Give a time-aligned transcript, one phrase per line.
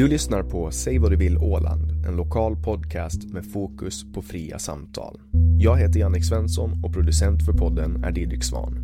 [0.00, 4.58] Du lyssnar på Säg vad du vill Åland, en lokal podcast med fokus på fria
[4.58, 5.20] samtal.
[5.58, 8.78] Jag heter Jannik Svensson och producent för podden är Didrik Svan.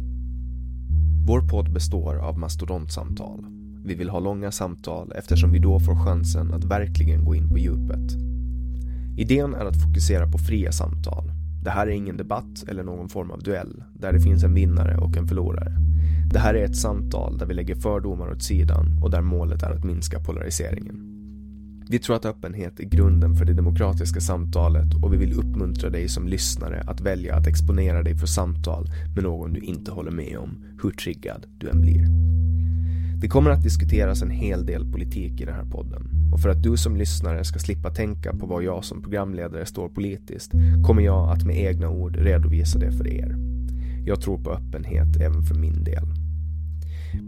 [1.26, 3.46] Vår podd består av mastodontsamtal.
[3.84, 7.58] Vi vill ha långa samtal eftersom vi då får chansen att verkligen gå in på
[7.58, 8.12] djupet.
[9.18, 11.35] Idén är att fokusera på fria samtal.
[11.66, 14.96] Det här är ingen debatt eller någon form av duell där det finns en vinnare
[14.96, 15.72] och en förlorare.
[16.32, 19.70] Det här är ett samtal där vi lägger fördomar åt sidan och där målet är
[19.70, 21.00] att minska polariseringen.
[21.88, 26.08] Vi tror att öppenhet är grunden för det demokratiska samtalet och vi vill uppmuntra dig
[26.08, 30.38] som lyssnare att välja att exponera dig för samtal med någon du inte håller med
[30.38, 32.06] om, hur triggad du än blir.
[33.20, 36.62] Det kommer att diskuteras en hel del politik i den här podden och för att
[36.62, 40.52] du som lyssnare ska slippa tänka på vad jag som programledare står politiskt
[40.86, 43.36] kommer jag att med egna ord redovisa det för er.
[44.06, 46.04] Jag tror på öppenhet även för min del.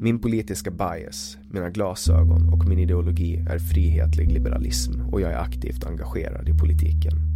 [0.01, 5.85] Min politiska bias, mina glasögon och min ideologi är frihetlig liberalism och jag är aktivt
[5.85, 7.28] engagerad i politiken.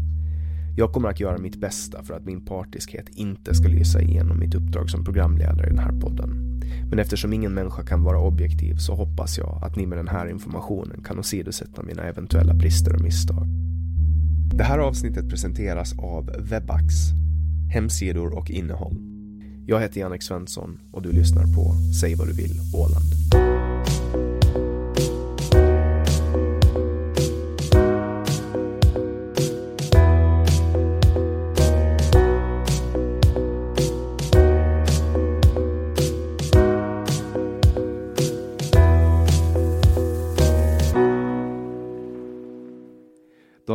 [0.77, 4.55] Jag kommer att göra mitt bästa för att min partiskhet inte ska lysa igenom mitt
[4.55, 6.60] uppdrag som programledare i den här podden.
[6.91, 10.27] Men eftersom ingen människa kan vara objektiv så hoppas jag att ni med den här
[10.27, 13.47] informationen kan åsidosätta mina eventuella brister och misstag.
[14.55, 16.94] Det här avsnittet presenteras av Webax,
[17.72, 18.97] hemsidor och innehåll.
[19.66, 23.62] Jag heter Jannik Svensson och du lyssnar på Säg vad du vill Åland.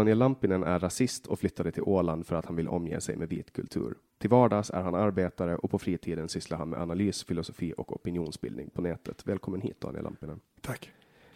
[0.07, 3.29] Daniel Lampinen är rasist och flyttade till Åland för att han vill omge sig med
[3.29, 3.97] vit kultur.
[4.17, 8.69] Till vardags är han arbetare och på fritiden sysslar han med analys, filosofi och opinionsbildning
[8.69, 9.27] på nätet.
[9.27, 10.39] Välkommen hit Daniel Lampinen.
[10.61, 10.91] Tack.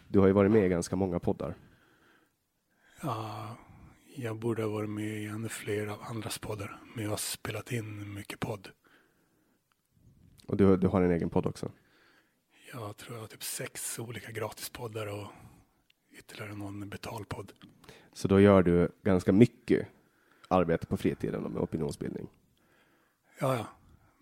[0.07, 1.55] Du har ju varit med i ganska många poddar.
[3.01, 3.57] Ja,
[4.15, 7.71] jag borde ha varit med i ännu fler av andras poddar, men jag har spelat
[7.71, 8.69] in mycket podd.
[10.47, 11.71] Och du, du har en egen podd också.
[12.73, 15.27] Jag tror jag har typ sex olika gratispoddar och
[16.21, 17.51] ytterligare någon betalpodd.
[18.13, 19.87] Så då gör du ganska mycket
[20.47, 22.27] arbete på fritiden med opinionsbildning.
[23.39, 23.65] Ja, ja.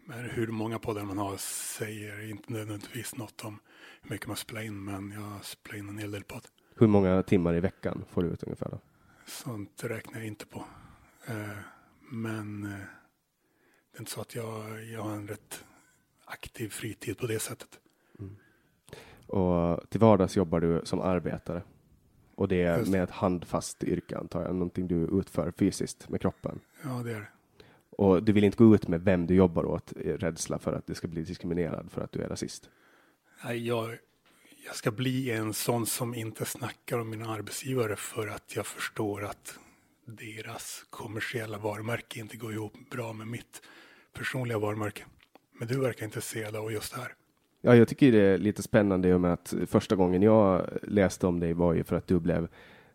[0.05, 3.59] Men hur många poddar man har säger inte nödvändigtvis något om
[4.01, 6.47] hur mycket man spelar in, men jag spelar in en hel del podd.
[6.75, 8.69] Hur många timmar i veckan får du ut ungefär?
[8.69, 8.79] Då?
[9.25, 10.65] Sånt räknar jag inte på.
[11.27, 11.57] Eh,
[12.11, 12.69] Men eh,
[13.91, 15.65] det är inte så att jag, jag har en rätt
[16.25, 17.79] aktiv fritid på det sättet.
[19.27, 21.63] Och till vardags jobbar du som arbetare.
[22.39, 22.91] Och det är Just.
[22.91, 26.59] med ett handfast yrke antar jag, någonting du utför fysiskt med kroppen.
[26.83, 27.27] Ja, det är det.
[27.89, 30.87] Och du vill inte gå ut med vem du jobbar åt i rädsla för att
[30.87, 32.69] du ska bli diskriminerad för att du är rasist.
[33.43, 33.97] Nej, jag,
[34.65, 39.25] jag ska bli en sån som inte snackar om mina arbetsgivare för att jag förstår
[39.25, 39.59] att
[40.05, 43.61] deras kommersiella varumärke inte går ihop bra med mitt
[44.13, 45.05] personliga varumärke.
[45.59, 47.13] Men du verkar intresserad av just det här.
[47.61, 51.27] Ja, jag tycker det är lite spännande i och med att första gången jag läste
[51.27, 52.47] om dig var ju för att du blev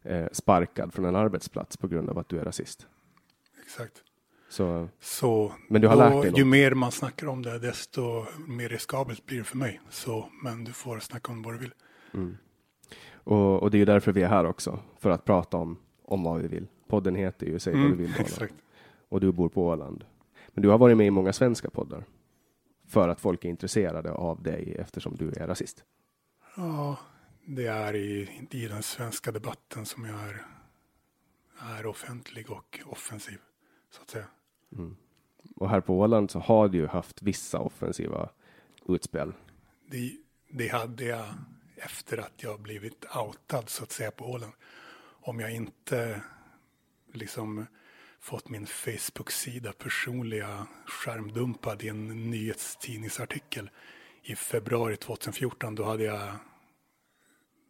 [0.03, 2.87] eh, sparkad från en arbetsplats på grund av att du är rasist.
[3.65, 4.03] Exakt.
[4.49, 6.41] Så, Så Men du har då, lärt dig något?
[6.41, 9.81] ju mer man snackar om det, desto mer riskabelt blir det för mig.
[9.91, 11.75] Så, men du får snacka om vad du vill.
[13.15, 16.23] och, och det är ju därför vi är här också, för att prata om, om
[16.25, 16.67] vad vi vill.
[16.89, 18.13] Podden heter ju Säg vad du Mm, vill.
[18.19, 18.55] Exakt.
[19.09, 20.05] Och du bor på Åland.
[20.49, 22.05] Men du har varit med i många svenska poddar.
[22.87, 25.85] För att folk är intresserade av dig eftersom du är rasist.
[26.57, 26.99] Ja,
[27.47, 30.47] det är i, i den svenska debatten som jag är,
[31.79, 33.39] är offentlig och offensiv,
[33.91, 34.27] så att säga.
[35.57, 38.31] Och här på Åland så har du ju haft vissa offensiva
[38.89, 39.33] utspel.
[39.87, 40.13] Det,
[40.51, 41.27] det hade jag
[41.77, 44.53] efter att jag blivit outad, så att säga, på Åland.
[45.21, 46.23] Om jag inte
[47.13, 47.67] liksom
[48.25, 53.71] fått min Facebook-sida personliga skärmdumpad i en nyhetstidningsartikel
[54.23, 56.35] i februari 2014, då hade jag,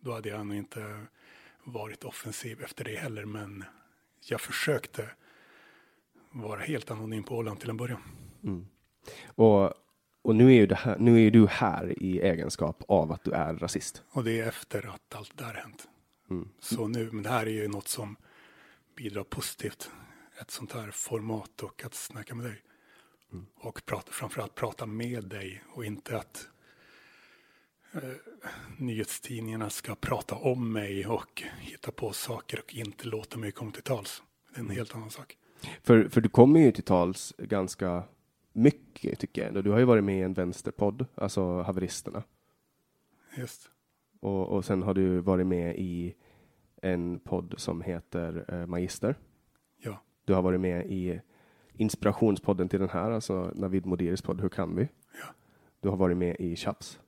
[0.01, 1.07] då hade jag nog inte
[1.65, 3.65] varit offensiv efter det heller, men
[4.21, 5.11] jag försökte
[6.31, 8.03] vara helt anonym på Åland till en början.
[9.27, 9.73] Och,
[10.23, 13.25] och nu är ju det här, nu är ju du här i egenskap av att
[13.25, 14.03] du är rasist.
[14.11, 15.89] Och det är efter att allt det där hänt.
[16.61, 18.17] Så nu, men det här är ju något som
[18.97, 19.91] bidrar positivt.
[20.41, 22.63] Ett sånt här format och att snacka med dig.
[23.55, 26.49] Och prata, framförallt prata med dig och inte att
[27.93, 28.01] eh,
[28.79, 33.83] nyhetstidningarna ska prata om mig och hitta på saker och inte låta mig komma till
[33.83, 34.23] tals.
[34.51, 35.37] Det är en helt annan sak.
[35.83, 38.03] För, för du kommer ju till tals ganska
[38.53, 39.49] mycket tycker jag.
[39.49, 39.63] ändå.
[39.63, 42.23] Du har ju varit med i en vänsterpodd, alltså Haveristerna.
[43.37, 43.71] Just.
[44.21, 46.15] Och, och sen har du varit med i
[46.83, 49.17] en podd som heter eh, Magister.
[50.25, 51.21] Ja, Du har varit med i
[51.77, 54.83] inspirationspodden till den här, alltså Navid Modiris podd Hur kan vi?
[55.21, 55.27] ja,
[55.81, 56.99] Du har varit med i Chaps.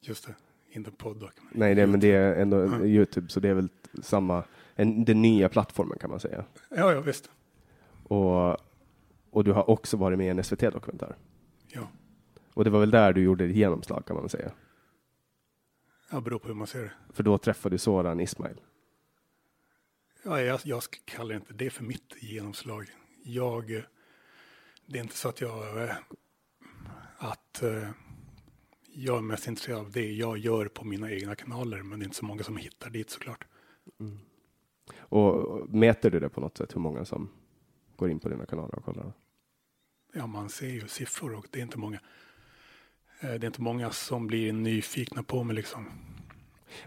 [0.00, 0.34] just det.
[0.70, 1.32] Inte podd dock.
[1.52, 2.84] Nej, det, men det är ändå Mm.
[2.84, 3.68] Youtube, så det är väl
[4.02, 4.44] samma,
[4.74, 6.44] en, den nya plattformen kan man säga.
[6.70, 7.30] Ja, ja, visst.
[8.02, 8.56] Och,
[9.30, 11.16] och du har också varit med i en SVT-dokumentär.
[11.68, 11.88] Ja,
[12.54, 14.52] Och det var väl där du gjorde ditt genomslag kan man säga.
[16.10, 16.92] det beror på hur man ser det.
[17.12, 18.60] För då träffade du Soran Ismail.
[20.26, 22.86] Ja, jag, jag kallar inte det för mitt genomslag.
[23.22, 23.82] Jag, eh,
[24.86, 25.96] det är inte så att jag, eh,
[27.18, 27.90] att eh,
[28.94, 32.04] jag är mest intresserad av det jag gör på mina egna kanaler, men det är
[32.04, 33.44] inte så många som hittar dit såklart.
[34.98, 37.30] Och mäter du det på något sätt, hur många som
[37.96, 39.12] går in på dina kanaler och kollar?
[40.12, 42.00] Ja, man ser ju siffror och det är inte många.
[43.20, 45.86] Det är inte många som blir nyfikna på mig liksom.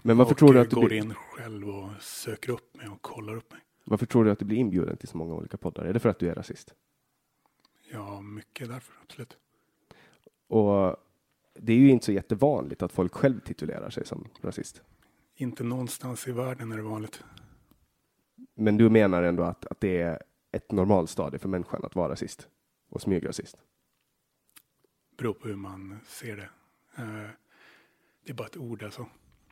[0.02, 2.88] Men varför och tror, du att du går blir, in själv och söker upp mig
[2.90, 3.62] och kollar upp mig.
[3.84, 5.86] varför tror du att du blir inbjuden till så många olika poddar?
[5.86, 6.74] Är det för att du är rasist?
[7.92, 9.38] Ja, mycket därför, absolut.
[10.48, 10.96] Och
[11.54, 14.82] det är ju inte så jättevanligt att folk själv titulerar sig som rasist.
[15.36, 17.24] Inte någonstans i världen är det vanligt.
[18.56, 22.48] Men du menar ändå att, att det är ett normalstadie för människan att vara rasist
[22.90, 23.58] och smygrasist?
[25.18, 26.50] Beror på hur man ser det.
[27.04, 27.30] Eh,
[28.26, 29.06] Det är bara ett ord alltså.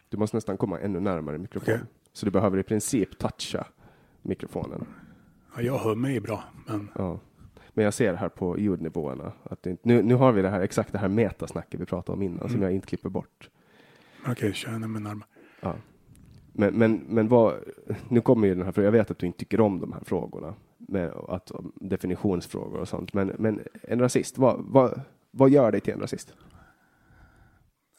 [0.09, 1.79] Du måste nästan komma ännu närmare mikrofonen.
[1.79, 1.89] Okej.
[2.13, 3.67] Så du behöver i princip toucha
[4.21, 4.85] mikrofonen.
[5.55, 7.19] Ja, jag hör mig bra, men Ja.
[7.73, 10.91] Men jag ser här på ljudnivåerna att det, nu, nu har vi det här exakt
[10.91, 12.61] det här metasnacket vi pratade om innan som Mm.
[12.61, 13.49] jag inte klipper bort.
[14.27, 15.27] okej, kör mig närmare.
[15.61, 15.75] Ja.
[16.53, 17.53] Men, men, men vad,
[18.09, 20.01] nu kommer ju den här frågan, jag vet att du inte tycker om de här
[20.03, 25.81] frågorna, med att, definitionsfrågor och sånt, men, men en rasist, vad, vad, vad gör dig
[25.81, 26.33] till en rasist?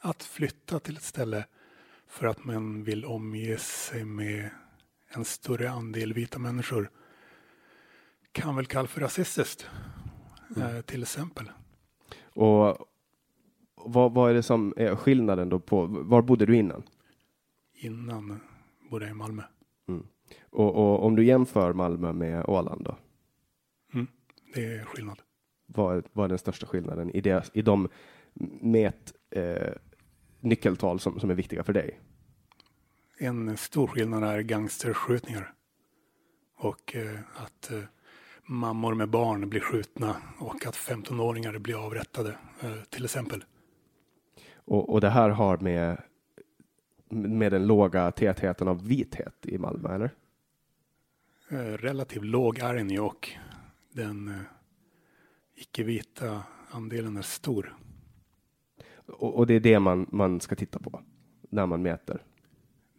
[0.01, 1.45] Att flytta till ett ställe
[2.09, 4.51] för att man vill omge sig med
[5.09, 6.91] en större andel vita människor
[8.33, 9.67] kan väl kallas för rasistiskt,
[10.57, 11.51] eh, till exempel.
[12.25, 12.79] Och
[13.75, 16.83] vad, vad är det som är skillnaden då på, var bodde du innan?
[17.75, 18.41] Innan
[18.91, 19.43] bodde jag i Malmö.
[20.51, 22.97] Och, och om du jämför Malmö med Åland då,
[23.95, 24.07] Mm,
[24.55, 25.23] det är skillnad.
[25.67, 27.89] vad, vad är den största skillnaden i, det, i de
[28.61, 29.73] mät, eh,
[30.49, 32.01] nyckeltal som, som är viktiga för dig?
[33.19, 35.53] En stor skillnad är gangsterskjutningar.
[36.59, 37.79] Och eh, att eh,
[38.47, 43.45] mammor med barn blir skjutna och att 15-åringar blir avrättade, eh, till exempel.
[44.55, 46.03] Och, och det här har med,
[47.09, 50.11] med den låga tätheten av vithet i Malmö, eller?
[51.49, 53.31] Eh, relativt låg är den ju och
[53.93, 54.41] den eh,
[55.55, 57.77] icke-vita andelen är stor.
[59.07, 61.01] Och, och det är det man, man ska titta på.
[61.51, 62.23] när man mäter?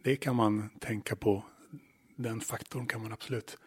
[0.04, 1.42] Det kan man tänka på.
[2.16, 3.58] Den faktorn kan man absolut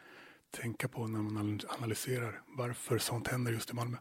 [0.51, 3.97] tänka på när man analyserar varför sånt händer just i Malmö.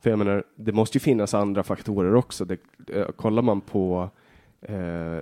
[0.00, 2.44] För jag menar, det måste ju finnas andra faktorer också.
[2.44, 4.10] Det, eh, kollar man på
[4.60, 5.20] eh,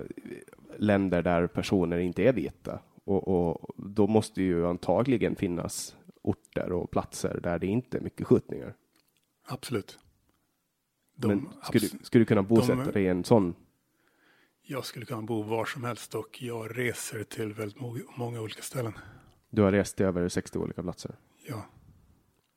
[0.77, 6.91] länder där personer inte är vita och, och, då måste ju antagligen finnas orter och
[6.91, 8.75] platser där det inte är mycket skjutningar.
[9.47, 9.99] Absolut.
[11.27, 13.55] De, Men skulle, skulle du kunna bosätta de, dig i en sån?
[14.61, 17.79] Jag skulle kunna bo var som helst och jag reser till väldigt
[18.17, 18.93] många olika ställen.
[19.49, 21.15] Du har rest till över 60 olika platser?
[21.47, 21.65] Ja.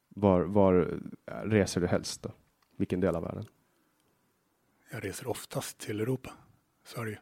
[0.08, 1.00] Var, var
[1.44, 2.30] reser du helst då?
[2.76, 3.44] Vilken del av världen?
[4.90, 6.32] Jag reser oftast till Europa.
[6.96, 7.16] Ju.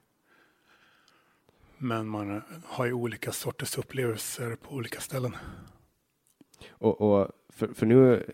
[1.78, 5.36] Men man har ju olika sorters upplevelser på olika ställen.
[6.70, 8.24] Och, och för, för, nu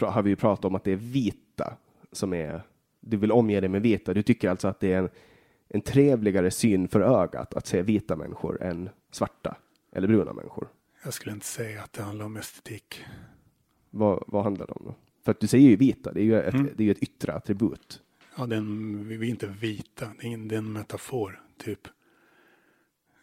[0.00, 1.51] har vi ju pratat om att det är vita
[2.12, 2.62] som är,
[3.00, 4.14] du vill omge dig med vita.
[4.14, 5.08] Du tycker alltså att det är en,
[5.68, 9.56] en trevligare syn för ögat att se vita människor än svarta
[9.92, 10.68] eller bruna människor.
[11.04, 13.04] Jag skulle inte säga att det handlar om estetik.
[13.90, 14.94] Vad, vad handlar det om då?
[15.24, 16.70] För att du säger ju vita, det är ju ett, mm.
[16.76, 18.02] det är ju ett yttre attribut.
[18.36, 21.88] Ja, den, vi är inte vita, det är en, det är en metafor, typ.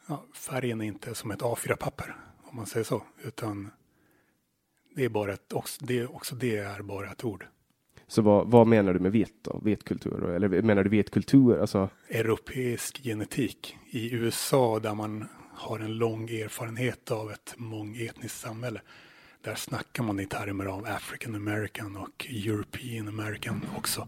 [0.07, 3.71] Ja, färgen är inte som ett A4-papper, om man säger så, utan
[4.95, 7.45] det är bara ett, också, det, också det är bara ett ord.
[8.09, 9.59] Så vad, vad menar du med vit då?
[9.63, 10.29] Vit kultur?
[10.29, 11.59] Eller menar du vit kultur?
[11.61, 11.89] Alltså...
[12.09, 13.77] Europeisk genetik.
[13.89, 18.81] I USA där man har en lång erfarenhet av ett mångetniskt samhälle.
[19.41, 24.07] Där snackar man i termer av African American och European American också.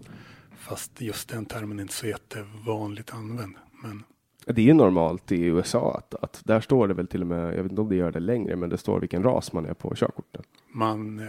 [0.57, 3.55] Fast just den termen är inte så jättevanligt använd.
[3.83, 4.03] Men
[4.45, 7.57] det är ju normalt i USA att, att där står det väl till och med,
[7.57, 9.73] jag vet inte om det gör det längre, men det står vilken ras man är
[9.73, 10.45] på körkortet.
[10.73, 11.27] Man,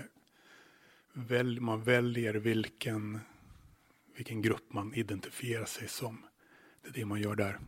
[1.13, 3.21] väl, man väljer vilken,
[4.17, 6.19] vilken grupp man identifierar sig som.
[6.83, 7.59] Det är det man gör där.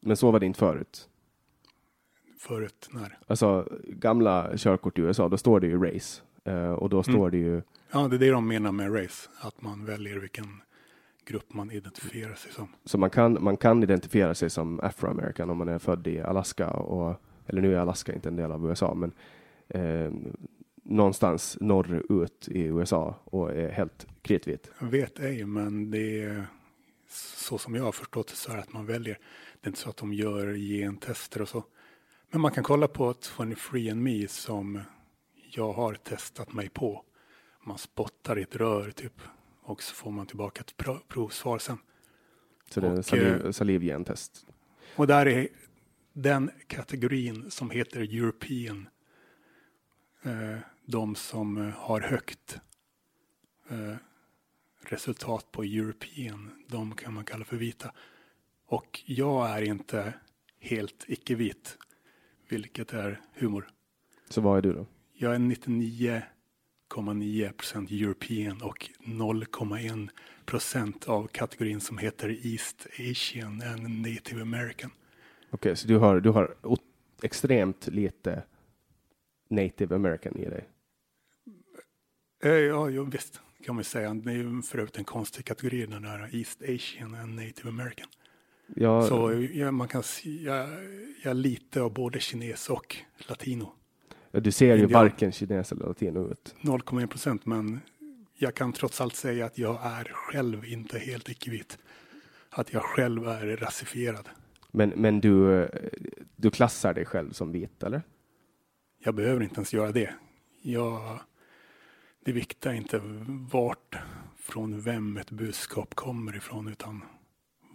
[0.00, 1.08] Men så var det inte förut?
[2.38, 3.18] Förut när?
[3.26, 6.22] Alltså gamla körkort i USA, då står det ju race.
[6.48, 7.30] Uh, och då står mm.
[7.30, 7.62] det ju...
[7.90, 9.28] Ja, det är det de menar med race.
[9.40, 10.62] Att man väljer vilken
[11.26, 12.68] grupp man identifierar sig som.
[12.84, 16.70] Så man kan, man kan identifiera sig som afroamerican om man är född i Alaska
[16.70, 19.12] och, eller nu är Alaska inte en del av USA, men
[19.68, 20.12] eh,
[20.88, 24.70] någonstans norrut i USA och är helt kritvit.
[24.78, 26.46] Jag vet ej, men det är
[27.08, 29.18] så som jag har förstått det så är att man väljer.
[29.60, 31.64] Det är inte så att de gör gentester och så.
[32.30, 34.80] Men man kan kolla på 23 and Me som
[35.50, 37.04] jag har testat mig på.
[37.64, 39.20] Man spottar i ett rör typ
[39.62, 40.74] och så får man tillbaka ett
[41.08, 41.78] provsvar sen.
[42.70, 44.46] Så det är saliv, eh, salivgentest?
[44.96, 45.48] Och där är
[46.12, 48.88] den kategorin som heter European.
[50.22, 52.58] Eh, de som eh, har högt
[54.80, 57.92] resultat på European, de kan man kalla för vita.
[58.66, 60.14] Och jag är inte
[60.60, 61.78] helt icke-vit,
[62.48, 63.68] vilket är humor.
[64.28, 64.86] Så vad är du då?
[65.12, 66.22] Jag är 99
[66.88, 70.08] 0,9 European och 0,1
[70.44, 74.90] procent av kategorin som heter East Asian and Native American.
[74.90, 76.54] Okej, okay, så du har, du har
[77.22, 78.42] extremt lite
[79.48, 80.68] Native American i dig?
[82.42, 84.14] Eh, ja, jo, visst kan man säga.
[84.14, 88.06] Det är ju för övrigt en konstig kategori den där East Asian and Native American.
[88.74, 90.68] Ja, så ja, man kan jag
[91.22, 92.96] är lite av både kines och
[93.28, 93.72] latino.
[94.30, 96.54] Du ser ju varken kines eller latino ut.
[96.60, 97.80] 0,1 procent, men
[98.34, 101.78] jag kan trots allt säga att jag är själv inte helt icke-vit.
[102.50, 104.28] Att jag själv är rasifierad.
[104.72, 105.68] Men, men du,
[106.36, 108.02] du klassar dig själv som vit, eller?
[108.98, 110.14] Jag behöver inte ens göra det.
[110.62, 111.20] Jag,
[112.26, 113.00] det viktiga är inte
[113.52, 113.96] vart,
[114.38, 117.02] från vem ett budskap kommer ifrån, utan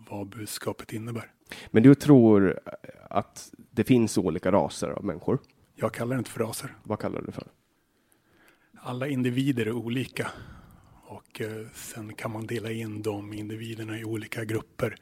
[0.10, 1.32] vad budskapet innebär.
[1.72, 2.60] Men du tror
[3.10, 5.40] att det finns olika raser av människor?
[5.76, 6.76] Jag kallar det inte för raser.
[6.84, 7.48] Vad kallar du det för?
[8.78, 10.28] Alla individer är olika
[11.08, 14.96] och eh, sen kan man dela in de individerna i olika grupper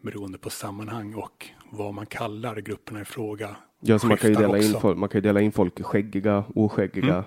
[0.00, 3.56] beroende på sammanhang och vad man kallar grupperna i fråga.
[3.80, 5.82] Ja, så man kan, ju dela in folk, man kan ju dela in folk i
[5.82, 7.24] skäggiga, oskäggiga, mm.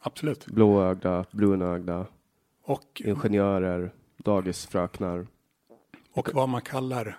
[0.00, 0.46] Absolut.
[0.46, 2.06] blåögda, brunögda,
[2.62, 5.26] och, ingenjörer, dagisfröknar.
[6.12, 7.18] Och vad man kallar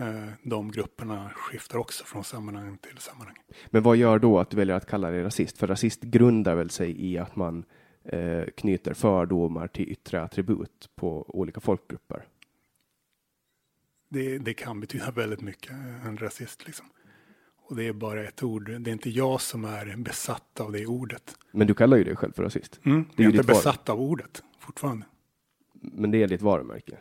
[0.00, 3.36] Eh, de grupperna skiftar också från sammanhang till sammanhang.
[3.70, 5.58] Men vad gör då att du väljer att kalla dig rasist?
[5.58, 7.64] För rasist grundar väl sig i att man
[8.04, 12.26] eh, knyter fördomar till yttre attribut på olika folkgrupper?
[14.08, 15.72] Det, det, kan betyda väldigt mycket,
[16.04, 16.86] en rasist liksom.
[17.70, 18.70] Och det är bara ett ord.
[18.80, 21.36] Det är inte jag som är besatt av det ordet.
[21.50, 22.80] Men du kallar ju dig själv för rasist.
[22.84, 25.06] Mm, jag är inte besatt av ordet fortfarande.
[25.72, 26.98] Men det är ditt varumärke?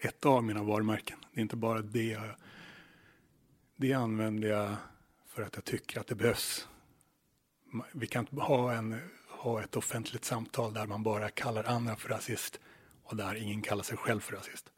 [0.00, 1.18] ett av mina varumärken.
[1.32, 2.30] Det är inte bara det jag,
[3.76, 4.76] det använder jag
[5.26, 6.68] för att jag tycker att det behövs.
[7.92, 12.08] Vi kan inte ha, en, ha ett offentligt samtal där man bara kallar andra för
[12.08, 12.60] rasist
[13.02, 14.72] och där ingen kallar sig själv för rasist.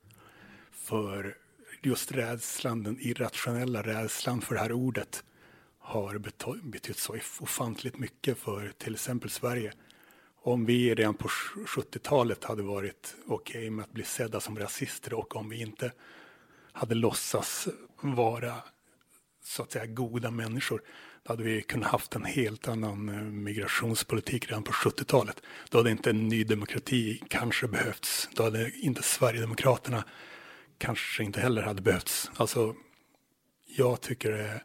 [0.71, 1.37] För
[1.82, 5.25] just rädslan, den irrationella rädslan för det här ordet
[5.78, 6.18] har
[6.62, 9.73] betytt så ofantligt mycket för till exempel Sverige.
[10.42, 15.14] Om vi redan på 70-talet hade varit okej okay med att bli sedda som rasister
[15.14, 15.92] och om vi inte
[16.73, 17.68] hade låtsas
[18.00, 18.54] vara
[19.44, 20.82] så att säga goda människor,
[21.23, 25.42] då hade vi kunnat haft en helt annan eh, migrationspolitik redan på 70-talet.
[25.70, 28.28] Då hade inte en ny demokrati kanske behövts.
[28.32, 30.04] Då hade inte Sverigedemokraterna
[30.78, 32.30] kanske inte heller hade behövts.
[32.37, 32.75] Alltså,
[33.66, 34.64] jag tycker det är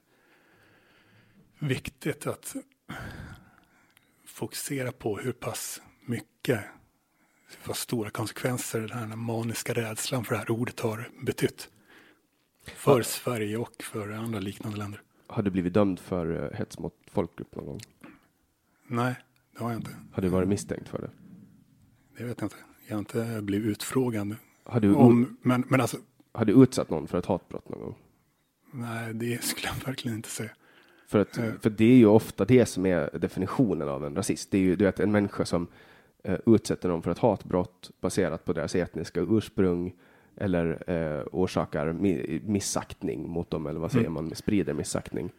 [1.59, 2.55] viktigt att
[4.25, 6.59] fokusera på hur pass mycket,
[7.65, 11.69] vad stora konsekvenser den här maniska rädslan för det här ordet har betytt.
[12.65, 13.03] För ja.
[13.03, 15.01] Sverige och för andra liknande länder.
[15.27, 17.79] Har du blivit dömd för eh, hets mot folkgrupp någon gång?
[18.87, 19.15] Nej,
[19.51, 19.95] det har jag inte.
[20.11, 21.09] Har du varit misstänkt för det?
[22.17, 22.55] Det vet jag inte.
[22.87, 24.35] Jag har inte blivit utfrågad.
[24.63, 25.97] Har du, om, men, men alltså,
[26.31, 27.95] har du utsatt någon för ett hatbrott någon gång?
[28.73, 30.51] Nej, det skulle jag verkligen inte säga.
[31.07, 34.51] För, att, uh, för det är ju ofta det som är definitionen av en rasist.
[34.51, 35.67] Det är ju du vet, en människa som
[36.29, 39.93] uh, utsätter någon för ett hatbrott baserat på deras etniska ursprung
[40.37, 44.13] eller uh, orsakar mi missaktning mot dem, eller vad säger mm.
[44.13, 45.31] man, sprider missaktning.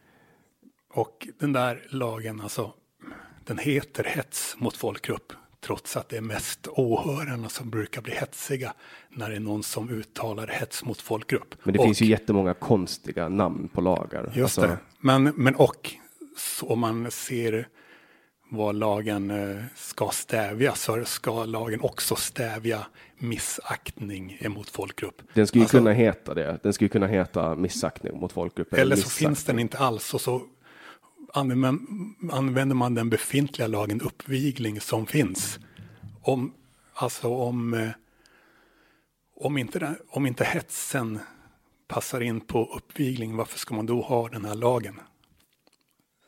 [0.88, 2.72] Och den där lagen, alltså,
[3.44, 5.32] den heter hets mot folkgrupp
[5.64, 8.74] trots att det är mest åhörarna som brukar bli hetsiga
[9.10, 11.54] när det är någon som uttalar hets mot folkgrupp.
[11.62, 14.32] Men det och, finns ju jättemånga konstiga namn på lagar.
[14.34, 14.60] Just alltså...
[14.60, 14.78] det.
[15.00, 15.90] Men, men och
[16.62, 17.68] om man ser
[18.50, 22.86] vad lagen eh, ska stävja så ska lagen också stävja
[23.18, 25.22] missaktning emot folkgrupp.
[25.34, 26.58] Den skulle alltså, kunna heta det.
[26.62, 28.72] Den skulle kunna heta missaktning mot folkgrupp.
[28.72, 30.42] Eller, eller så finns den inte alls och så
[31.34, 35.58] använder man den befintliga lagen uppvigling som finns.
[36.22, 36.54] Om,
[36.94, 37.90] alltså om, eh,
[39.34, 41.18] om, inte, om inte hetsen
[41.86, 45.00] passar in på uppvigling, varför ska man då ha den här lagen?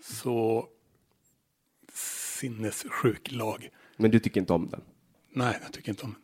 [0.00, 0.68] Så
[1.92, 3.68] sinnessjuk lag.
[3.96, 4.80] Men du tycker inte om den?
[5.32, 6.22] Nej, jag tycker inte om den.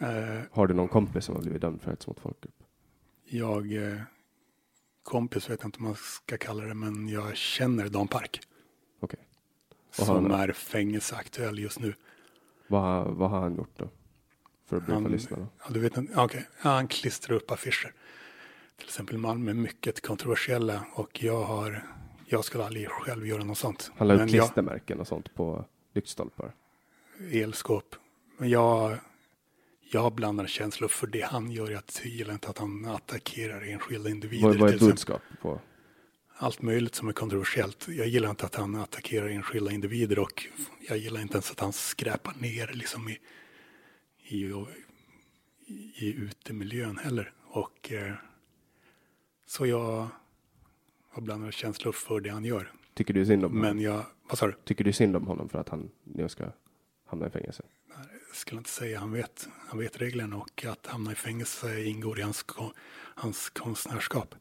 [0.00, 2.54] Uh, har du någon kompis som har blivit dömd för hets mot folkgrupp?
[3.24, 4.00] Jag uh,
[5.06, 8.40] kompis, vet jag inte om man ska kalla det, men jag känner Dan Park.
[9.00, 9.18] Okej.
[9.90, 10.06] Okay.
[10.06, 11.94] Som är fängelseaktuell just nu.
[12.68, 13.88] Vad, vad har han gjort då?
[14.66, 15.48] För att briefa lyssnarna?
[15.58, 16.42] Ja, du vet okay.
[16.58, 17.92] han klistrar upp affischer.
[18.76, 21.82] Till exempel Malmö, mycket kontroversiella och jag har,
[22.26, 23.90] jag skulle aldrig själv göra något sånt.
[23.96, 25.64] Han la upp klistermärken och sånt på
[25.94, 26.54] lyktstolpar?
[27.32, 27.94] Elskåp.
[28.38, 28.98] Men jag
[29.90, 31.70] jag har blandade känslor för det han gör.
[31.70, 34.48] Jag gillar inte att han attackerar enskilda individer.
[34.48, 35.60] Vad, vad är budskap på?
[36.38, 37.88] Allt möjligt som är kontroversiellt.
[37.88, 40.46] Jag gillar inte att han attackerar enskilda individer och
[40.88, 43.18] jag gillar inte ens att han skräpar ner liksom i,
[44.22, 44.66] i,
[45.94, 47.32] i utemiljön heller.
[47.44, 48.14] Och eh,
[49.46, 50.08] så jag
[51.10, 52.72] har blandade känslor för det han gör.
[52.94, 53.62] Tycker du synd om honom?
[53.62, 54.54] Men jag, vad sa du?
[54.64, 56.44] Tycker du synd om honom för att han nu ska
[57.06, 57.62] hamna i fängelse?
[58.36, 59.00] Skulle inte säga.
[59.00, 62.44] Han vet, han vet reglerna och att hamna i fängelse ingår i hans,
[63.14, 64.34] hans konstnärskap.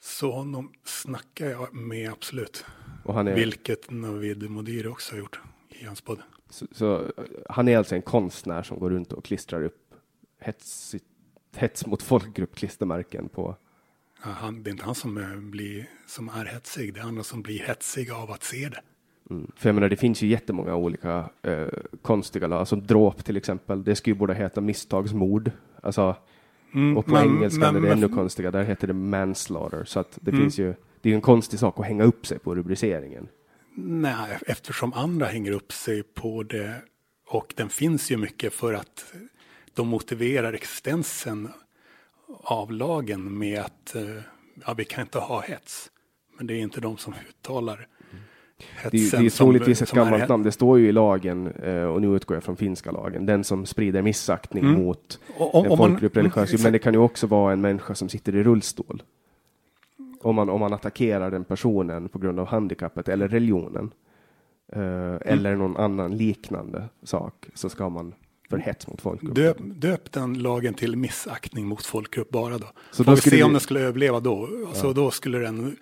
[0.00, 2.64] Så honom snackar jag med absolut.
[3.04, 3.34] Och han är...
[3.34, 6.22] Vilket Navid Modiri också har gjort i hans podd.
[6.50, 7.12] Så, så,
[7.48, 9.94] han är alltså en konstnär som går runt och klistrar upp
[10.40, 10.94] hets,
[11.56, 13.56] hets mot folkgrupp klistermärken på
[14.20, 17.42] han, det är inte han som, är, blir, som är hetsig, det är andra som
[17.42, 18.80] blir hetsiga av att se det.
[19.30, 19.52] Mm.
[19.56, 21.66] För jag menar, det finns ju jättemånga olika eh,
[22.02, 23.84] konstiga lag, alltså dråp till exempel.
[23.84, 25.50] Det skulle ju borde heta misstagsmord.
[25.82, 26.16] Alltså,
[26.74, 29.84] mm, och på men, engelska men, är det men, ännu konstigare, där heter det manslaughter.
[29.84, 30.42] Så att det mm.
[30.42, 33.28] finns ju, det är ju en konstig sak att hänga upp sig på rubriceringen.
[33.74, 36.74] Nej, eftersom andra hänger upp sig på det
[37.28, 39.14] och den finns ju mycket för att
[39.74, 41.48] de motiverar existensen
[42.28, 44.02] av lagen med att eh,
[44.66, 45.90] ja, vi kan inte ha hets.
[46.36, 47.86] Men det är inte de som uttalar
[48.82, 50.42] det, det är troligtvis ett gammalt namn.
[50.42, 53.66] Det står ju i lagen, eh, och nu utgår jag från finska lagen, den som
[53.66, 54.82] sprider missaktning mm.
[54.82, 56.50] mot och, en folkgrupp religiös.
[56.50, 59.02] Mm, men det kan ju också vara en människa som sitter i rullstol.
[60.20, 63.90] Om man, om man attackerar den personen på grund av handikappet eller religionen.
[64.72, 65.20] Eh, mm.
[65.24, 68.14] Eller någon annan liknande sak så ska man
[68.50, 69.34] för hets mot folkgrupp.
[69.34, 72.66] Döp, döp den lagen till missaktning mot folkgrupp bara då.
[72.90, 74.48] Så Får då vi se om den skulle överleva då.
[74.68, 74.74] Ja.
[74.74, 75.76] Så då skulle den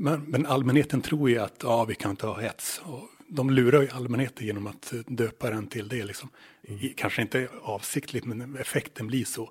[0.00, 2.80] Men, men allmänheten tror ju att ja, vi kan inte ha hets.
[2.84, 6.04] Och de lurar ju allmänheten genom att döpa den till det.
[6.04, 6.28] Liksom.
[6.62, 9.50] I, kanske inte avsiktligt, men effekten blir så.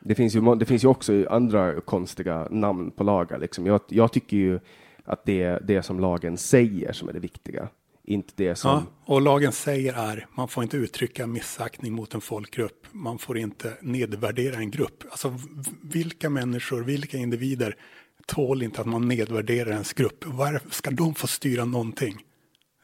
[0.00, 3.38] Det finns ju, det finns ju också andra konstiga namn på lagar.
[3.38, 3.66] Liksom.
[3.66, 4.60] Jag, jag tycker ju
[5.04, 7.68] att det är det som lagen säger som är det viktiga.
[8.04, 8.70] Inte det som...
[8.70, 12.86] Ja, och lagen säger är, man får inte uttrycka missaktning mot en folkgrupp.
[12.92, 15.04] Man får inte nedvärdera en grupp.
[15.10, 15.34] Alltså
[15.82, 17.76] vilka människor, vilka individer
[18.26, 20.24] tål inte att man nedvärderar ens grupp?
[20.26, 22.24] Varför ska de få styra någonting?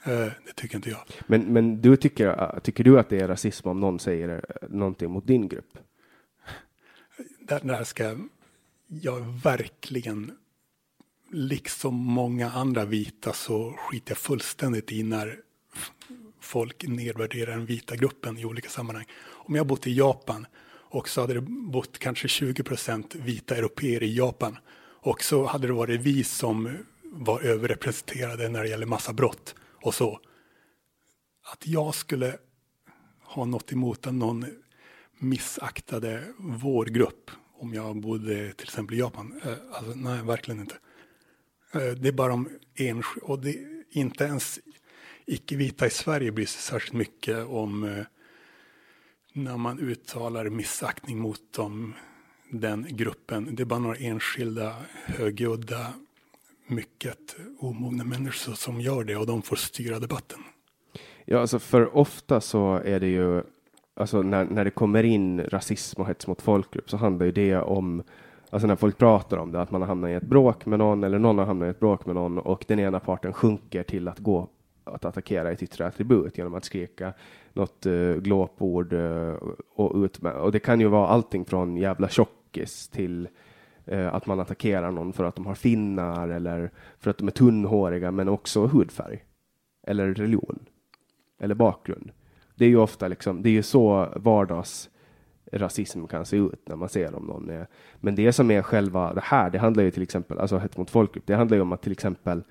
[0.04, 0.12] Eh,
[0.46, 1.00] det tycker inte jag.
[1.26, 5.10] Men, men du tycker, tycker du att det är rasism om någon säger eh, någonting
[5.10, 5.78] mot din grupp?
[7.40, 8.16] Där, där ska
[8.86, 10.32] jag verkligen,
[11.32, 15.38] liksom många andra vita, så skiter jag fullständigt i när
[16.40, 19.04] folk nedvärderar den vita gruppen i olika sammanhang.
[19.24, 20.46] Om jag bott i Japan
[20.92, 24.58] och så hade det bott kanske 20 procent vita europeer i Japan
[25.02, 29.94] och så hade det varit vi som var överrepresenterade när det gäller massa brott och
[29.94, 30.20] så.
[31.52, 32.38] Att jag skulle
[33.22, 34.46] ha något emot att någon
[35.18, 39.40] missaktade vår grupp om jag bodde till exempel i Japan.
[39.44, 40.74] Eh, alltså, nej, verkligen inte.
[41.72, 43.56] Eh, det är bara om enskilda, och det,
[43.90, 44.60] inte ens
[45.26, 48.04] icke-vita i Sverige bryr sig särskilt mycket om eh,
[49.32, 51.94] när man uttalar missaktning mot dem
[52.52, 53.54] den gruppen.
[53.54, 54.72] Det är bara några enskilda
[55.04, 55.86] högljudda,
[56.66, 60.38] mycket omogna människor som gör det och de får styra debatten.
[61.24, 63.42] Ja, alltså för ofta så är det ju,
[63.94, 67.56] alltså när, när det kommer in rasism och hets mot folkgrupp så handlar ju det
[67.56, 68.02] om,
[68.50, 71.04] alltså när folk pratar om det, att man har hamnat i ett bråk med någon
[71.04, 74.08] eller någon har hamnat i ett bråk med någon och den ena parten sjunker till
[74.08, 74.48] att gå
[74.84, 77.12] att attackera ett yttre attribut genom att skrika
[77.52, 79.34] något uh, glåpord uh,
[79.74, 80.34] och ut med.
[80.34, 83.28] Och det kan ju vara allting från jävla tjock tjockis till
[83.86, 87.32] eh, att man attackerar någon för att de har finnar eller för att de är
[87.32, 89.24] tunnhåriga, men också hudfärg
[89.86, 90.58] eller religion
[91.40, 92.12] eller bakgrund.
[92.54, 96.88] Det är ju ofta liksom, det är ju så vardagsrasism kan se ut när man
[96.88, 97.66] ser om någon är.
[98.00, 100.90] Men det som är själva det här, det handlar ju till exempel, alltså hets mot
[100.90, 102.44] folkgrupp, det handlar ju om att till exempel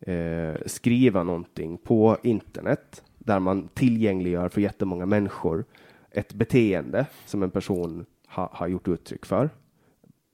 [0.00, 5.64] eh, skriva någonting på internet där man tillgängliggör för jättemånga människor
[6.10, 9.50] ett beteende som en person ha, har gjort uttryck för.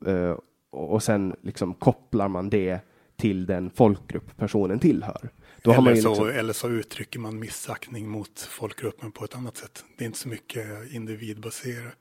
[0.07, 0.37] Uh,
[0.71, 2.81] och sen liksom kopplar man det
[3.17, 5.31] till den folkgrupp personen tillhör.
[5.63, 6.29] Då eller, så, liksom...
[6.29, 9.85] eller så uttrycker man missaktning mot folkgruppen på ett annat sätt.
[9.99, 11.95] Det är inte så mycket individbaserat.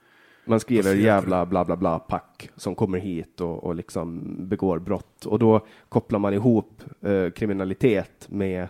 [0.45, 5.25] Man skriver jävla bla bla bla pack som kommer hit och, och liksom begår brott
[5.25, 8.67] och då kopplar man ihop eh, kriminalitet med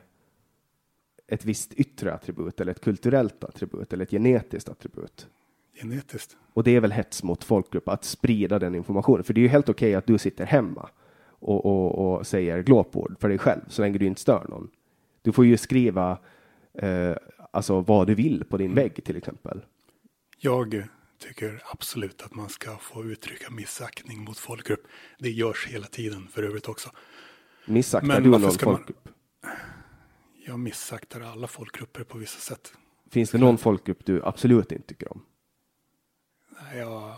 [1.27, 5.27] ett visst yttre attribut eller ett kulturellt attribut eller ett genetiskt attribut
[5.81, 6.37] genetiskt.
[6.53, 9.23] Och det är väl hets mot folkgrupp att sprida den informationen.
[9.23, 10.89] För det är ju helt okej okay att du sitter hemma
[11.39, 14.69] och, och, och, säger glåpord för dig själv så länge du inte stör någon.
[15.21, 16.17] Du får ju skriva
[16.73, 17.15] eh,
[17.51, 19.61] alltså vad du vill på din vägg till exempel.
[20.39, 20.87] Jag
[21.19, 24.87] tycker absolut att man ska få uttrycka missaktning mot folkgrupp.
[25.19, 26.89] Det görs hela tiden för övrigt också.
[27.65, 29.05] Missaktar Men du någon folkgrupp?
[29.43, 29.53] Man...
[30.45, 32.73] Jag missaktar alla folkgrupper på vissa sätt.
[33.11, 35.21] Finns det någon folkgrupp du absolut inte tycker om?
[36.75, 37.13] Jag,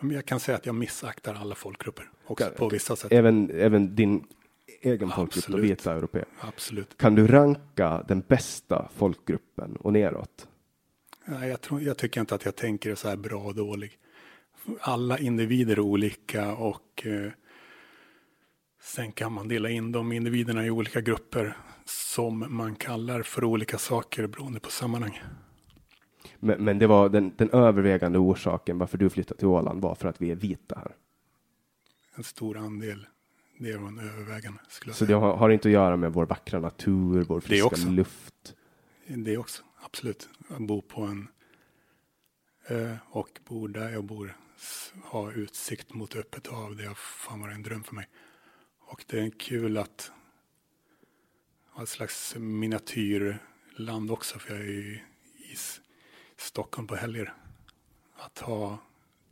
[0.00, 3.12] jag kan säga att jag missaktar alla folkgrupper också på vissa sätt.
[3.12, 4.26] Även, även din
[4.80, 6.26] egen folkgrupp, och vita europeer?
[6.40, 6.98] Absolut.
[6.98, 10.48] Kan du ranka den bästa folkgruppen och neråt?
[11.24, 13.98] Nej, jag, tror, jag tycker inte att jag tänker så här bra och dålig.
[14.80, 17.30] Alla individer är olika och eh,
[18.82, 23.78] sen kan man dela in de individerna i olika grupper som man kallar för olika
[23.78, 25.20] saker beroende på sammanhang.
[26.40, 30.08] Men, men det var den, den, övervägande orsaken varför du flyttade till Åland var för
[30.08, 30.96] att vi är vita här.
[32.14, 33.06] En stor andel.
[33.58, 34.60] Det var en övervägande.
[34.68, 38.54] Skulle Så det har, har, inte att göra med vår vackra natur, vår friska luft?
[39.06, 40.28] Det också, absolut.
[40.48, 41.28] Jag bor på en
[42.68, 44.36] ö och bor där jag bor.
[45.04, 46.76] Har utsikt mot öppet hav.
[46.76, 48.08] Det har fan varit en dröm för mig.
[48.80, 50.12] Och det är kul att
[51.70, 54.38] ha ett slags miniatyrland också.
[54.38, 55.00] För jag är ju
[55.52, 55.56] i
[56.36, 57.34] Stockholm på helger.
[58.14, 58.78] Att ha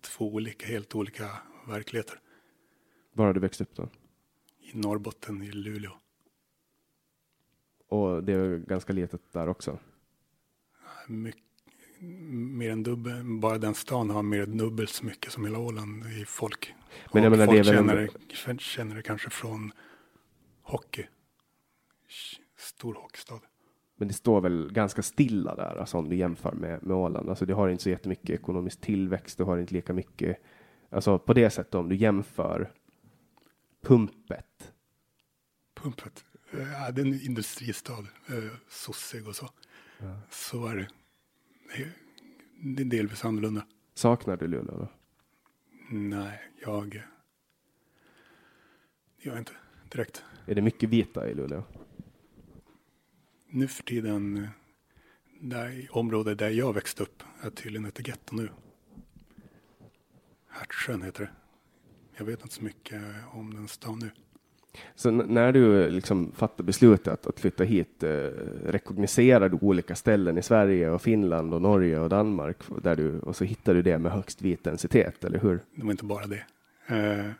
[0.00, 1.30] två olika, helt olika
[1.68, 2.20] verkligheter.
[3.12, 3.88] Var har du växt upp då?
[4.60, 5.92] I Norrbotten, i Luleå.
[7.88, 9.78] Och det är ganska litet där också?
[11.08, 11.32] My,
[12.30, 16.06] mer än dubbel, bara den stan har mer än dubbelt så mycket som hela Åland
[16.06, 16.74] i folk.
[17.12, 18.10] Men jag menar, folk det är känner,
[18.46, 18.58] en...
[18.58, 19.72] känner det kanske från
[20.62, 21.06] hockey.
[22.56, 23.40] Stor hockeystad.
[23.96, 27.28] Men det står väl ganska stilla där, alltså om du jämför med, med Åland.
[27.28, 30.36] Alltså det har inte så jättemycket ekonomisk tillväxt, du har inte lika mycket,
[30.90, 32.72] alltså på det sättet om du jämför
[33.82, 34.72] pumpet
[35.74, 36.24] Pumpet.
[36.52, 37.92] Ja, det är en industristad,
[38.28, 39.48] eh, sossig och så.
[40.30, 40.88] Så är det.
[41.76, 41.92] Det är-
[42.76, 43.66] Det är delvis annorlunda.
[43.94, 44.88] Saknar du Luleå då?
[45.90, 46.90] Nej, jag...
[46.90, 47.02] Det
[49.24, 49.52] gör jag inte
[49.92, 50.24] direkt.
[50.46, 51.62] Är det mycket vita i Luleå?
[53.56, 54.48] Nu för tiden, eh,
[55.40, 58.48] där, i området där jag växte upp, är tydligen ett getto nu.
[60.48, 61.30] Hertsjön heter det.
[62.16, 64.10] Jag vet inte så mycket om den stan nu.
[64.94, 68.08] Så när du liksom fattar beslutet att flytta hit, eh,
[68.64, 73.36] rekognoserar du olika ställen i Sverige och Finland och Norge och Danmark där du, och
[73.36, 75.60] så hittar du det med högst vit densitet, eller hur?
[75.74, 76.44] Det var inte bara det.
[76.86, 77.30] Eh,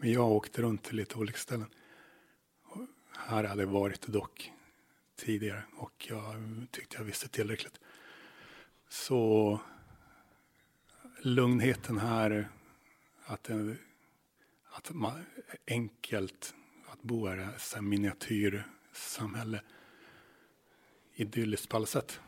[0.00, 1.66] Men jag åkte runt till lite olika ställen.
[2.64, 2.86] Och
[3.18, 4.52] här hade jag varit dock
[5.16, 7.80] tidigare och jag tyckte jag visste tillräckligt.
[8.88, 9.60] Så
[11.22, 12.48] lugnheten här,
[13.24, 13.76] att, det,
[14.70, 15.24] att man,
[15.66, 16.54] enkelt
[16.86, 17.36] att bo här,
[17.74, 19.62] här miniatyrsamhälle.
[21.14, 22.20] Idylliskt på alla sätt.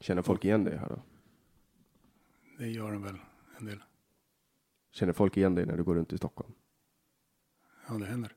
[0.00, 1.02] Känner folk igen dig här då?
[2.58, 3.18] Det gör de väl
[3.58, 3.82] en del.
[4.90, 6.52] Känner folk igen dig när du går runt i Stockholm?
[7.88, 8.32] Ja, det händer.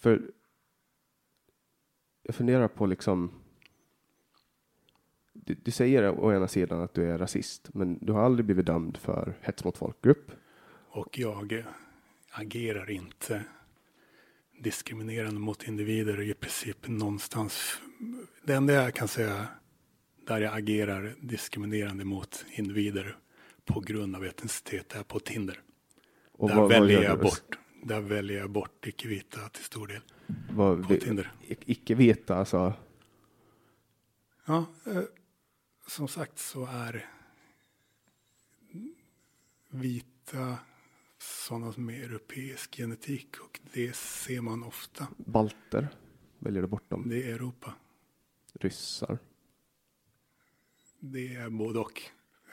[0.00, 0.30] För
[2.22, 3.30] jag funderar på liksom.
[5.32, 8.66] Du, du säger å ena sidan att du är rasist, men du har aldrig blivit
[8.66, 10.30] dömd för hets mot folkgrupp.
[10.88, 11.64] Och jag
[12.30, 13.44] agerar inte
[14.60, 17.80] diskriminerande mot individer i princip någonstans.
[18.44, 19.46] Det enda jag kan säga
[20.26, 23.18] där jag agerar diskriminerande mot individer
[23.64, 25.60] på grund av etnicitet är på Tinder.
[26.32, 27.58] Och där vad- vad väljer gör jag bort.
[27.82, 30.00] Där väljer jag bort icke-vita till stor del.
[30.50, 31.32] Vad, På Tinder.
[31.42, 32.72] ic- Icke-vita, alltså.
[34.44, 35.02] Ja, eh,
[35.86, 37.10] som sagt så är
[39.68, 40.58] vita
[41.18, 45.06] sådana med europeisk genetik och det ser man ofta.
[45.16, 45.88] Balter.
[46.38, 47.08] Väljer du bort dem?
[47.08, 47.74] Det är Europa.
[48.54, 49.18] Ryssar.
[51.00, 52.02] Det är både och.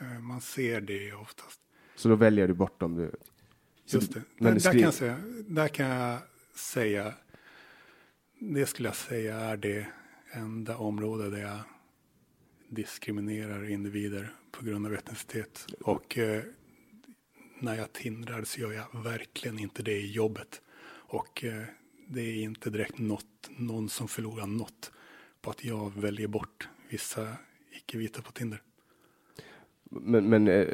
[0.00, 1.60] Eh, Man ser det oftast.
[1.96, 2.94] Så då väljer du bort dem.
[2.96, 3.12] Du,
[3.86, 4.22] Just det.
[4.38, 6.18] Där, där, kan jag säga, där kan jag
[6.54, 7.14] säga,
[8.40, 9.86] det skulle jag säga är det
[10.32, 11.58] enda område där jag
[12.68, 15.66] diskriminerar individer på grund av etnicitet.
[15.80, 16.42] Och eh,
[17.60, 20.60] när jag tindrar så gör jag verkligen inte det i jobbet.
[20.86, 21.62] Och eh,
[22.08, 24.92] det är inte direkt något, någon som förlorar något
[25.40, 27.36] på att jag väljer bort vissa
[27.70, 28.62] icke-vita på Tinder.
[29.90, 30.66] Men, men eh,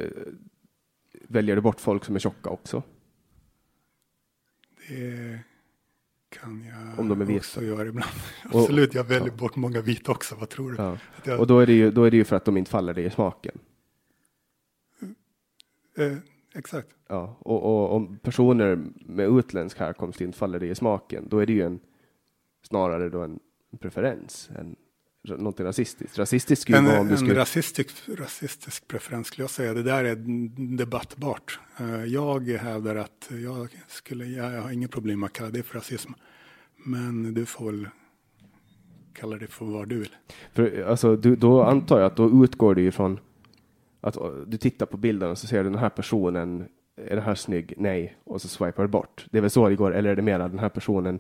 [1.29, 2.83] väljer du bort folk som är tjocka också?
[4.91, 5.39] Det
[6.29, 7.39] kan jag Om de är vita.
[7.39, 8.11] också göra ibland.
[8.53, 9.35] Och- Absolut, jag väljer ja.
[9.35, 10.35] bort många vita också.
[10.35, 10.77] Vad tror du?
[10.83, 10.99] Ja.
[11.25, 12.95] Jag, Och då är, det ju, då är det ju för att de inte faller
[12.95, 13.59] dig i smaken.
[15.97, 16.17] eh,
[16.55, 16.89] exakt.
[17.09, 17.37] Ja.
[17.41, 21.53] Och, och om personer med utländsk härkomst inte faller dig i smaken, då är det
[21.53, 21.81] ju en,
[22.69, 23.41] snarare då en
[23.79, 24.77] preferens än
[25.23, 26.19] någonting rasistiskt.
[26.19, 27.35] Rasistiskt skulle En, vara om du en skulle...
[27.35, 29.75] rasistisk, rasistisk preferens skulle jag säga.
[29.75, 30.17] Det där är
[30.77, 31.59] debattbart.
[31.81, 35.75] Eh, Jag hävdar att jag, skulle, jag har inget problem med att kalla det för
[35.75, 36.13] rasism.
[36.85, 37.89] Men du får väl
[39.13, 40.15] kalla det för vad du vill.
[40.53, 43.21] För, alltså, du, då antar jag att då utgår du ifrån
[44.01, 47.25] att uh, du tittar på bilden och så ser du den här personen, är den
[47.25, 47.75] här snygg?
[47.77, 48.17] Nej.
[48.25, 49.27] Och så swipar du bort.
[49.31, 51.19] Det är väl så det går, eller är det mera den här personen,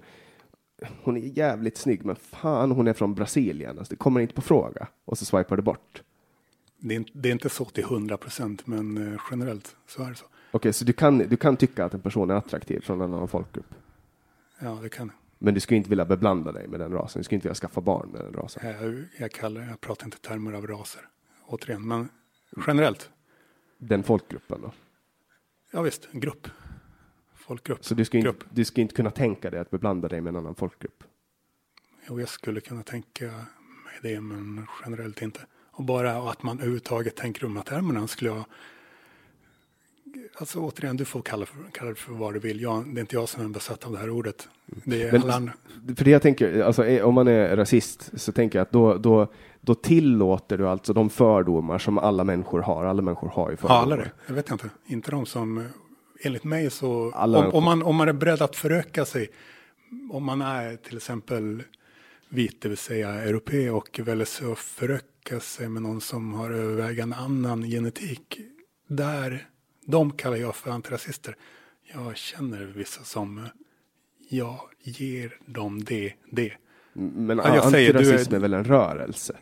[1.03, 4.43] hon är jävligt snygg, men fan hon är från Brasilien, alltså, det kommer inte på
[4.43, 4.89] fråga.
[5.05, 6.03] Och så swipar du bort.
[6.79, 10.09] Det är, inte- det är inte så till hundra procent, men eh, generellt så är
[10.11, 10.25] det så.
[10.51, 13.29] Okej, så du kan, du kan tycka att en person är attraktiv från en annan
[13.29, 13.75] folkgrupp.
[14.61, 17.21] Ja, det kan Men du skulle inte vilja beblanda dig med den rasen.
[17.21, 18.67] Du skulle inte vilja skaffa barn med den rasen.
[18.83, 19.05] jag.
[19.19, 21.03] Jag, kallar, jag pratar inte termer av raser,
[21.47, 21.89] återigen.
[21.89, 22.09] Men
[22.67, 23.11] generellt,
[23.79, 24.73] Den folkgruppen då.
[25.73, 26.49] ja visst, en grupp.
[27.51, 27.85] Folkgrupp.
[27.85, 30.37] Så du skulle, inte, du skulle inte kunna tänka dig att beblanda dig med en
[30.37, 31.05] annan folkgrupp.
[32.09, 35.41] Jo, jag skulle kunna tänka mig det, men generellt inte.
[35.71, 38.45] Och bara att man överhuvudtaget tänker om att termerna skulle jag...
[40.35, 42.61] Alltså återigen, du får kalla, för, kalla det för vad du vill.
[42.61, 44.49] Jag, det är inte jag som är besatt av det här ordet.
[44.67, 45.53] Det är Men- andra.
[45.97, 49.33] För det jag tänker, alltså, om man är rasist så tänker jag att då, då,
[49.61, 52.85] då tillåter du alltså de fördomar som alla människor har.
[52.85, 53.77] Alla människor har ju fördomar.
[53.77, 54.11] Ja, alla det.
[54.27, 54.71] Jag vet inte.
[54.87, 55.69] Inte de som...
[56.23, 57.13] Enligt mig så...
[57.13, 59.31] Om, om, man, om man är beredd att föröka sig.
[60.11, 61.63] Om man är till exempel
[62.29, 66.51] vit, det vill säga europé och väljer så att föröka sig med någon som har
[66.51, 68.41] övervägande annan genetik.
[68.89, 69.49] Där,
[69.87, 71.37] de kallar jag för antirasister.
[71.95, 73.49] Jag känner vissa som
[74.29, 76.53] jag ger dem det, det.
[76.93, 79.37] Men Ja, jag säger, du är- antirasism är väl en rörelse?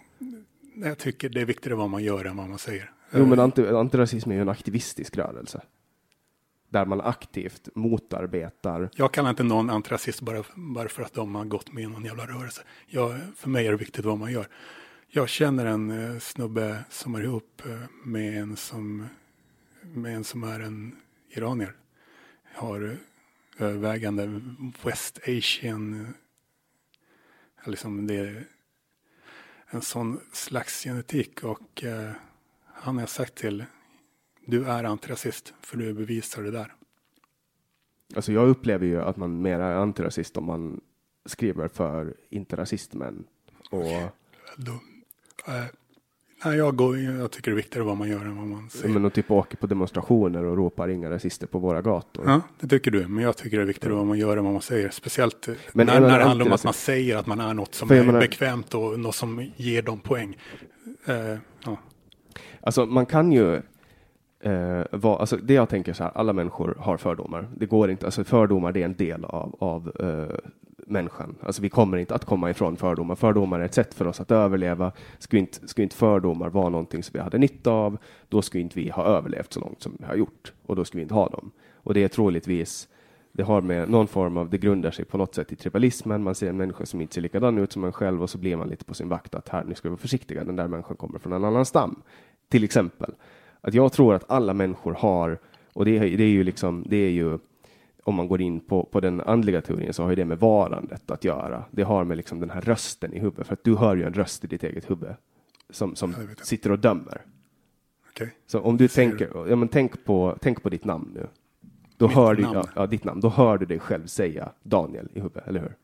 [0.74, 2.92] Jag tycker det är viktigare vad man gör än vad man säger.
[3.12, 5.62] Jo, men anti, antirasism är ju en aktivistisk rörelse
[6.68, 8.90] där man aktivt motarbetar.
[8.94, 12.04] Jag kallar inte någon antirasist bara, bara för att de har gått med i någon
[12.04, 12.62] jävla rörelse.
[12.86, 14.46] Jag, för mig är det viktigt vad man gör.
[15.08, 19.08] Jag känner en eh, snubbe som är ihop eh, med en som,
[19.82, 20.96] med en som är en
[21.30, 21.72] iranier.
[22.54, 24.40] Har eh, övervägande
[24.82, 26.00] West Asian,
[27.64, 28.44] eh, liksom det är
[29.70, 32.10] en sån slags genetik och eh,
[32.74, 33.64] han har jag sagt till
[34.48, 36.74] du är antirasist för du bevisar det där.
[38.16, 40.80] Alltså jag upplever ju att man mer är antirasist om man
[41.26, 43.24] skriver för inte rasistmän.
[43.70, 43.84] Och...
[44.56, 44.72] Då,
[45.46, 45.64] äh,
[46.44, 48.94] nej, jag, går, jag tycker det är viktigare vad man gör än vad man säger.
[48.94, 52.24] Men och typ åker på demonstrationer och ropar inga rasister på våra gator.
[52.26, 53.08] Ja, det tycker du.
[53.08, 54.90] Men jag tycker det är viktigare vad man gör än vad man säger.
[54.90, 57.90] Speciellt men när, när det handlar om att man säger att man är något som
[57.90, 58.20] är menar...
[58.20, 60.38] bekvämt och något som ger dem poäng.
[61.08, 61.76] Uh, ja.
[62.60, 63.62] Alltså man kan ju
[64.40, 67.48] eh, vad, alltså det jag tänker så här, alla människor har fördomar.
[67.56, 70.36] Det går inte, alltså fördomar det är en del av, av eh,
[70.86, 71.34] människan.
[71.42, 73.14] Alltså vi kommer inte att komma ifrån fördomar.
[73.14, 74.92] Fördomar är ett sätt för oss att överleva.
[75.18, 77.98] Skulle inte, skulle inte fördomar vara någonting som vi hade nytta av,
[78.28, 80.98] då skulle inte vi ha överlevt så långt som vi har gjort och då skulle
[80.98, 81.50] vi inte ha dem.
[81.74, 82.88] Och det är troligtvis
[83.32, 86.22] det har med någon form av, det grundar sig på något sätt i tribalismen.
[86.22, 88.56] Man ser en människa som inte ser likadan ut som en själv och så blir
[88.56, 90.96] man lite på sin vakt att här, nu ska vi vara försiktiga, den där människan
[90.96, 92.02] kommer från en annan stam.
[92.48, 93.14] Till exempel.
[93.60, 95.38] Att jag tror att alla människor har,
[95.72, 97.38] och det, det är ju liksom, det är ju
[98.08, 101.24] om man går in på, på den andliga teorin så har det med varandet att
[101.24, 101.64] göra.
[101.70, 104.14] Det har med liksom den här rösten i huvudet, för att du hör ju en
[104.14, 105.14] röst i ditt eget huvud
[105.70, 107.22] som, som sitter och dömer.
[108.10, 108.28] Okay.
[108.46, 111.28] Så om du tänker, ja, men tänk, på, tänk på ditt namn nu.
[111.96, 112.54] Då Mitt hör du, namn.
[112.54, 113.20] Ja, ja, ditt namn.
[113.20, 115.76] Då hör du dig själv säga Daniel i huvudet, eller hur?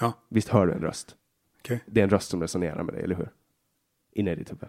[0.00, 0.12] Ja.
[0.28, 1.16] Visst hör du en röst?
[1.60, 1.78] Okay.
[1.86, 3.30] Det är en röst som resonerar med dig, eller hur?
[4.12, 4.68] Inne i ditt huvud.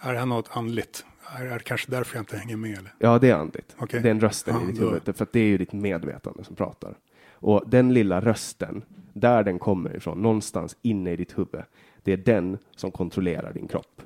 [0.00, 1.04] Är det här något andligt?
[1.36, 2.78] Är det kanske därför jag inte hänger med?
[2.78, 2.94] Eller?
[2.98, 3.76] Ja, det är andligt.
[3.78, 4.00] Okay.
[4.00, 6.44] Det är en rösten ja, i ditt huvud, för att det är ju ditt medvetande
[6.44, 6.94] som pratar.
[7.32, 11.62] Och den lilla rösten, där den kommer ifrån, någonstans inne i ditt huvud,
[12.02, 14.02] det är den som kontrollerar din kropp.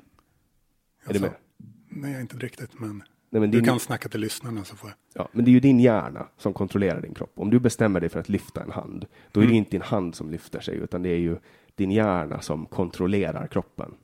[1.05, 1.35] Alltså, är du
[1.99, 2.11] med?
[2.11, 3.65] Nej, inte riktigt, men, nej, men du din...
[3.65, 5.23] kan snacka till lyssnarna så får jag.
[5.23, 7.31] Ja, men det är ju din hjärna som kontrollerar din kropp.
[7.35, 9.53] Om du bestämmer dig för att lyfta en hand, då är mm.
[9.53, 11.37] det inte din hand som lyfter sig, utan det är ju
[11.75, 13.95] din hjärna som kontrollerar kroppen.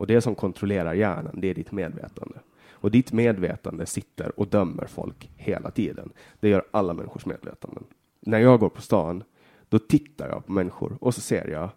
[0.00, 2.38] Och det som kontrollerar hjärnan, det är ditt medvetande.
[2.70, 6.12] Och ditt medvetande sitter och dömer folk hela tiden.
[6.40, 7.84] Det gör alla människors medvetanden.
[8.20, 9.24] När jag går på stan,
[9.68, 11.70] då tittar jag på människor och så ser jag,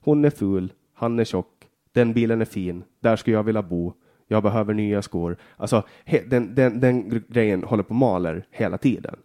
[0.00, 3.92] hon är ful, han är tjock, den bilen är fin, där skulle jag vilja bo,
[4.26, 5.36] jag behöver nya skor.
[5.56, 5.82] Alltså,
[6.26, 9.16] den, den, den grejen håller på och maler hela tiden.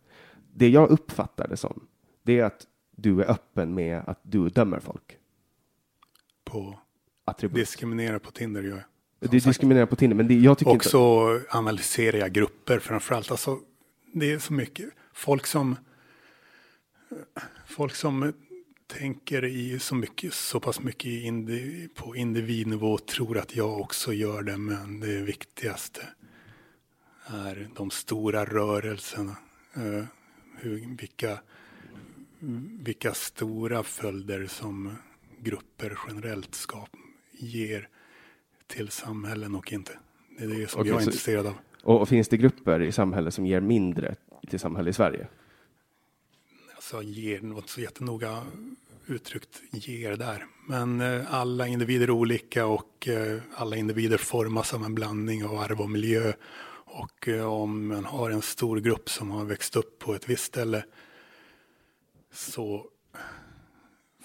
[0.54, 1.88] Det jag uppfattar det som,
[2.24, 5.18] det är att du är öppen med att du dömer folk.
[6.44, 6.80] På?
[7.25, 7.55] Attribut.
[7.55, 8.83] Diskriminera på Tinder gör jag.
[9.19, 13.31] Det är diskriminera på Tinder, men det, jag tycker Och så analyserar jag grupper framförallt.
[13.31, 13.59] Alltså,
[14.13, 14.89] det är så mycket.
[15.13, 15.75] Folk som,
[17.65, 18.33] folk som
[18.88, 24.43] tänker i så, mycket, så pass mycket indi, på individnivå tror att jag också gör
[24.43, 26.07] det, men det viktigaste
[27.25, 29.36] är de stora rörelserna.
[29.77, 30.03] Uh,
[30.57, 31.39] hur, vilka,
[32.79, 34.95] vilka stora följder som
[35.39, 37.03] grupper generellt skapar
[37.34, 37.88] ger
[38.67, 39.91] till samhällen och inte.
[40.38, 41.54] Det är det som okay, jag är intresserad av.
[41.84, 44.15] Och, och, finns det grupper i samhället som ger mindre
[44.50, 45.28] till samhället i Sverige?
[46.76, 48.43] Alltså ger något så jättenoga
[49.08, 50.46] uttryckt ger där.
[50.67, 55.56] Men eh, alla individer är olika och eh, alla individer formas av en blandning av
[55.56, 56.34] arv och miljö.
[56.86, 60.43] Och eh, om man har en stor grupp som har växt upp på ett visst
[60.43, 60.84] ställe
[62.34, 62.86] så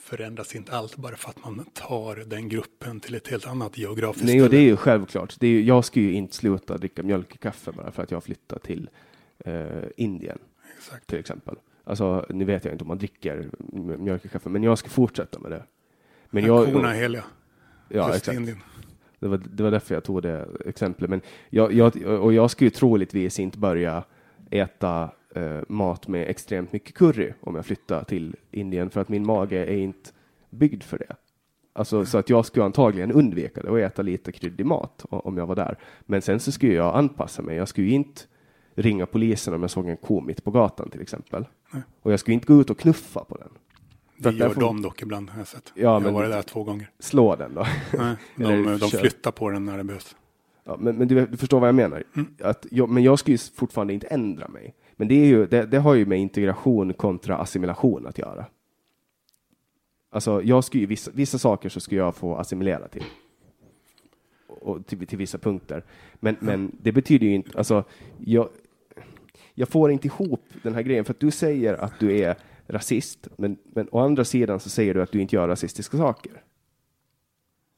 [0.09, 4.27] förändras inte allt bara för att man tar den gruppen till ett helt annat geografiskt
[4.27, 5.37] Nej, och det är ju självklart.
[5.40, 8.11] Det är ju, jag ska ju inte sluta dricka mjölk i kaffe bara för att
[8.11, 8.91] jag flyttar till
[9.39, 9.66] eh,
[9.97, 10.39] Indien.
[10.78, 11.07] Exakt.
[11.07, 11.57] Till exempel.
[11.85, 13.51] Alltså, nu vet jag inte om man dricker
[13.99, 15.62] mjölk i kaffe, men jag ska fortsätta med det.
[16.30, 17.24] Men jag, korna är heliga.
[17.89, 18.39] Ja, exakt.
[19.18, 21.11] Det var, det var därför jag tog det exemplet.
[21.11, 21.20] Men
[21.51, 24.05] jag, jag, och jag ska ju troligtvis inte börja
[24.51, 29.26] äta eh, mat med extremt mycket curry om jag flyttar till Indien för att min
[29.26, 30.11] mage är inte
[30.51, 31.16] byggd för det.
[31.72, 35.47] Alltså, så att jag skulle antagligen undvika det och äta lite kryddig mat om jag
[35.47, 35.78] var där.
[36.01, 37.57] Men sen så skulle jag anpassa mig.
[37.57, 38.22] Jag skulle inte
[38.74, 41.45] ringa polisen om jag såg en ko mitt på gatan till exempel.
[41.72, 41.82] Nej.
[42.03, 43.49] Och jag skulle inte gå ut och knuffa på den.
[44.16, 44.61] Det gör får...
[44.61, 45.72] de dock ibland har jag sett.
[45.74, 46.91] Ja, jag har varit där två gånger.
[46.99, 47.66] Slå den då.
[47.99, 50.16] Nej, de, de flyttar på den när det behövs.
[50.64, 52.05] Ja, men, men du, du, förstår vad jag menar.
[52.16, 52.28] Mm.
[52.43, 54.74] Att jag, men jag skulle ju fortfarande inte ändra mig.
[54.99, 58.46] Men det, är ju, det, det, har ju med integration kontra assimilation att göra.
[60.11, 63.05] Alltså, jag skulle vissa, vissa saker så skulle jag få assimilera till.
[64.46, 65.84] Och till, till vissa punkter.
[66.14, 67.84] Men, men det betyder ju inte, alltså,
[68.18, 68.49] jag,
[69.55, 72.36] jag får inte ihop den här grejen, för att du säger att du är
[72.66, 76.32] rasist, men, men å andra sidan så säger du att du inte gör rasistiska saker.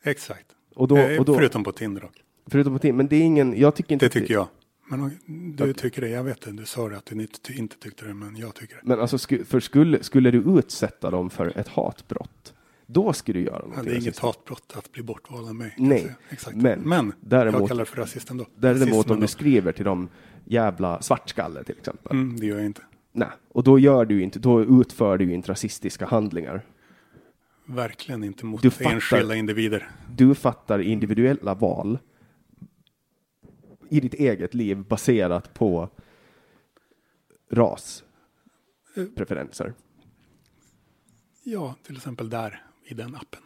[0.04, 0.46] Exakt.
[0.74, 2.24] Och då, Eh, och då, Förutom på Tinder dock.
[2.46, 4.48] förutom på tim, men det är ingen, jag tycker inte Det tycker jag.
[4.90, 5.10] Men
[5.56, 6.52] du tycker det, jag vet det.
[6.52, 8.80] Du sa det att du inte, inte tyckte det, men jag tycker det.
[8.84, 12.54] Men alltså, sku, för skulle, skulle du utsätta dem för ett hatbrott,
[12.86, 15.74] då skulle du göra Ja, något det är inget hatbrott att bli bortvald av mig.
[15.78, 16.14] Nej.
[16.30, 16.56] Exakt.
[16.56, 18.46] men Men, däremot- jag kallar det för rasist ändå.
[18.56, 20.08] Däremot om du skriver till dem
[20.44, 22.12] jävla svartskalle till exempel.
[22.12, 22.82] Mm, det gör jag inte.
[23.12, 26.62] Nej, och då gör du inte, då utför du inte rasistiska handlingar.
[27.66, 28.90] Verkligen inte mot Du fattar.
[28.92, 29.90] enskilda individer.
[30.16, 31.98] Du fattar individuella val
[33.90, 35.88] i ditt eget liv baserat på
[37.50, 38.04] ras
[39.16, 39.74] preferenser.
[41.44, 43.42] Ja, till exempel där i den appen.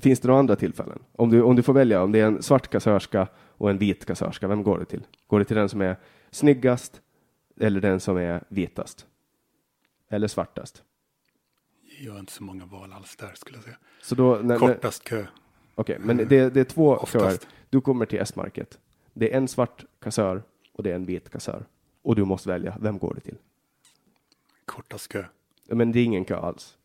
[0.00, 0.98] Finns det några andra tillfällen?
[1.12, 4.04] Om du, om du får välja, om det är en svart kassörska och en vit
[4.04, 5.02] kassörska, vem går det till?
[5.26, 5.96] Går det till den som är
[6.30, 7.00] snyggast
[7.60, 9.06] eller den som är vitast?
[10.08, 10.82] Eller svartast?
[12.00, 13.76] Jag har inte så många val alls där skulle jag säga.
[14.02, 15.26] Så då, när, Kortast kö.
[15.74, 17.42] Okej, men det, det är två Oftast.
[17.42, 17.52] köer.
[17.70, 18.78] Du kommer till S-market.
[19.18, 20.42] Det är en svart kassör
[20.72, 21.66] och det är en vit kassör.
[22.02, 23.36] Och du måste välja, vem går det till?
[24.64, 25.24] Kortast kö.
[25.68, 26.76] Men det är ingen kö alls.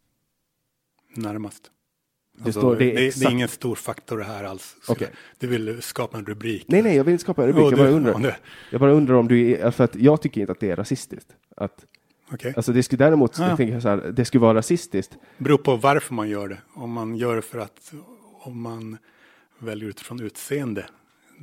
[1.15, 1.71] Närmast.
[2.37, 4.75] Det står- det är det, det är ingen stor faktor det här alls.
[4.87, 5.09] Okej.
[5.39, 6.65] Du vill skapa en rubrik.
[6.67, 7.63] Nej, nej, jag vill inte skapa en rubrik.
[7.65, 8.19] Ja, Jag bara du- undrar.
[8.19, 8.37] det-
[8.71, 11.35] Jag bara undrar om du är, för att jag tycker inte att det är rasistiskt.
[11.57, 11.85] Att,
[12.31, 12.53] Okej.
[12.55, 13.47] alltså det skulle däremot, Ja.
[13.47, 15.17] jag tänker så här, det skulle vara rasistiskt.
[15.37, 16.57] Beror på varför man gör det.
[16.73, 17.93] Om man gör det för att
[18.43, 18.97] om man
[19.59, 20.85] väljer utifrån utseende.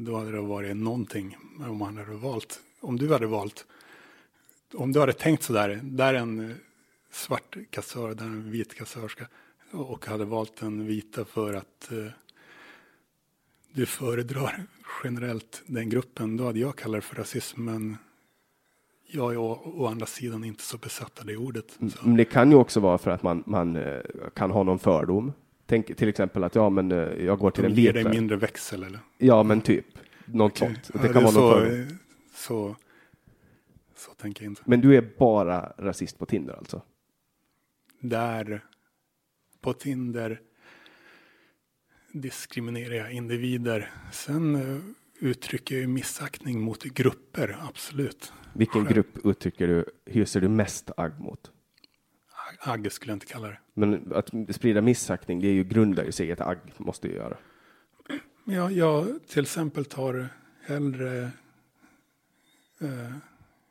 [0.01, 1.37] Då hade det varit någonting.
[1.69, 2.61] Om man hade valt.
[2.81, 3.67] Om du hade valt.
[4.75, 5.81] Om du hade tänkt sådär.
[5.83, 6.57] Där är en eh,
[7.11, 8.15] svart kassör.
[8.15, 9.27] Där är en vit kassörska.
[9.73, 12.13] Och hade valt den vita för att eh,
[13.73, 14.67] du föredrar
[15.05, 16.37] generellt den gruppen.
[16.37, 17.65] Då hade jag kallat det för rasism.
[17.65, 17.97] Men
[19.07, 21.79] jag är å, å andra sidan inte så besatt av det ordet.
[21.79, 22.09] Så.
[22.09, 24.01] Men det kan ju också vara för att man, man eh,
[24.35, 25.33] kan ha någon fördom.
[25.71, 28.05] Tänk till exempel att ja, men eh, jag går till en De ger vit.
[28.05, 29.01] dig mindre växel eller?
[29.19, 29.87] Ja, men typ.
[30.25, 30.75] Något Okej.
[30.75, 30.91] sånt.
[30.95, 31.81] Ja, Det kan vara så, någon fördom.
[31.81, 31.87] eh,
[32.35, 32.77] så,
[33.97, 34.63] så tänker jag inte.
[34.67, 36.83] Men du är bara rasist på Tinder alltså?
[38.01, 38.65] Där
[39.61, 40.41] på Tinder
[42.13, 43.91] diskriminerar jag individer.
[44.13, 44.79] Sen eh,
[45.21, 48.33] uttrycker jag missaktning mot grupper, absolut.
[48.53, 51.51] Vilken Själv- grupp uttrycker du, hyser du mest agg mot?
[52.61, 53.59] Agge skulle jag inte kalla det.
[53.75, 57.15] Men att sprida missaktning, det är ju grundar ju sig i ett agg, måste ju
[57.15, 57.37] göra.
[58.45, 60.29] Jag, jag till exempel tar
[60.67, 61.31] hellre
[62.81, 63.13] eh,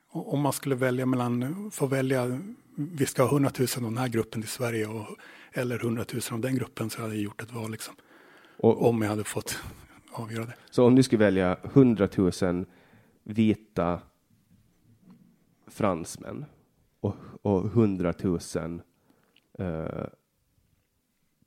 [0.10, 2.40] om man skulle välja mellan, få välja,
[2.76, 5.08] vi ska ha 100 000 av den här gruppen i Sverige och,
[5.52, 7.96] eller 100 000 av den gruppen så hade jag gjort ett val liksom.
[8.58, 9.60] Och, Om jag hade fått
[10.12, 10.56] avgöra det.
[10.70, 12.10] Så om du skulle välja 100
[12.42, 12.66] 000
[13.24, 14.02] vita
[15.68, 16.46] fransmän
[17.00, 18.82] och, och 100 000
[19.60, 20.06] eh,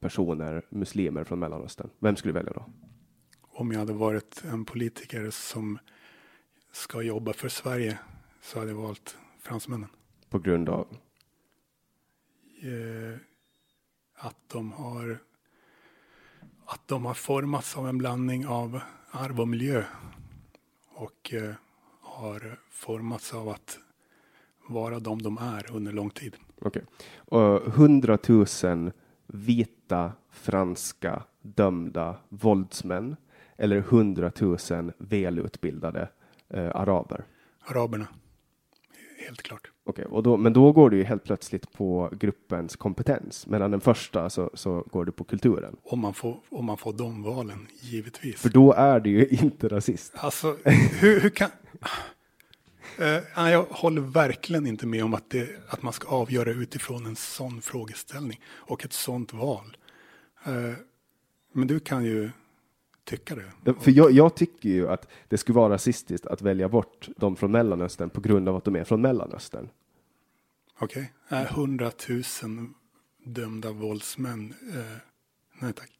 [0.00, 2.64] personer, muslimer från Mellanöstern, vem skulle du välja då?
[3.40, 5.78] Om jag hade varit en politiker som
[6.72, 7.98] ska jobba för Sverige
[8.40, 9.88] så hade jag valt fransmännen.
[10.28, 10.86] På grund av?
[12.62, 13.18] Eh,
[14.14, 15.18] att de har
[16.64, 18.80] att de har formats av en blandning av
[19.10, 19.84] arv och miljö
[20.88, 21.54] och eh,
[22.00, 23.78] har formats av att
[24.70, 26.36] vara de de är under lång tid.
[26.60, 26.82] Okej.
[27.66, 28.92] 100 000
[29.26, 33.16] vita franska dömda våldsmän
[33.56, 36.08] eller 100 000 välutbildade
[36.48, 37.24] eh, araber.
[37.66, 38.06] Araberna,
[39.26, 39.70] helt klart.
[39.84, 43.46] Okej, och då, men då går du ju helt plötsligt på gruppens kompetens.
[43.46, 45.76] Medan den första så, så går du på kulturen.
[45.82, 48.40] Om man får, om man får de valen, givetvis.
[48.40, 50.12] För då är du ju inte rasist.
[50.16, 50.56] Alltså,
[51.00, 51.50] hur, hur kan...
[53.00, 57.16] Eh, jag håller verkligen inte med om att, det, att man ska avgöra utifrån en
[57.16, 59.76] sån frågeställning och ett sånt val.
[60.44, 60.72] Eh,
[61.52, 62.30] men du kan ju
[63.04, 63.74] tycka det.
[63.80, 67.50] För jag, jag tycker ju att det skulle vara rasistiskt att välja bort de från
[67.50, 69.68] Mellanöstern på grund av att de är från Mellanöstern.
[70.78, 71.44] Okej, okay.
[71.44, 72.22] 100 000
[73.24, 74.54] dömda våldsmän.
[74.74, 74.96] Eh,
[75.60, 75.99] nej tack.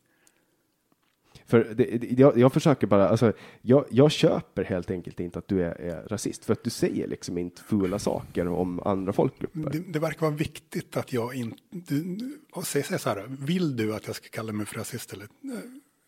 [1.51, 3.32] För det, det- jag, jag försöker bara, alltså,
[3.62, 7.07] jag, jag köper helt enkelt inte att du är, är rasist, för att du säger
[7.09, 9.70] liksom inte fula saker om andra folkgrupper.
[9.70, 11.59] Det, det verkar vara viktigt att jag inte...
[12.64, 15.12] Säg säg så här, vill du att jag ska kalla mig för rasist?
[15.12, 15.26] Eller?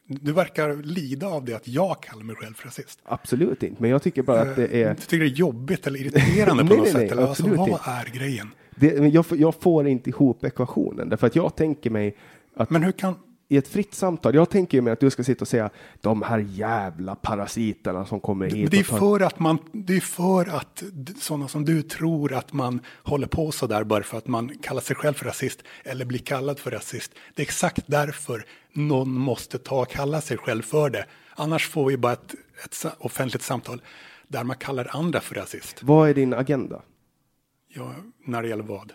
[0.06, 2.98] Du verkar lida av det att jag kallar mig själv för rasist.
[3.04, 4.94] Absolut inte, men jag tycker bara att det Eh, är...
[4.94, 7.12] Du tycker det är jobbigt eller irriterande på Nej, något nej, nej, sätt?
[7.12, 7.80] Eller alltså, vad inte.
[7.90, 8.48] är grejen?
[8.76, 12.16] det jag, får- jag får inte ihop ekvationen, därför att jag tänker mig
[12.54, 13.14] att Men hur kan...
[13.52, 14.34] i ett fritt samtal.
[14.34, 18.20] Jag tänker ju mig att du ska sitta och säga de här jävla parasiterna som
[18.20, 18.70] kommer hit.
[18.70, 20.82] Det är för att man, det är för att
[21.20, 24.80] sådana som du tror att man håller på så där bara för att man kallar
[24.80, 27.12] sig själv för rasist eller blir kallad för rasist.
[27.34, 31.06] Det är exakt därför någon måste ta och kalla sig själv för det.
[31.34, 32.34] Annars får vi bara ett,
[32.64, 33.82] ett offentligt samtal
[34.28, 35.82] där man kallar andra för rasist.
[35.82, 36.82] Vad är din agenda?
[37.68, 37.94] Ja,
[38.26, 38.92] när det gäller vad?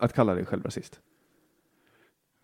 [0.00, 1.00] Att kalla dig själv rasist?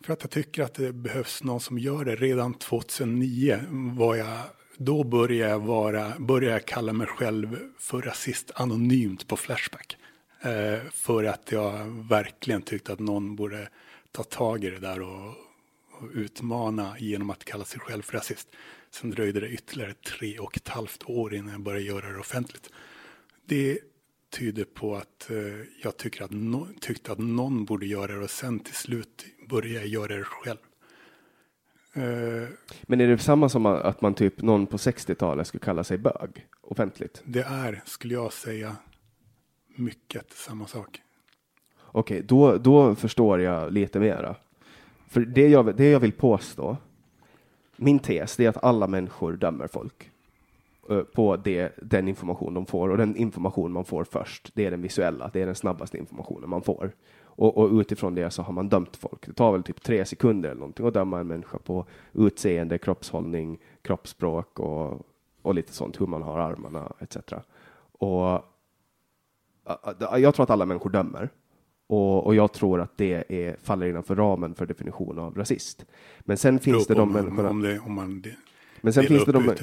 [0.04, 2.16] För att jag tycker att det behövs någon som gör det.
[2.16, 4.38] Redan 2009 var jag,
[4.76, 9.96] då började jag, vara, började jag kalla mig själv för rasist anonymt på Flashback.
[10.40, 13.68] Eh, för att jag verkligen tyckte att någon borde
[14.12, 15.28] ta tag i det där och,
[15.90, 18.48] och utmana genom att kalla sig själv för rasist.
[18.90, 22.70] Sen dröjde det ytterligare tre och ett halvt år innan jag började göra det offentligt.
[23.46, 23.78] Det
[24.34, 25.36] tyder på att eh,
[25.82, 29.78] jag tycker att no, tyckte att någon borde göra det och sen till slut började
[29.78, 30.58] jag göra det själv.
[31.94, 32.48] Eh,
[32.82, 36.46] Men är det samma som att man typ någon på 60-talet skulle kalla sig bög
[36.60, 37.22] offentligt?
[37.24, 38.76] det är, skulle jag säga,
[39.76, 41.00] mycket samma sak.
[41.82, 44.36] Okej, då, då förstår jag lite mera.
[45.08, 46.76] För det jag, det jag vill påstå,
[47.76, 50.10] min tes, det är att alla människor dömer folk
[51.14, 54.82] på det, den information de får och den information man får först, det är den
[54.82, 56.92] visuella, det är den snabbaste informationen man får.
[57.36, 59.26] Och, och utifrån det så har man dömt folk.
[59.26, 63.58] Det tar väl typ tre sekunder eller någonting att döma en människa på utseende, kroppshållning,
[63.82, 65.06] kroppsspråk och,
[65.42, 67.16] och lite sånt, hur man har armarna etc.
[67.98, 68.34] Och
[70.12, 71.28] ä- jag tror att alla människor dömer.
[71.86, 75.84] Och, och jag tror att det är, faller innanför ramen för definition av rasist.
[76.20, 77.50] Men sen finns det Beror de om, människorna.
[77.50, 78.36] om, det, om man det,
[78.84, 79.54] Men sen finns det de,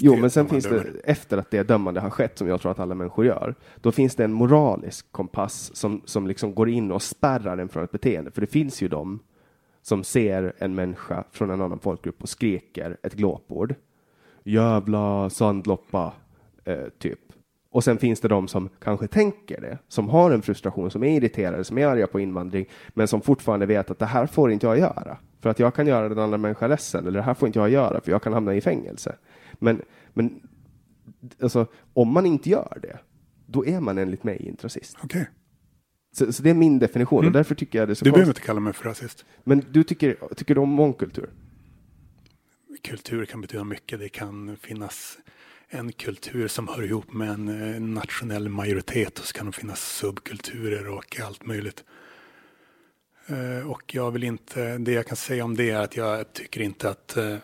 [0.00, 1.00] jo, men sen finns det, dömer.
[1.04, 4.14] efter att det dömande har skett, som jag tror att alla människor gör, då finns
[4.14, 8.30] det en moralisk kompass som, som liksom går in och spärrar en från ett beteende.
[8.30, 9.18] För det finns ju de
[9.82, 13.74] som ser en människa från en annan folkgrupp och skriker ett glåpord.
[14.44, 16.12] Jävla sandloppa,
[16.64, 17.20] eh, typ.
[17.70, 21.16] Och sen finns det de som kanske tänker det, som har en frustration, som är
[21.16, 24.66] irriterade, som är arga på invandring, men som fortfarande vet att det här får inte
[24.66, 25.18] jag göra.
[25.44, 27.70] För att jag kan göra den andra människan ledsen, eller det här får inte jag
[27.70, 29.16] göra, för jag kan hamna i fängelse.
[29.52, 29.82] Men,
[30.14, 30.40] men
[31.42, 32.98] alltså, om man inte gör det,
[33.46, 34.96] då är man enligt mig inte rasist.
[35.02, 35.28] Okej,
[36.12, 38.30] Så, så det är min definition, och därför tycker jag det är så du behöver
[38.30, 39.24] inte kalla mig för rasist.
[39.44, 41.30] Men du tycker, tycker du om mångkultur?
[42.82, 43.98] Kultur kan betyda mycket.
[43.98, 45.18] Det kan finnas
[45.68, 49.80] en kultur som hör ihop med en eh, nationell majoritet och så kan det finnas
[49.80, 51.84] subkulturer och allt möjligt.
[53.26, 56.60] Eh, och jag vill inte, det jag kan säga om det är att jag tycker
[56.60, 57.36] inte att eh,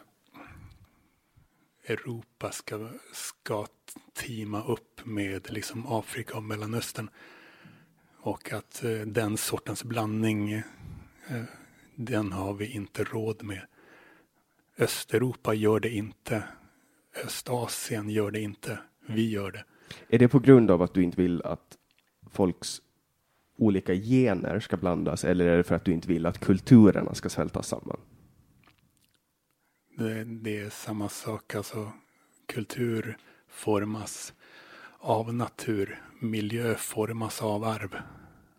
[1.87, 3.67] Europa ska, ska
[4.13, 7.11] teama upp med liksom Afrika och Mellanöstern.
[8.21, 10.63] Och att eh, den sortens blandning,
[11.95, 13.67] den har vi inte råd med.
[14.79, 16.45] Östeuropa gör det inte.
[17.25, 18.79] Östasien gör det inte.
[19.07, 19.65] Vi gör det.
[20.09, 21.79] Är det på grund av att du inte vill att
[22.31, 22.83] folks
[23.61, 27.29] olika gener ska blandas, eller är det för att du inte vill att kulturerna ska
[27.29, 27.97] smälta samman?
[30.01, 30.25] det.
[30.25, 31.55] Det är samma sak.
[31.55, 31.93] Alltså,
[32.47, 33.17] kultur
[33.49, 34.33] formas
[34.99, 36.03] av natur.
[36.21, 37.97] Miljö formas av arv.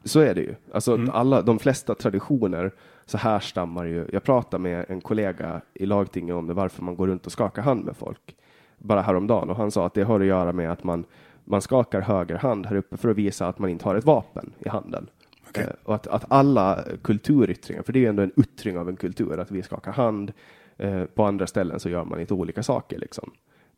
[0.04, 0.56] Så är det ju.
[0.74, 2.72] Alltså alla, de flesta traditioner
[3.06, 4.08] så härstammar ju.
[4.12, 7.62] Jag pratade med en kollega i lagtinget om det, varför man går runt och skakar
[7.62, 8.36] hand med folk.
[8.78, 11.06] Bara häromdagen och han sa att det har att göra med att man,
[11.52, 14.54] man skakar höger hand här uppe för att visa att man inte har ett vapen
[14.60, 15.10] i handen.
[15.50, 15.64] Okej.
[15.64, 18.96] Eh, och att, att alla kulturyttringar, för det är ju ändå en yttring av en
[18.96, 20.34] kultur, att vi skakar hand.
[20.78, 23.32] Eh, på andra ställen så gör man lite olika saker liksom,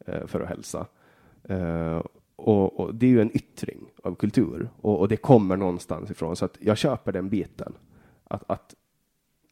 [0.05, 0.87] eh, för att hälsa.
[1.43, 2.01] Eh,
[2.35, 6.35] och, och det är ju en yttring av kultur och, och det kommer någonstans ifrån.
[6.35, 7.73] Så att jag köper den biten.
[8.23, 8.75] Att, att,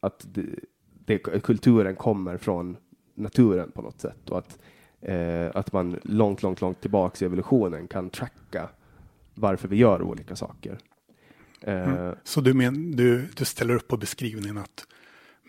[0.00, 0.46] att det,
[1.04, 2.76] det, kulturen kommer från
[3.14, 4.58] naturen på något sätt och att,
[5.02, 8.68] eh, att man långt, långt, långt tillbaks i evolutionen kan tracka
[9.34, 10.78] varför vi gör olika saker.
[11.60, 14.84] Eh, Så du, men, du, du ställer upp på beskrivningen att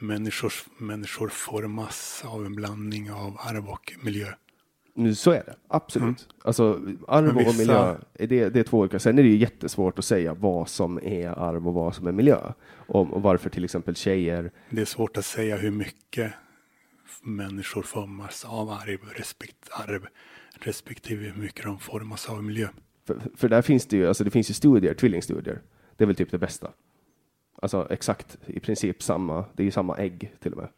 [0.02, 4.28] människor, människor formas av en blandning av arv och miljö.
[4.96, 6.28] Nu, så är det, absolut.
[6.44, 9.00] Alltså, arv Men och vissa- miljö, det, det är två olika.
[9.00, 12.12] Sen är det ju jättesvårt att säga vad som är arv och vad som är
[12.12, 12.52] miljö.
[12.88, 16.34] Och, och varför till exempel tjejer, Det är svårt att säga hur mycket
[17.24, 20.08] människor formas av arv, respekt, arv
[20.60, 22.68] respektive hur mycket de formas av miljö.
[23.06, 25.62] för, för där finns det ju, alltså det finns ju studier, tvillingstudier.
[25.98, 26.72] Det är väl typ det bästa.
[27.56, 30.70] Alltså exakt, i princip samma, det är ju samma ägg till och med.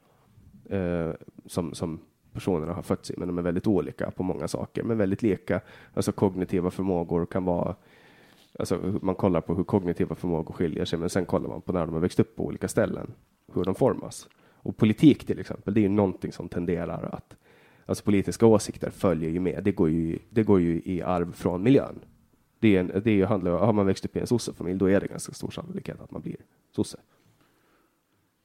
[0.79, 1.13] Eh,
[1.45, 1.99] som, som
[2.33, 5.61] personerna har fötts i, men de är väldigt olika på många saker, men väldigt lika.
[5.93, 7.75] Alltså kognitiva förmågor kan vara
[8.59, 11.85] Alltså man kollar på hur kognitiva förmågor skiljer sig, men sen kollar man på när
[11.85, 13.13] de har växt upp på olika ställen,
[13.53, 14.27] hur de formas.
[14.65, 17.35] Och politik till exempel, det är ju någonting som tenderar att,
[17.85, 19.63] alltså politiska åsikter följer ju med.
[19.63, 21.99] Det går ju, det går ju i arv från miljön.
[22.59, 24.89] Det, är en, det är ju, handlar, har man växt upp i en sossefamilj, då
[24.89, 26.35] är det ganska stor sannolikhet att man blir
[26.71, 26.99] sosse.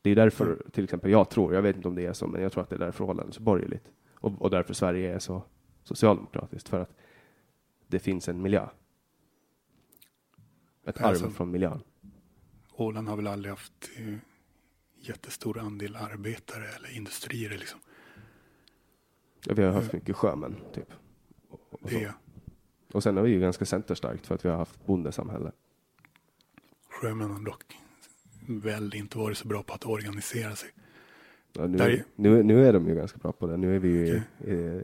[0.02, 2.42] Det är därför, till exempel, jag tror, jag vet inte om det är så, men
[2.42, 3.84] jag tror att det är därför förhållandet är så borgerligt.
[4.14, 5.42] Och, och därför Sverige är så
[5.82, 6.96] socialdemokratiskt, för att
[7.86, 8.66] det finns en miljö.
[10.84, 11.80] Ett Alltså- arv från miljön.
[12.72, 14.14] Åland har väl aldrig haft eh,
[15.00, 17.80] jättestor andel arbetare eller industrier liksom.
[19.46, 20.92] Ja, vi har haft mycket sjömän, typ.
[21.48, 21.98] Och, och, så.
[21.98, 22.14] Det
[22.92, 25.52] och sen har vi ju ganska centerstarkt för att vi har haft bondesamhälle.
[26.90, 27.64] sjömän har dock
[28.48, 30.70] väl inte varit så bra på att organisera sig.
[31.52, 33.56] Ja, nu, Där- nu, nu är de ju ganska bra på det.
[33.56, 34.82] Nu är vi ju i, i,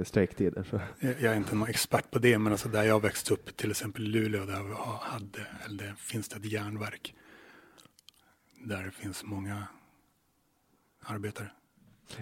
[0.00, 0.62] i strejktider.
[0.70, 0.80] Så.
[1.00, 3.70] Jag jag är inte någon expert på det, men alltså där jag växte upp, till
[3.70, 7.14] exempel i Luleå, där vi hade, eller där finns det ett järnverk.
[8.64, 9.68] Där det finns många
[11.00, 11.50] arbetare.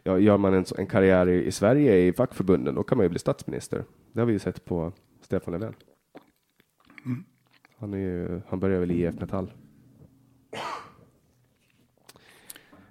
[0.03, 3.09] Ja, gör man en, en karriär i, i Sverige i fackförbunden, då kan man ju
[3.11, 3.84] bli statsminister.
[4.12, 5.74] Det har vi ju sett på Stefan Löfven.
[7.05, 7.24] Mm.
[7.76, 9.53] Han, är ju, han börjar väl i IF Metall.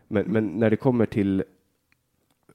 [0.08, 1.43] Men, men när det kommer till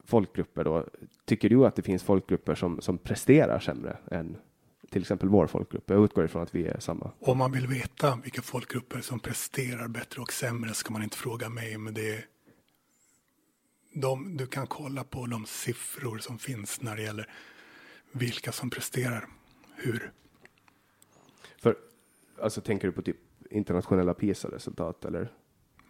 [0.04, 0.86] folkgrupper då,
[1.24, 4.36] tycker du att det finns folkgrupper som, som presterar sämre än
[4.90, 5.84] till exempel vår folkgrupp?
[5.90, 7.12] Jag utgår ifrån att vi är samma.
[7.20, 11.48] Om man vill veta vilka folkgrupper som presterar bättre och sämre ska man inte fråga
[11.48, 12.24] mig, men det är
[13.94, 17.30] de, du kan kolla på de siffror som finns när det gäller
[18.12, 19.28] vilka som presterar
[19.76, 20.12] hur.
[21.58, 21.76] För,
[22.42, 23.16] alltså tänker du på typ
[23.50, 25.32] internationella PISA-resultat eller?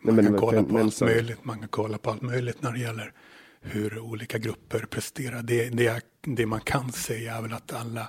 [0.01, 1.44] Man Nej, kan men- kolla på men allt så- möjligt.
[1.44, 3.12] Man kan kolla på allt möjligt när det gäller
[3.61, 5.42] hur olika grupper presterar.
[5.42, 8.09] Det, det, det man kan säga är väl att alla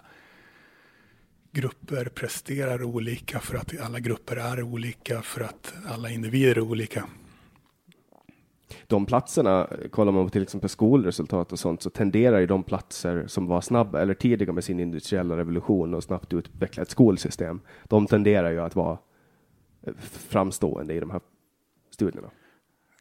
[1.57, 7.05] grupper presterar olika för att alla grupper är olika för att alla individer är olika.
[8.87, 13.27] de platserna, kollar man på till exempel skolresultat och sånt, så tenderar ju de platser
[13.27, 18.07] som var snabba eller tidiga med sin industriella revolution och snabbt utveckla ett skolsystem, de
[18.07, 18.97] tenderar ju att vara
[20.29, 21.21] framstående i de här
[21.89, 22.29] studierna.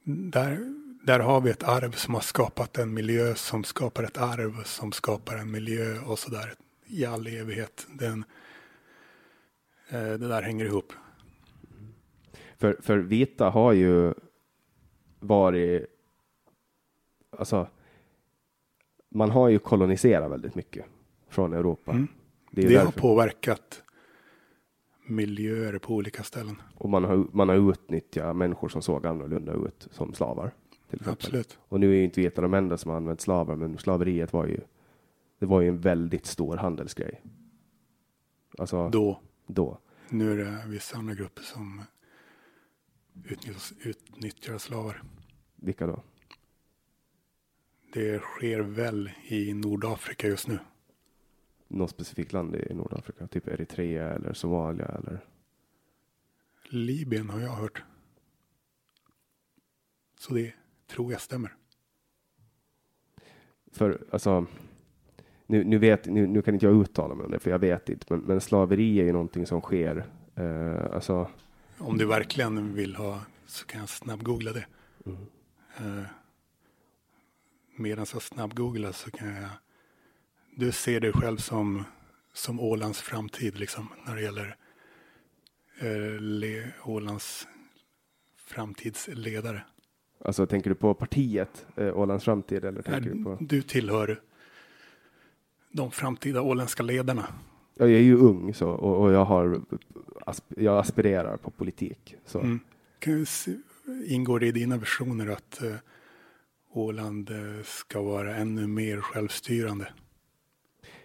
[0.05, 0.59] Där,
[1.03, 4.93] där har vi ett arv som har skapat en miljö som skapar ett arv som
[4.93, 6.55] skapar en miljö och så där
[6.87, 7.87] i all evighet.
[7.89, 8.25] Den,
[9.91, 10.93] det där hänger ihop.
[12.57, 14.15] För, för vita har ju
[15.21, 15.87] varit,
[17.31, 17.69] alltså,
[19.09, 20.85] man har ju koloniserat väldigt mycket
[21.29, 21.93] från Europa.
[21.93, 22.09] Mm.
[22.51, 23.83] Det Det, har påverkat
[25.07, 26.63] miljöer på olika ställen.
[26.75, 30.55] Och man har, man har utnyttjat människor som såg annorlunda ut som slavar.
[30.91, 31.03] Till.
[31.07, 31.59] Absolut.
[31.69, 34.47] Och nu är ju inte vita de enda som har använt slavar, men slaveriet var
[34.47, 34.61] ju,
[35.39, 37.23] det var ju en väldigt stor handelsgrej.
[38.59, 39.79] Alltså, Då, då.
[40.11, 41.83] nu är det vissa andra grupper som
[43.25, 45.03] utnyttjar, utnyttjar slavar.
[45.57, 46.03] Vilka då?
[47.93, 50.59] Det sker väl i Nordafrika just nu.
[51.69, 53.27] Något specifikt land i Nordafrika?
[53.27, 55.25] Typ Eritrea eller Somalia eller?
[56.69, 57.83] Libyen har jag hört.
[60.19, 60.53] Så det
[60.87, 61.57] tror jag stämmer.
[63.73, 64.47] För alltså,
[65.47, 67.89] nu, nu, vet, nu, nu kan inte jag uttala mig om det, för jag vet
[67.89, 70.05] inte, men, men slaveri är ju någonting som sker.
[70.35, 71.29] Eh, alltså,
[71.79, 74.67] Om du verkligen vill ha så kan jag snabbgoogla det.
[75.07, 75.19] Mm.
[75.77, 76.05] Eh,
[77.77, 79.49] medan jag snabbgooglar så kan jag.
[80.57, 81.85] Du ser dig själv som,
[82.33, 84.57] som Ålands framtid liksom när det gäller
[85.81, 87.47] eh, le, Ålands
[88.37, 89.63] framtidsledare.
[90.25, 93.37] alltså, tänker du på partiet, eh, Ålands framtid, eller tänker du Är, på?
[93.41, 94.21] du tillhör
[95.77, 97.27] de framtida åländska ledarna.
[97.75, 99.61] Ja, jag är ju ung så, och, och jag, har,
[100.49, 102.17] jag aspirerar på politik.
[102.27, 102.41] Så.
[102.41, 102.61] Mm.
[103.27, 103.57] Se-
[104.07, 105.75] Ingår det i dina visioner att eh,
[106.73, 109.89] Åland eh, ska vara ännu mer självstyrande?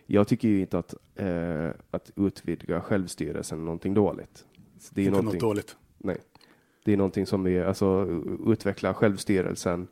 [0.05, 4.45] Jag tycker ju inte att, eh, att utvidga självstyrelsen är någonting dåligt.
[4.79, 5.75] Så det är Inte något dåligt.
[5.97, 6.17] Nej.
[6.85, 8.07] Det är någonting som vi, alltså
[8.47, 9.87] utveckla självstyrelsen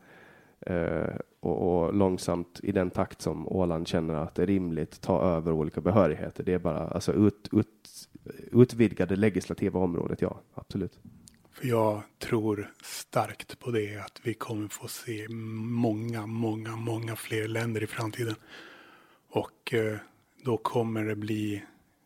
[0.60, 5.22] eh, och, och långsamt i den takt som Åland känner att det är rimligt ta
[5.22, 6.44] över olika behörigheter.
[6.44, 8.10] Det är bara, alltså ut, ut,
[8.52, 11.00] utvidga det legislativa området, ja, absolut.
[11.52, 17.48] För jag tror starkt på det att vi kommer få se många, många, många fler
[17.48, 18.36] länder i framtiden.
[19.30, 19.98] Och eh,
[20.44, 21.64] då kommer det bli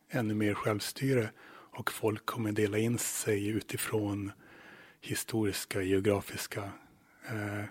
[0.09, 1.29] ännu mer självstyre
[1.77, 4.31] och folk kommer dela in sig utifrån
[5.01, 6.63] historiska, geografiska,
[7.27, 7.65] eh,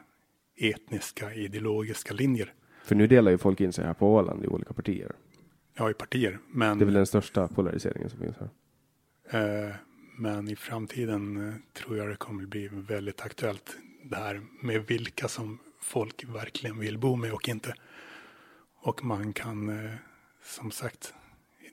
[0.70, 2.52] etniska, ideologiska linjer.
[2.84, 5.12] För nu delar ju folk in sig här på Åland i olika partier.
[5.74, 6.38] Ja, i partier.
[6.48, 8.50] Men, Det är väl den största polariseringen som finns här.
[9.68, 9.74] eh,
[10.18, 13.76] men i framtiden eh, tror jag det kommer bli väldigt aktuellt.
[14.04, 17.74] det här med vilka som folk verkligen vill bo med och inte.
[18.82, 19.90] Och man kan eh,
[20.44, 21.14] som sagt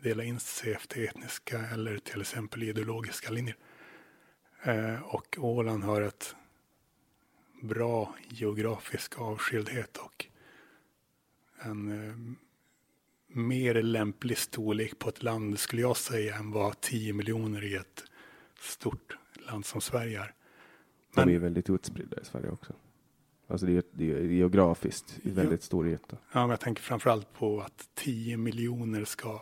[0.02, 3.56] dela in sig efter etniska eller till exempel ideologiska linjer.
[4.64, 6.36] Eh, och Åland har ett
[7.62, 10.26] bra geografisk avskildhet och
[11.62, 12.16] en eh,
[13.38, 18.04] mer lämplig storlek på ett land skulle jag säga än vad 10 miljoner i ett
[18.60, 20.34] stort land som Sverige är.
[21.16, 22.74] Men, De är väldigt utspridda i Sverige också.
[23.48, 26.18] Alltså det är, det är geografiskt i väldigt ja, stor yta.
[26.32, 29.42] Ja, men jag tänker framförallt på att 10 miljoner ska,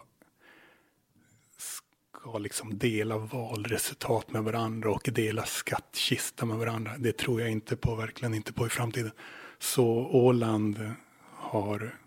[2.28, 6.91] ska liksom dela valresultat med varandra och dela skattkista med varandra.
[6.97, 9.11] Det tror jag inte på, verkligen inte på i framtiden.
[9.59, 10.91] Så Åland
[11.34, 11.97] har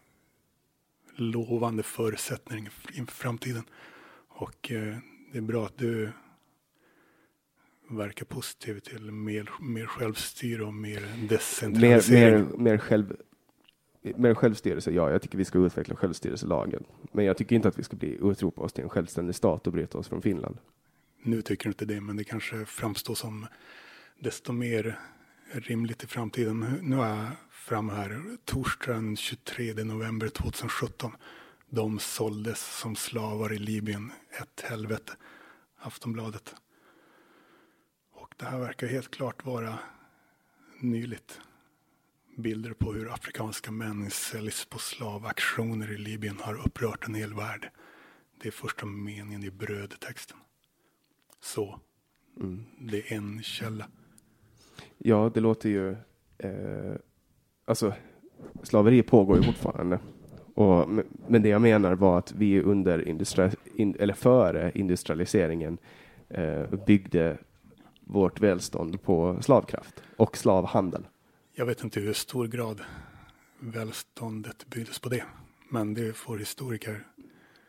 [1.15, 3.63] lovande förutsättningar inför framtiden.
[4.29, 4.97] Och eh,
[5.33, 6.13] det är bra att du
[7.91, 12.35] verkar positiv till mer, mer självstyre och mer decentralisering.
[12.35, 13.17] Mer, mer, mer, själv,
[14.03, 16.85] med självstyrelse, ja, jag tycker vi ska utveckla självstyrelselagen.
[17.13, 19.73] Men jag tycker inte att vi ska bli utropa oss till en självständig stat och
[19.73, 20.59] bryta oss från Finland.
[21.23, 23.47] Nu tycker du inte det, men det kanske framstår som
[24.19, 24.99] desto mer
[25.53, 26.79] rimligt i framtiden.
[26.83, 31.13] Nu är jag framme här, torsdagen 23 november 2017.
[31.69, 35.13] De såldes som slavar i Libyen, ett helvete.
[35.79, 36.55] Aftonbladet.
[38.13, 39.79] Och det här verkar helt klart vara
[40.81, 41.41] nyligt.
[42.43, 47.71] Bilder på hur afrikanska män säljs på slavaktioner i Libyen har upprört en hel värld.
[48.43, 50.37] Det är första meningen i brödtexten.
[51.41, 51.81] Så,
[52.41, 52.65] mm.
[52.79, 53.87] det är en källa.
[54.99, 55.91] Ja, det låter ju...
[56.39, 56.95] Eh,
[57.65, 57.95] alltså,
[58.63, 59.99] slaveri pågår ju fortfarande.
[60.55, 60.89] Och,
[61.29, 65.79] men det jag menar var att vi under industri, in, eller före industrialiseringen
[66.29, 67.39] eh, byggde
[68.01, 71.07] vårt välstånd på slavkraft och slavhandel.
[71.61, 72.81] Jag vet inte hur stor grad
[73.59, 75.25] välståndet byggdes på det,
[75.69, 77.07] men det får historiker.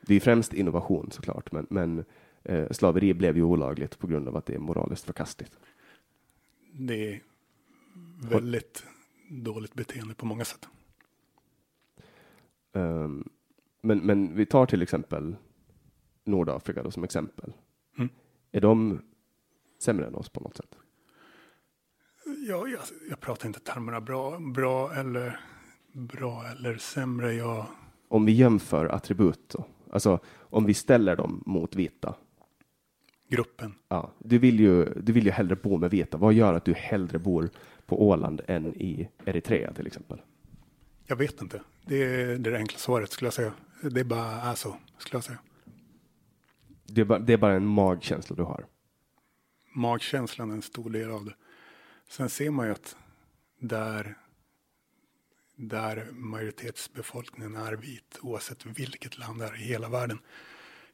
[0.01, 2.05] Det är främst innovation såklart, men, men
[2.43, 5.59] eh, slaveri blev ju olagligt på grund av att det är moraliskt förkastligt.
[6.71, 7.21] Det är
[8.29, 8.85] väldigt
[9.29, 10.67] dåligt beteende på många sätt.
[12.73, 13.29] Um,
[13.81, 15.35] men, men vi tar till exempel
[16.23, 17.53] Nordafrika då som exempel.
[17.97, 18.09] Mm.
[18.51, 19.01] Är de
[19.79, 20.75] sämre än oss på något sätt?
[22.43, 25.39] Ja, jag, jag pratar inte termerna bra, bra eller
[25.93, 27.33] bra eller sämre.
[27.33, 27.65] Jag...
[28.07, 32.15] Om vi jämför attribut då, alltså om vi ställer dem mot vita.
[33.29, 33.73] Gruppen.
[33.87, 36.17] Ja, du vill ju, du vill ju hellre bo med vita.
[36.17, 37.49] Vad gör att du hellre bor
[37.85, 40.21] på Åland än i Eritrea till exempel?
[41.05, 41.61] Jag vet inte.
[41.85, 43.53] Det är det enkla svaret skulle jag säga.
[43.81, 45.39] Det bara är så, skulle jag säga.
[46.83, 48.65] Det är bara, det är bara en magkänsla du har?
[49.73, 51.33] magkänslan är en stor del av det.
[52.11, 52.95] Sen ser man ju att
[53.59, 54.17] där,
[55.55, 60.19] där majoritetsbefolkningen är vit, oavsett vilket land det är i hela världen,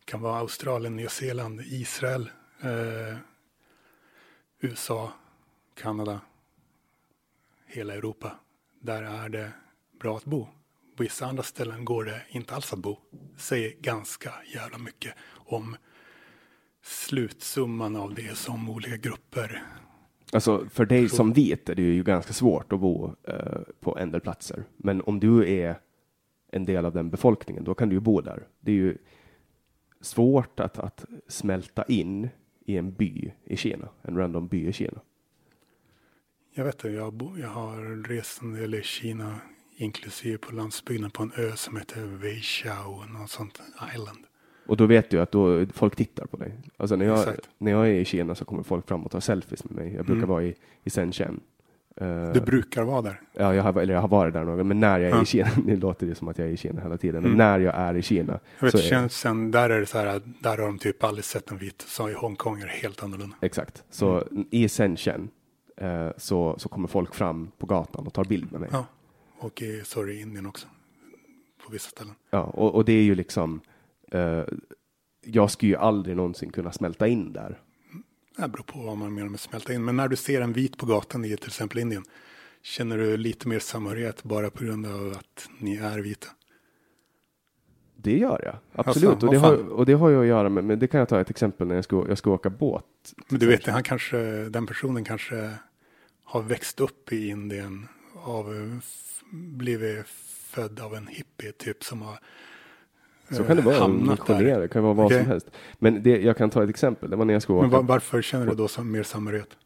[0.05, 2.29] kan vara Australien, Nya Zeeland, Israel,
[2.61, 3.17] eh,
[4.59, 5.13] USA,
[5.75, 6.21] Kanada,
[7.65, 8.39] hela Europa.
[8.79, 9.51] Där är det
[9.99, 10.45] bra att bo.
[10.95, 12.99] På vissa andra ställen går det inte alls att bo.
[13.37, 15.77] Säger ganska jävla mycket om
[16.81, 19.63] slutsumman av det som olika grupper.
[20.31, 24.11] Alltså för dig som vit är det ju ganska svårt att bo eh, på en
[24.11, 24.63] del platser.
[24.77, 25.79] Men om du är
[26.51, 28.47] en del av den befolkningen, då kan du ju bo där.
[28.59, 28.97] Det är ju
[30.01, 32.29] svårt att, att smälta in
[32.65, 35.01] i en by i Kina, en random by i Kina.
[36.53, 39.39] Jag vet det, jag, bo, jag har rest en del i Kina,
[39.77, 43.61] inklusive på landsbygden på en ö som heter Weishao, något sånt
[43.95, 44.25] island.
[44.67, 46.51] Och då vet du att då, folk tittar på dig.
[46.77, 47.25] Alltså när jag,
[47.57, 49.93] när jag är i Kina så kommer folk fram och tar selfies med mig.
[49.95, 50.29] Jag brukar mm.
[50.29, 51.39] vara i, i Shenzhen.
[52.01, 53.21] Uh, du brukar vara där?
[53.33, 55.21] Ja, jag har, eller jag har varit där några men när jag är ja.
[55.21, 57.37] i Kina, nu låter det som att jag är i Kina hela tiden, men mm.
[57.37, 58.39] när jag är i Kina.
[58.59, 61.57] Jag vet, Shenzhen, där är det så här, där har de typ aldrig sett en
[61.57, 63.35] vit, så i Hongkong är det helt annorlunda.
[63.41, 64.45] Exakt, så mm.
[64.51, 65.29] i Shenzhen
[65.81, 68.69] uh, så, så kommer folk fram på gatan och tar bild med mig.
[68.71, 68.85] Ja,
[69.39, 70.67] och i, sorry, Indien också,
[71.65, 72.13] på vissa ställen.
[72.29, 73.61] Ja, och, och det är ju liksom,
[74.15, 74.43] uh,
[75.25, 77.59] jag skulle ju aldrig någonsin kunna smälta in där.
[78.37, 79.85] Det beror på vad man menar med smälta in.
[79.85, 82.03] Men när du ser en vit på gatan i till exempel Indien,
[82.61, 86.27] känner du lite mer samhörighet bara på grund av att ni är vita?
[87.95, 89.09] Det gör jag, absolut.
[89.09, 91.09] Alltså, och, det har, och det har ju att göra med, men det kan jag
[91.09, 92.85] ta ett exempel när jag ska, jag ska åka båt.
[93.27, 94.17] Men du vet, han kanske,
[94.49, 95.51] den personen kanske
[96.23, 97.87] har växt upp i Indien,
[98.23, 98.79] av,
[99.31, 100.05] blivit
[100.51, 102.19] född av en hippie typ som har
[103.31, 103.87] så kan det vara.
[103.87, 105.17] Missionär, det kan vara vad okay.
[105.17, 105.51] som helst.
[105.79, 107.09] Men det, jag kan ta ett exempel.
[107.09, 107.67] Det var när jag skulle åka.
[107.67, 109.57] Men var, varför känner du då som mer samhörighet?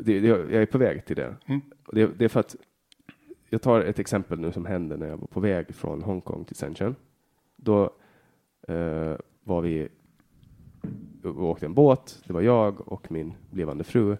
[0.00, 1.36] det, det, jag är på väg till det.
[1.46, 1.60] Mm.
[1.86, 2.06] Och det.
[2.18, 2.56] Det är för att
[3.48, 6.56] jag tar ett exempel nu som hände när jag var på väg från Hongkong till
[6.56, 6.96] Shenzhen.
[7.56, 7.82] Då
[8.68, 9.14] eh,
[9.44, 9.88] var vi
[11.22, 12.22] vi åkte en båt.
[12.26, 14.16] Det var jag och min blivande fru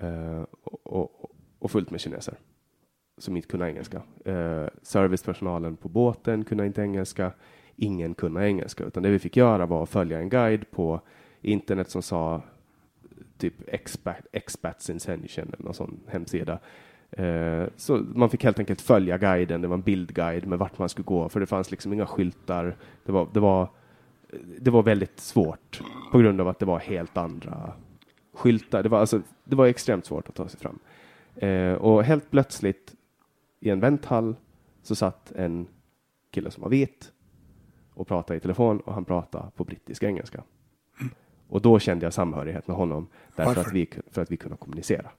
[0.00, 2.34] eh, och, och, och fullt med kineser
[3.18, 4.02] som inte kunde engelska.
[4.24, 7.32] Eh, servicepersonalen på båten kunde inte engelska.
[7.76, 11.00] Ingen kunde engelska, utan det vi fick göra var att följa en guide på
[11.40, 12.42] internet som sa
[13.38, 16.58] typ expat, expats sension” eller någon sån hemsida.
[17.10, 19.60] Eh, så man fick helt enkelt följa guiden.
[19.60, 22.76] Det var en bildguide med vart man skulle gå, för det fanns liksom inga skyltar.
[23.04, 23.68] Det var, det var,
[24.60, 25.80] det var väldigt svårt
[26.12, 27.72] på grund av att det var helt andra
[28.32, 28.82] skyltar.
[28.82, 30.78] Det var, alltså, det var extremt svårt att ta sig fram.
[31.36, 32.94] Eh, och helt plötsligt
[33.60, 34.36] i en vänthall
[34.82, 35.66] så satt en
[36.30, 37.12] kille som var vit
[37.94, 40.42] och pratade i telefon och han pratade på brittisk engelska.
[41.48, 43.60] Och då kände jag samhörighet med honom därför Varför?
[43.70, 45.10] att vi, för att vi kunde kommunicera.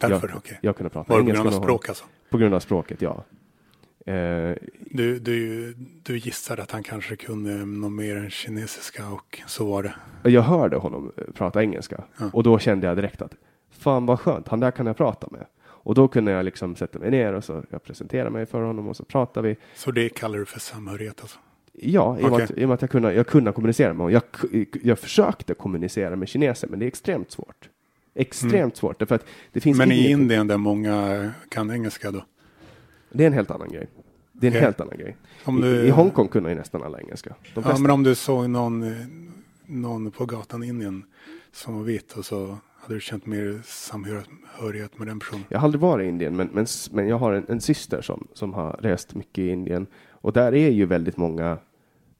[0.00, 0.58] Därför, jag, okej.
[0.62, 2.04] jag kunde prata Var det på engelska grund av språk alltså?
[2.30, 3.24] På grund av språket, ja.
[4.06, 4.56] Eh,
[4.90, 9.82] Du, du, du gissade att han kanske kunde något mer än kinesiska och så var
[10.22, 10.30] det.
[10.30, 12.30] jag hörde honom eh, prata engelska Ja.
[12.32, 13.34] och då kände jag direkt att
[13.70, 15.46] fan vad skönt, han där kan jag prata med.
[15.60, 18.88] Och då kunde jag liksom sätta mig ner och så jag presenterade mig för honom
[18.88, 19.56] och så pratade vi.
[19.74, 21.38] Så det kallar du för samhörighet alltså?
[21.82, 22.44] Ja, i Okej.
[22.44, 24.12] att, i och med att jag, kunde, jag kunde kommunicera med honom.
[24.12, 27.68] Jag, jag försökte kommunicera med kineser, men det är extremt svårt.
[28.14, 29.88] Extremt svårt, därför att det finns Mm.
[29.88, 32.24] Men i Indien där många kan engelska då?
[33.12, 33.86] Det är en helt annan grej.
[34.32, 34.62] Det är en Okej.
[34.64, 35.16] helt annan grej.
[35.44, 37.34] Om I, du- I Hongkong kunde ju nästan alla engelska.
[37.54, 38.94] Ja, men om du såg någon,
[39.66, 41.04] någon på gatan i Indien
[41.52, 45.44] som var vit och så hade du känt mer samhörighet med den personen?
[45.48, 48.28] Jag har aldrig varit i Indien, men, men, men jag har en, en syster som,
[48.34, 49.86] som har rest mycket i Indien.
[50.10, 51.58] Och där är ju väldigt många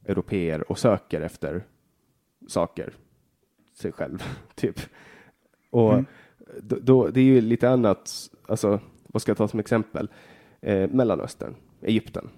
[0.08, 1.64] europeer och söker efter
[2.48, 2.92] saker.
[3.74, 4.22] Sig själv,
[4.54, 4.80] typ.
[5.70, 6.06] Och Mm.
[6.62, 10.08] då, då, det är ju lite annat, alltså, vad ska jag ta som exempel?
[10.60, 12.28] Eh, Mellanöstern, Egypten.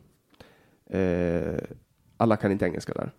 [0.86, 1.60] Eh,
[2.16, 3.10] alla kan inte engelska där.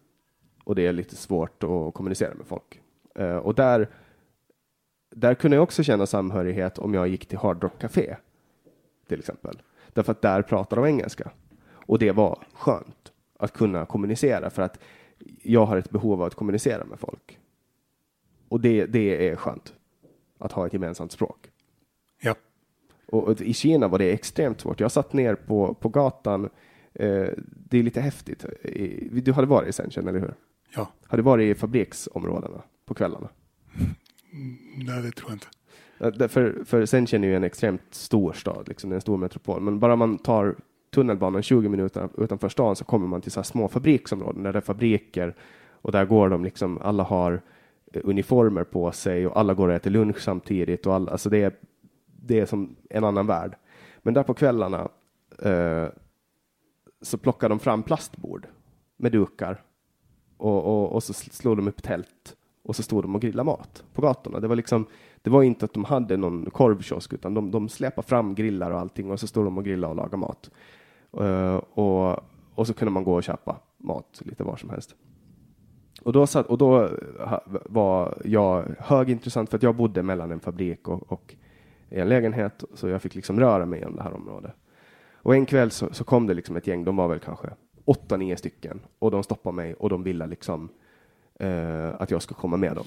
[0.63, 2.81] Och det är lite svårt att kommunicera med folk.
[3.15, 3.89] Eh, och där
[5.15, 8.15] där kunde jag också känna samhörighet om jag gick till Hard Rock Café,
[9.07, 9.61] till exempel.
[9.93, 11.31] Därför att där pratar de engelska.
[11.71, 13.10] Och det var skönt
[13.41, 14.79] att kunna kommunicera för att
[15.43, 17.39] jag har ett behov av att kommunicera med folk.
[18.49, 19.73] Och det, det är skönt
[20.37, 21.49] att ha ett gemensamt språk.
[22.21, 22.35] Ja.
[23.05, 24.79] Och, och i Kina var det extremt svårt.
[24.79, 26.49] Jag satt ner på, på gatan.
[26.93, 27.27] Eh,
[27.69, 28.45] det är lite häftigt.
[29.11, 30.33] Du hade varit i Shenzhen, eller hur?
[30.75, 33.29] Ja, Hade varit i fabriksområdena på kvällarna?
[34.77, 36.17] nej, det tror jag inte.
[36.17, 39.61] Där- För, för Shenzhen är ju en extremt stor stad, liksom, en stor metropol.
[39.61, 40.55] Men bara man tar
[40.91, 44.59] tunnelbanan 20 minuter utanför stan så kommer man till så här små fabriksområden där det
[44.59, 45.35] är fabriker
[45.71, 47.41] och där går de liksom, alla har
[47.93, 51.43] eh, uniformer på sig och alla går och äter lunch samtidigt och alla, alltså det
[51.43, 51.53] är,
[52.05, 53.55] det är som en annan värld.
[54.01, 54.89] Men där på kvällarna
[55.39, 55.87] eh,
[57.01, 58.47] så plockar de fram plastbord
[58.97, 59.63] med dukar
[60.37, 63.83] och, och, och så slår de upp tält och så stod de och grillade mat
[63.93, 64.39] på gatorna.
[64.39, 64.85] Det var liksom,
[65.21, 68.79] det var inte att de hade någon korvkiosk utan de, de släpade fram grillar och
[68.79, 70.51] allting och så stod de och grillade och lagade mat.
[71.19, 72.19] Eh, och,
[72.55, 74.95] och så kunde man gå och köpa mat lite var som helst.
[76.03, 76.89] Och då, satt, och då
[77.65, 81.35] var jag högintressant för att jag bodde mellan en fabrik och, och
[81.89, 84.55] en lägenhet så jag fick liksom röra mig om det här området.
[85.15, 87.49] Och en kväll så, så kom det liksom ett gäng, de var väl kanske
[87.85, 90.69] åtta, nio stycken och de stoppade mig och de ville liksom
[91.39, 92.85] eh, att jag skulle komma med dem.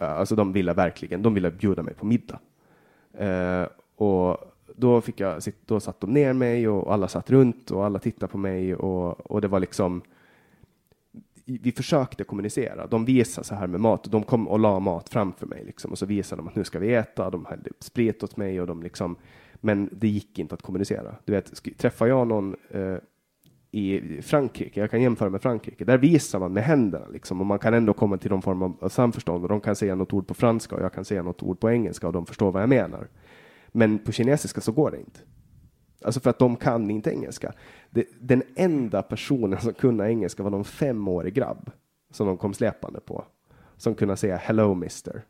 [0.00, 2.38] Eh, alltså de ville verkligen, de ville bjuda mig på middag.
[3.12, 3.66] Eh,
[3.96, 4.38] och
[4.76, 7.98] då fick jag, sitt- då satt de ner mig och alla satt runt och alla
[7.98, 10.02] tittade på mig och, och det var liksom
[11.44, 12.86] vi försökte kommunicera.
[12.86, 14.04] De visade så här med mat.
[14.04, 15.90] De kom och la mat framför mig liksom.
[15.90, 17.30] och så visade de att nu ska vi äta.
[17.30, 19.16] De hällde upp sprit åt mig och de liksom.
[19.54, 21.14] Men det gick inte att kommunicera.
[21.24, 22.96] Du vet, träffar jag någon eh,
[23.70, 27.58] i Frankrike, jag kan jämföra med Frankrike, där visar man med händerna liksom och man
[27.58, 30.26] kan ändå komma till någon form av av samförstånd och de kan säga något ord
[30.26, 32.68] på franska och jag kan säga något ord på engelska och de förstår vad jag
[32.68, 33.08] menar.
[33.76, 35.20] Men på kinesiska så går det inte.
[36.04, 37.52] Alltså för att de kan inte engelska.
[37.90, 41.70] Det, den enda personen som kunde engelska var någon femårig grabb
[42.10, 43.24] som de kom släpande på.
[43.76, 45.22] Som kunde säga hello mister.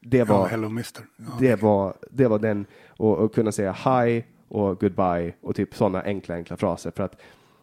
[0.00, 1.04] Det Ja, var, hello mister.
[1.16, 1.24] Ja.
[1.40, 6.02] det var, det var den, och, och kunna säga hi och goodbye och typ sådana
[6.02, 7.20] enkla, enkla fraser för att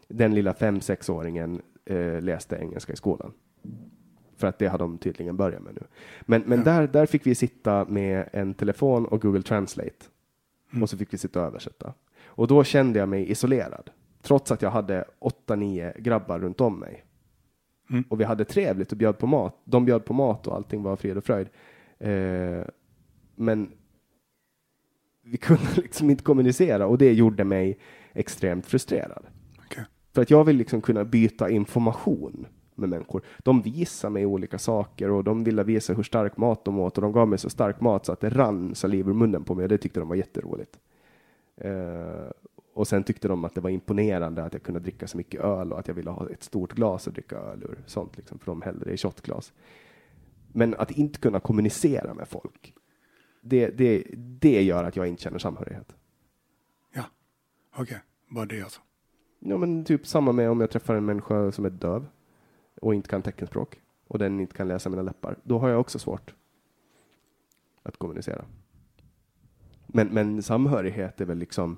[0.07, 3.33] den lilla fem sexåringen eh, läste engelska i skolan.
[4.41, 5.81] För att det har de tydligen börjat med nu.
[6.21, 10.05] Men, men där, där fick vi sitta med en telefon och Google Translate.
[10.81, 11.93] Och så fick vi sitta och översätta.
[12.23, 13.89] Och då kände jag mig isolerad.
[14.21, 17.05] Trots att jag hade åtta, nio grabbar runt om mig.
[17.89, 18.03] Mm.
[18.09, 19.61] Och vi hade trevligt och bjöd på mat.
[19.63, 21.47] De bjöd på mat och allting var frid och fröjd.
[21.99, 22.63] Eh,
[23.35, 23.71] men
[25.23, 27.79] vi kunde liksom inte kommunicera och det gjorde mig
[28.13, 29.25] extremt frustrerad.
[29.65, 29.85] Okej.
[30.13, 32.47] För att jag vill liksom kunna byta information
[32.81, 33.21] med människor.
[33.39, 37.01] De visar mig olika saker och de ville visa hur stark mat de åt och
[37.01, 39.63] de gav mig så stark mat så att det rann saliv ur munnen på mig
[39.63, 40.79] och det tyckte de var jätteroligt.
[41.57, 42.31] Eh,
[42.73, 45.73] och sen tyckte de att det var imponerande att jag kunde dricka så mycket öl
[45.73, 47.83] och att jag ville ha ett stort glas att dricka öl ur.
[47.85, 49.53] Sånt liksom, för de hällde det i shotglas.
[50.53, 52.73] Men att inte kunna kommunicera med folk,
[53.41, 55.95] det, det, det gör att jag inte känner samhörighet.
[56.93, 57.03] Ja,
[57.75, 58.01] okej.
[58.29, 58.81] Bara det alltså.
[59.39, 62.07] Ja, men typ samma med om jag träffar en människa som är döv
[62.81, 65.35] och inte kan teckenspråk och den inte kan läsa mina läppar.
[65.43, 66.35] Då har jag också svårt
[67.83, 68.45] att kommunicera.
[69.87, 71.77] Men, men samhörighet är väl liksom.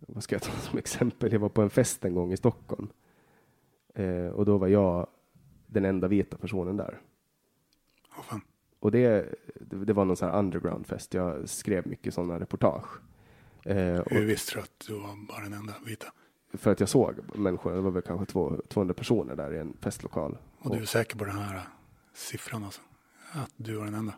[0.00, 1.32] Vad ska jag ta som exempel?
[1.32, 2.88] Jag var på en fest en gång i Stockholm
[3.94, 5.06] eh, och då var jag
[5.66, 7.00] den enda vita personen där.
[8.22, 8.40] Fan.
[8.80, 11.14] Och det, det var någon sån här undergroundfest.
[11.14, 13.00] Jag skrev mycket sådana reportage.
[13.64, 16.12] Eh, Hur visste du att du var bara den enda vita?
[16.52, 19.76] För att jag såg människor, det var väl kanske två, 200 personer där i en
[19.80, 20.36] festlokal.
[20.58, 21.62] Och du är säker på den här
[22.14, 22.80] siffran alltså?
[23.32, 24.14] Att du var den enda?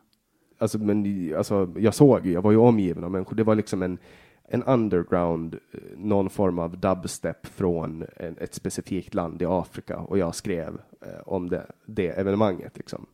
[0.59, 3.37] Alltså, men, alltså, jag såg jag var ju omgiven av människor.
[3.37, 3.99] Det var liksom en,
[4.49, 10.19] en underground, eh, någon form av dubstep från en, ett specifikt land i Afrika och
[10.19, 12.77] jag skrev eh, om det, det evenemanget.
[12.77, 13.07] Liksom.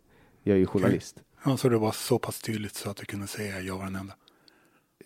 [0.43, 1.23] Jag är ju journalist.
[1.45, 3.97] Ja, så det var så pass tydligt så att du kunde säga jag var den
[3.97, 4.15] enda?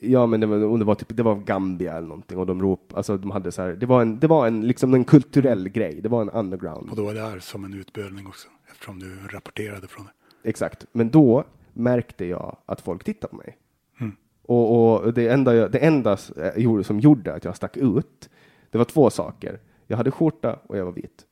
[0.04, 2.96] Ja, men det var, det var typ, det var Gambia eller någonting och de rop,
[2.96, 6.00] alltså de hade så här, det var en, det var en, liksom en kulturell grej.
[6.02, 6.90] Det var en underground.
[6.90, 10.48] Och då var det här som en utbildning också, eftersom du rapporterade från det.
[10.48, 10.86] Exakt.
[10.92, 13.58] Men då märkte jag att folk tittade på mig.
[14.00, 14.16] Mm.
[14.42, 16.16] Och, och det enda, jag, det enda
[16.56, 18.30] eh, som gjorde att jag stack ut,
[18.70, 19.60] det var två saker.
[19.86, 21.26] Jag hade skjorta och jag var vit.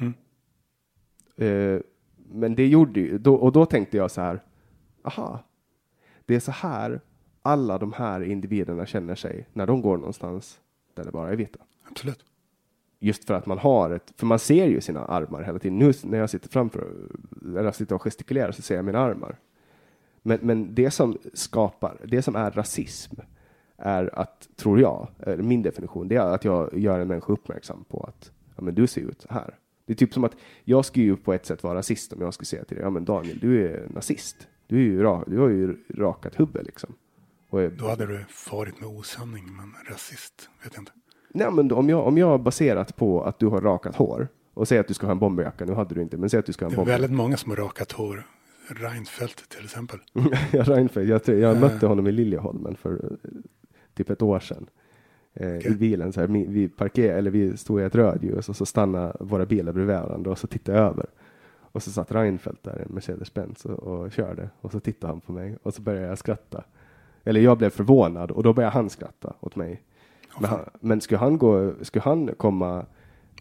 [0.00, 0.14] Mm.
[1.36, 1.80] Eh,
[2.32, 4.42] men det gjorde ju, då, och då tänkte jag så här,
[5.02, 5.44] aha,
[6.26, 7.00] det är så här
[7.42, 10.60] alla de här individerna känner sig när de går någonstans
[10.94, 11.58] där det bara är vita.
[11.90, 12.24] Absolut.
[12.98, 15.78] Just för att man har ett, för man ser ju sina armar hela tiden.
[15.78, 16.86] Nu när jag sitter framför,
[17.46, 19.38] eller jag sitter och gestikulerar så ser jag mina armar.
[20.22, 23.16] Men, men det som skapar, det som är rasism
[23.76, 28.04] är att, tror jag, min definition, det är att jag gör en människa uppmärksam på
[28.08, 29.54] att ja, men du ser ut så här.
[29.86, 32.34] Det är typ som att jag skulle ju på ett sätt vara rasist om jag
[32.34, 34.48] skulle säga till dig, ja men Daniel, du är nazist.
[34.66, 36.94] Du, är ju du har ju rakat huvud liksom.
[37.50, 40.92] Och är, Då hade du farit med osanning, men rasist, vet jag inte.
[41.34, 44.80] Nej, men om jag, om jag baserat på att du har rakat hår och säger
[44.80, 46.64] att du ska ha en bomberjacka, nu hade du inte, men säg att du ska
[46.64, 47.00] ha Det en är bomberjacka.
[47.02, 48.26] väldigt många som har rakat hår.
[48.68, 49.98] Reinfeldt till exempel.
[50.52, 51.60] ja, Reinfeldt, jag, jag Eh.
[51.60, 53.30] mötte honom i Liljeholmen för eh,
[53.94, 54.66] typ ett år sedan.
[55.34, 55.72] Eh, Okej.
[55.72, 58.66] I bilen, så här, vi, vi parkerade, eller vi stod i ett rödljus och så
[58.66, 61.06] stannade våra bilar bredvid varandra och så tittade jag över.
[61.72, 65.20] Och så satt Reinfeldt där i en Mercedes-Benz och, och körde och så tittade han
[65.20, 66.64] på mig och så började jag skratta.
[67.24, 69.82] Eller jag blev förvånad och då började han skratta åt mig.
[70.40, 72.66] Men, han, men skulle han gå, skulle han komma,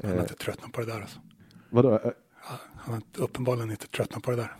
[0.01, 1.19] Han har eh, inte tröttnat på det där alltså.
[1.69, 1.91] vadå?
[1.93, 1.99] Eh,
[2.75, 4.51] Han har uppenbarligen inte tröttnat på det där.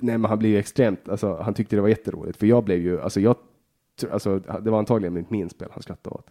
[0.00, 2.78] Nej, men han blev ju extremt, alltså han tyckte det var jätteroligt, för jag blev
[2.78, 3.36] ju, alltså jag,
[4.10, 6.26] alltså det var antagligen mitt minspel han skrattade åt.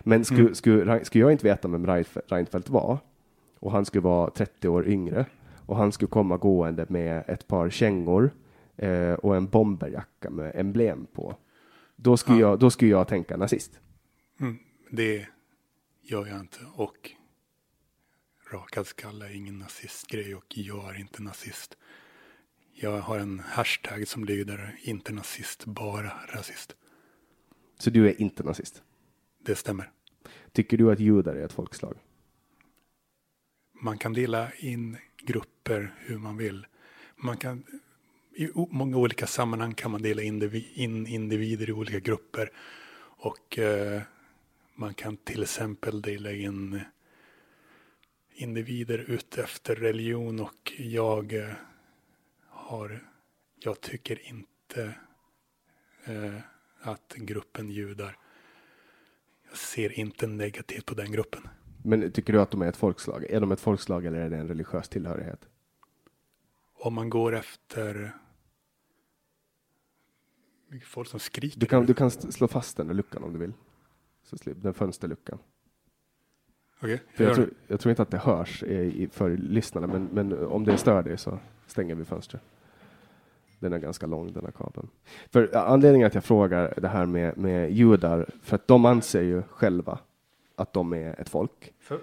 [0.00, 0.54] Men skulle, Mm.
[0.54, 2.98] skulle, skulle jag inte veta vem Reinf- Reinfeldt var,
[3.60, 5.26] och han skulle vara 30 år yngre,
[5.66, 8.30] och han skulle komma gående med ett par kängor
[8.76, 11.34] eh, och en bomberjacka med emblem på,
[12.04, 12.48] då skulle, Ja.
[12.48, 13.80] jag, då skulle jag tänka nazist.
[14.40, 14.58] Mm,
[14.90, 15.26] det
[16.02, 16.58] gör jag inte.
[16.74, 17.10] Och
[18.50, 21.76] rakad skalle är ingen nazistgrej och jag är inte nazist.
[22.72, 26.76] Jag har en hashtag som lyder inte nazist, bara rasist.
[27.78, 28.82] Så du är inte nazist.
[29.44, 29.90] Det stämmer.
[30.52, 31.96] Tycker du att judar är ett folkslag?
[33.82, 36.66] Man kan dela in grupper hur man vill.
[37.16, 37.64] Man kan,
[38.36, 42.50] I många olika sammanhang kan man dela in individer i olika grupper.
[43.16, 44.02] Och eh,
[44.74, 46.80] man kan till exempel dela in
[48.34, 51.50] individer ut efter religion och jag eh,
[52.48, 53.04] har,
[53.60, 54.94] jag tycker inte
[56.04, 56.36] eh,
[56.80, 58.16] att gruppen judar,
[59.48, 61.48] jag ser inte negativt på den gruppen.
[61.82, 63.24] Men tycker du att de är ett folkslag?
[63.24, 65.48] Är de ett folkslag eller är det en religiös tillhörighet?
[66.74, 68.12] Om man går efter
[70.74, 71.60] mycket folk som skriker.
[71.60, 73.52] Du kan, du kan slå fast den där luckan om du vill.
[74.22, 75.38] Så slip, den fönsterluckan.
[76.80, 80.46] För jag, gör tror, jag tror inte att det hörs i, för lyssnarna, men, men
[80.46, 82.42] om det stör dig så stänger vi fönstret.
[83.58, 84.88] Den är ganska lång, den här kabeln.
[85.30, 89.42] För anledningen att jag frågar det här med, med judar, för att de anser ju
[89.42, 89.98] själva
[90.56, 91.72] att de är ett folk.
[91.80, 92.00] För-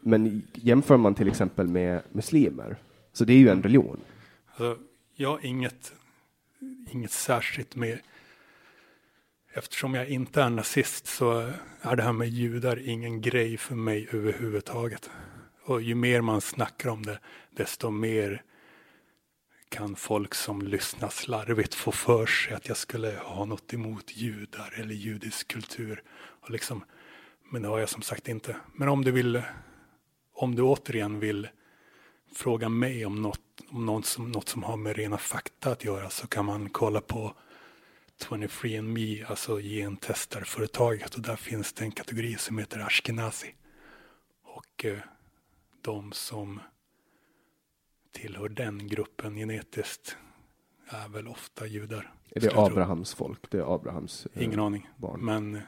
[0.00, 2.76] Men jämför man till exempel med muslimer,
[3.12, 4.00] så det är ju en religion.
[4.46, 4.78] Alltså,
[5.16, 5.92] Ja, inget,
[6.90, 7.98] inget särskilt med
[9.56, 14.08] Eftersom jag inte är nazist så är det här med judar ingen grej för mig
[14.12, 15.10] överhuvudtaget.
[15.64, 17.18] Och ju mer man snackar om det,
[17.50, 18.42] desto mer
[19.68, 24.74] kan folk som lyssnar slarvigt få för sig att jag skulle ha något emot judar
[24.76, 26.02] eller judisk kultur.
[26.16, 26.84] Och liksom,
[27.50, 28.56] men det har jag som sagt inte.
[28.74, 29.42] Men om du vill,
[30.32, 31.48] om du återigen vill
[32.34, 36.10] fråga mig om något, om något som, något som har med rena fakta att göra
[36.10, 37.34] så kan man kolla på
[38.18, 43.54] 23andMe, alltså gentestarföretaget och där finns det en kategori som heter Ashkenazi.
[44.42, 44.98] Och eh,
[45.82, 46.60] de som
[48.12, 50.16] tillhör den gruppen genetiskt
[50.86, 52.12] är väl ofta judar.
[52.30, 53.50] Är det Abrahams folk?
[53.50, 54.88] Det är Abrahams eh, Ingen aning.
[54.96, 55.20] Barn.
[55.20, 55.60] Men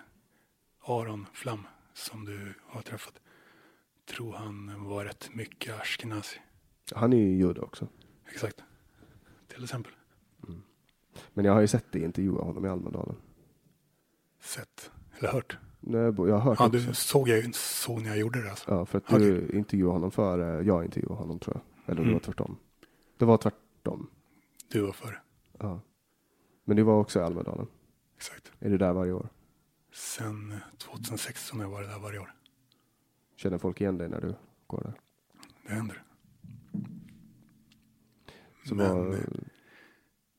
[0.80, 3.14] Aron Flam som du har träffat
[4.08, 6.40] tror han var rätt mycket ashkenazi.
[6.94, 7.88] Han är ju jude också.
[8.32, 8.62] Exakt.
[9.48, 9.92] Till exempel.
[10.48, 10.62] Mm.
[11.34, 13.16] Men jag har ju sett dig intervjua honom i Almedalen.
[14.40, 14.90] Sett?
[15.18, 15.58] Eller hört?
[15.80, 18.70] Nej, jag har hört Ja, du såg jag såg när jag gjorde det alltså.
[18.70, 19.58] Ja, för att du okay.
[19.58, 21.92] intervjuade honom före jag intervjuade honom tror jag.
[21.92, 22.08] Eller mm.
[22.08, 22.58] det var tvärtom.
[23.18, 24.10] Det var tvärtom.
[24.68, 25.18] Du var före.
[25.58, 25.80] Ja.
[26.64, 27.66] Men du var också i Almedalen.
[28.16, 28.52] Exakt.
[28.60, 29.28] Är du där varje år?
[29.92, 32.34] Sen 2016 har jag varit där varje år.
[33.36, 34.34] Känner folk igen dig när du
[34.66, 35.00] går där?
[35.66, 36.02] Det händer.
[38.68, 39.10] Så Men var...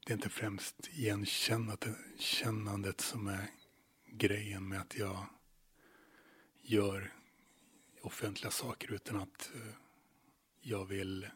[0.05, 3.49] det är inte främst igenkännandet som är
[4.05, 5.25] grejen med att jag
[6.61, 7.13] gör
[8.01, 9.73] offentliga saker utan att eh,
[10.61, 11.27] jag vill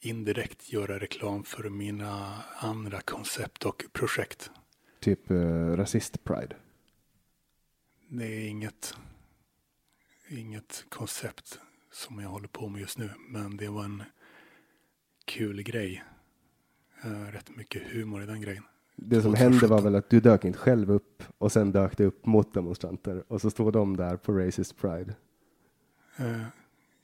[0.00, 4.50] indirekt göra reklam för mina andra koncept och projekt.
[5.00, 6.56] Typ uh, rasist-pride?
[8.08, 8.94] Det är inget,
[10.28, 11.60] inget koncept
[11.92, 14.02] som jag håller på med just nu, men det var en
[15.24, 16.04] kul grej.
[17.04, 18.64] Uh, rätt mycket humor i den grejen.
[18.96, 22.04] Det som hände var väl att du dök inte själv upp och sen dök det
[22.04, 25.14] upp motdemonstranter och så stod de där på Racist Pride.
[26.20, 26.46] Uh,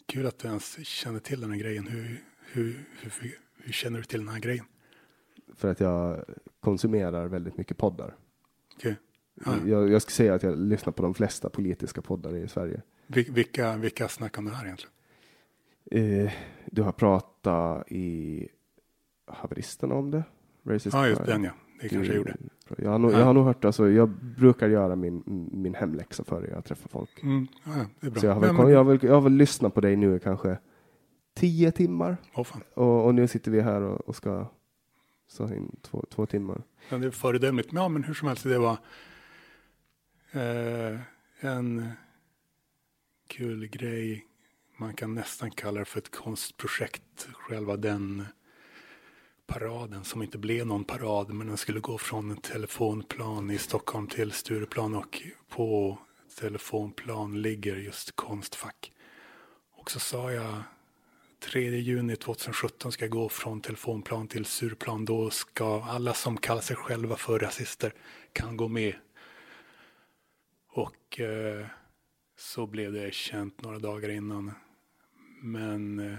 [0.06, 1.86] kul att du ens känner till den här grejen.
[1.86, 4.64] Hur, hur, hur, hur, känner du till den här grejen?
[5.54, 6.24] För att jag
[6.60, 8.14] konsumerar väldigt mycket poddar.
[8.76, 8.94] Okay.
[9.44, 9.54] Ah.
[9.66, 12.82] Jag, jag skulle säga att jag lyssnar på de flesta politiska poddar i Sverige.
[13.06, 14.92] Vil, vilka, vilka snackar om det här egentligen?
[15.90, 16.32] Eh,
[16.66, 18.48] du har pratat i
[19.26, 20.24] Haveristerna om det.
[20.64, 21.52] Racist ja, just den ja.
[21.80, 22.36] Det kanske jag gjorde.
[22.78, 25.22] Jag har, nog, jag har nog hört, alltså, jag brukar göra min,
[25.52, 27.22] min hemläxa före jag träffar folk.
[27.22, 28.20] Mm, ja, det är bra.
[28.20, 30.18] Så jag har, väl, men, jag, har väl, jag har väl lyssnat på dig nu
[30.18, 30.58] kanske
[31.34, 32.16] tio timmar.
[32.34, 32.46] Oh.
[32.74, 34.46] Och, och nu sitter vi här och, och ska
[35.26, 36.62] så in två, två timmar.
[36.88, 37.68] Ja, det är föredömligt.
[37.72, 38.78] Ja, men hur som helst, det var
[40.32, 41.00] eh,
[41.40, 41.90] en
[43.26, 44.26] kul grej.
[44.80, 47.28] Man kan nästan kalla det för ett konstprojekt.
[47.32, 48.26] Själva den
[49.46, 54.06] paraden som inte blev någon parad men den skulle gå från en telefonplan i Stockholm
[54.06, 55.98] till Stureplan och på
[56.38, 58.92] telefonplan ligger just Konstfack.
[59.72, 60.62] Och så sa jag
[61.40, 65.04] 3 juni 2017 ska jag gå från telefonplan till Stureplan.
[65.04, 67.94] Då ska alla som kallar sig själva för rasister
[68.32, 68.94] kan gå med.
[70.68, 71.66] Och eh,
[72.38, 74.52] så blev det känt några dagar innan.
[75.40, 76.18] Men eh,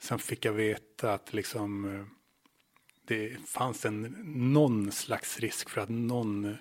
[0.00, 2.04] sen fick jag veta att liksom eh,
[3.04, 4.02] det fanns en,
[4.52, 6.56] någon slags risk för att någon eh,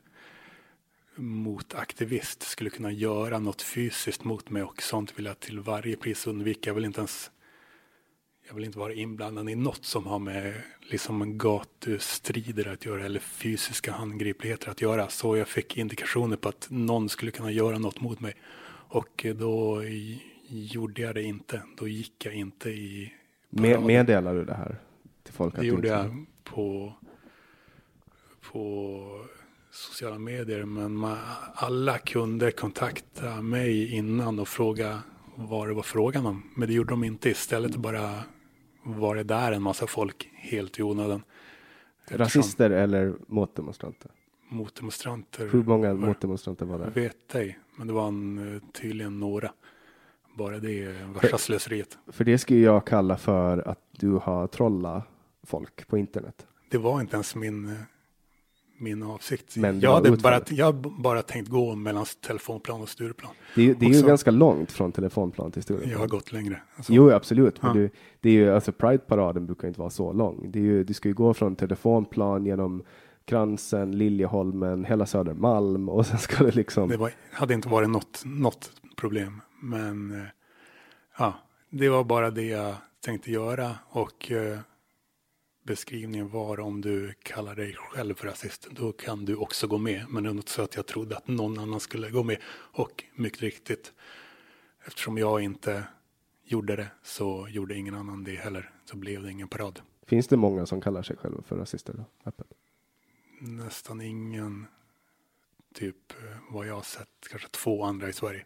[1.15, 6.27] motaktivist skulle kunna göra något fysiskt mot mig och sånt vill jag till varje pris
[6.27, 6.69] undvika.
[6.69, 7.31] Jag vill inte ens
[8.47, 13.19] jag vill inte vara inblandad i något som har med liksom gatustrider att göra eller
[13.19, 15.09] fysiska handgripligheter att göra.
[15.09, 18.35] Så jag fick indikationer på att någon skulle kunna göra något mot mig.
[18.89, 19.83] Och då
[20.49, 21.63] gjorde jag det inte.
[21.77, 23.13] Då gick jag inte i...
[23.49, 24.79] Med, meddelar du det här
[25.23, 25.55] till folk?
[25.55, 26.93] Det gjorde jag på,
[28.51, 29.25] på
[29.71, 30.65] sociala medier.
[30.65, 31.17] Men man,
[31.53, 35.01] alla kunde kontakta mig innan och fråga
[35.35, 36.43] vad det var frågan om.
[36.55, 37.29] Men det gjorde de inte.
[37.29, 38.23] Istället bara
[38.83, 41.23] var det där en massa folk helt i onödan.
[42.11, 44.11] Rasister eller motdemonstranter?
[44.49, 45.49] Motdemonstranter.
[45.51, 47.01] Hur många motdemonstranter var det?
[47.01, 49.51] Vet ej, men det var en, eh, tydligen några.
[50.39, 51.97] Bara det är värsta slöseriet.
[52.07, 55.03] För det skulle jag kalla för att du har trollat
[55.43, 56.47] folk på internet.
[56.69, 57.75] Det var inte ens min,
[58.77, 59.57] min avsikt.
[59.57, 63.31] Men jag hade bara, jag bara tänkt gå mellan telefonplan och Stureplan.
[63.55, 65.91] Det, det är ju ganska långt från telefonplan till Stureplan.
[65.91, 66.61] Jag har gått längre.
[66.75, 66.93] Alltså.
[66.93, 67.61] Jo, absolut.
[67.61, 67.81] Men ja.
[67.81, 67.89] du,
[68.19, 70.51] det är ju, alltså Pride-paraden brukar inte vara så lång.
[70.51, 72.83] Det är ju, du ska ju gå från telefonplan genom
[73.25, 76.89] Kransen, Liljeholmen, hela Södermalm och sen ska det liksom.
[76.89, 80.27] Det var, hade inte varit något, något problem, men eh,
[81.17, 81.33] ja,
[81.69, 84.59] det var bara det jag tänkte göra och eh,
[85.63, 90.05] beskrivningen var om du kallar dig själv för rasist, då kan du också gå med.
[90.09, 92.37] Men det något så att jag trodde att någon annan skulle gå med.
[92.51, 93.93] Och mycket riktigt,
[94.85, 95.83] eftersom jag inte
[96.43, 98.71] gjorde det så gjorde ingen annan det heller.
[98.85, 99.81] Så blev det ingen parad.
[100.05, 102.05] Finns det många som kallar sig själva för rasister då?
[102.25, 102.47] Öppet?
[103.41, 104.67] Nästan ingen,
[105.73, 108.45] typ eh, vad jag har sett, kanske två andra i Sverige.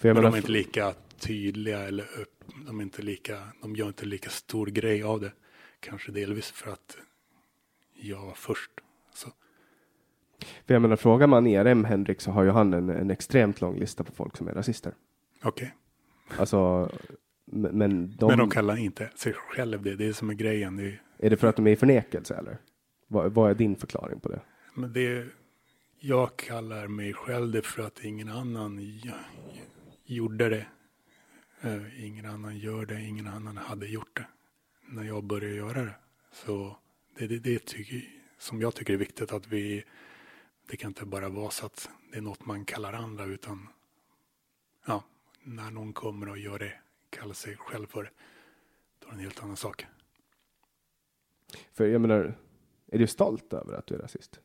[0.00, 4.06] Men de är inte lika tydliga eller upp, de är inte lika, de gör inte
[4.06, 5.32] lika stor grej av det.
[5.80, 6.96] Kanske delvis för att
[7.94, 8.70] jag var först.
[9.14, 9.30] Så,
[10.66, 13.78] för jag menar, frågar man ERM Henrik så har ju han en, en extremt lång
[13.78, 14.94] lista på folk som är rasister.
[15.42, 15.74] okej.
[16.38, 16.90] Alltså,
[17.44, 20.76] men, de, Men de kallar inte sig själv det, det är som är grejen.
[20.76, 22.58] Det är, är det för att de är i förnekelse eller?
[23.08, 24.40] Vad, vad är din förklaring på det?
[24.74, 25.26] men det,
[26.04, 29.00] jag kallar mig själv det för att ingen annan
[30.04, 30.66] gjorde det.
[31.60, 34.26] Eh, ingen annan gör det, ingen annan hade gjort det
[34.86, 35.94] när jag började göra det.
[36.32, 36.76] Så
[37.18, 38.02] det är det, det tycker,
[38.38, 39.84] som jag tycker är viktigt att vi,
[40.66, 43.68] det kan inte bara vara så att det är något man kallar andra utan
[44.86, 45.04] ja,
[45.42, 46.72] när någon kommer och gör det,
[47.10, 48.10] kallar sig själv för det,
[48.98, 49.86] då är det en helt annan sak.
[51.72, 52.38] För jag menar,
[52.86, 54.40] är du stolt över att du är rasist?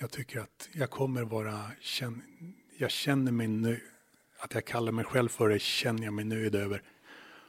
[0.00, 1.70] Jag tycker att jag kommer vara,
[2.78, 3.80] jag känner mig nöjd,
[4.38, 6.82] att jag kallar mig själv för det känner jag mig nöjd över.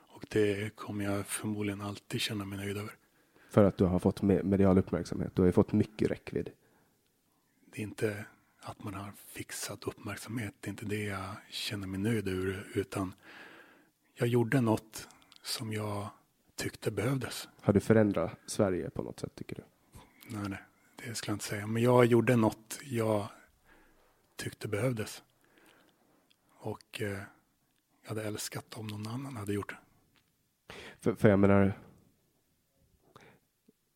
[0.08, 2.96] Och det kommer jag förmodligen alltid känna mig nöjd över.
[3.50, 5.36] För att du har fått me- medial uppmärksamhet.
[5.36, 6.50] Du har ju fått mycket räckvidd.
[7.72, 8.26] Det är inte
[8.62, 13.14] att man har fixat uppmärksamhet, det är inte det jag känner mig nöjd över, utan
[14.16, 15.08] jag gjorde något
[15.42, 16.08] som jag
[16.56, 17.48] tyckte behövdes.
[17.62, 19.62] Har du förändrat Sverige på något sätt tycker du?
[20.38, 20.60] Nej, nej,
[21.04, 21.68] det skulle jag inte säga.
[21.68, 23.28] Men jag gjorde något jag
[24.36, 25.24] tyckte behövdes.
[26.60, 27.20] Och eh,
[28.02, 29.78] jag hade älskat om någon annan hade gjort det.
[31.00, 31.80] För, för jag menar,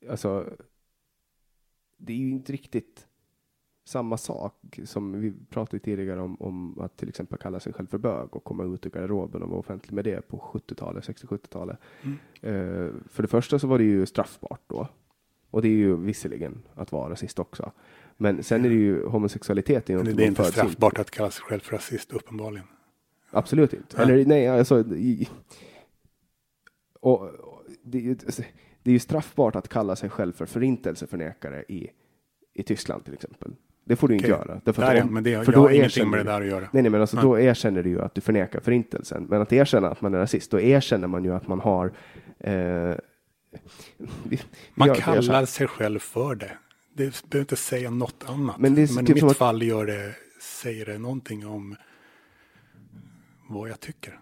[0.09, 0.49] alltså,
[1.97, 3.07] det är ju inte riktigt
[3.85, 7.97] samma sak som vi pratade tidigare om, om att till exempel kalla sig själv för
[7.97, 11.77] bög och komma ut ur garderoben och vara offentlig med det på 70-talet, 60-70-talet.
[12.01, 12.17] Mm.
[12.41, 14.87] Eh, för det första så var det ju straffbart då.
[15.53, 17.71] Och det är ju visserligen att vara rasist också.
[18.17, 19.89] Men sen är det ju homosexualitet.
[19.89, 22.65] är det är inte straffbart att kalla sig själv för rasist, uppenbarligen.
[23.31, 23.97] Absolut inte.
[23.97, 24.03] Nej.
[24.03, 24.79] Eller nej, alltså.
[24.79, 25.29] I,
[26.99, 27.29] och,
[27.83, 28.15] det,
[28.83, 31.89] det är ju straffbart att kalla sig själv för förintelseförnekare i,
[32.53, 33.55] i Tyskland till exempel.
[33.85, 34.45] Det får du inte Okej.
[34.47, 34.61] göra.
[34.63, 36.47] Därför är, om- men det för jag har då ingenting erkänner med det där att
[36.47, 36.67] göra.
[36.71, 37.25] Nej, nej, men alltså Nej.
[37.25, 39.25] då erkänner du ju att du förnekar förintelsen.
[39.29, 41.93] Men att erkänna att man är rasist, då erkänner man ju att man har
[42.39, 42.95] eh,
[44.23, 44.41] vi-
[44.75, 46.57] Man kallar sig själv för det.
[46.95, 48.57] Det behöver inte säga något annat.
[48.59, 51.75] Men det Men typ i som mitt att- fall gör det, säger det någonting om
[53.49, 54.19] vad jag tycker.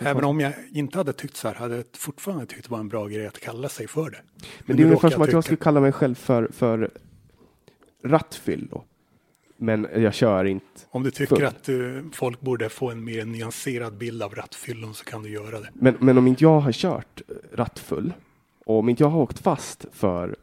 [0.00, 2.88] Även om jag inte hade tyckt så här hade jag fortfarande tyckt det var en
[2.88, 4.20] bra grej att kalla sig för det.
[4.66, 6.90] Men det är ungefär som att jag skulle kalla mig själv för, för
[8.04, 8.84] rattfyllo.
[9.62, 10.66] Men jag kör inte.
[10.90, 11.44] Om du tycker full.
[11.44, 11.76] att eh,
[12.12, 15.68] folk borde få en mer nyanserad bild av rattfyllon så kan du göra det.
[15.72, 17.22] Men, men om inte jag har kört
[17.52, 18.12] rattfull
[18.66, 20.36] och om inte jag har åkt fast för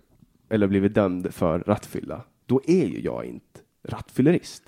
[0.50, 4.64] eller blivit dömd för rattfylla, då är ju jag inte rattfyllerist.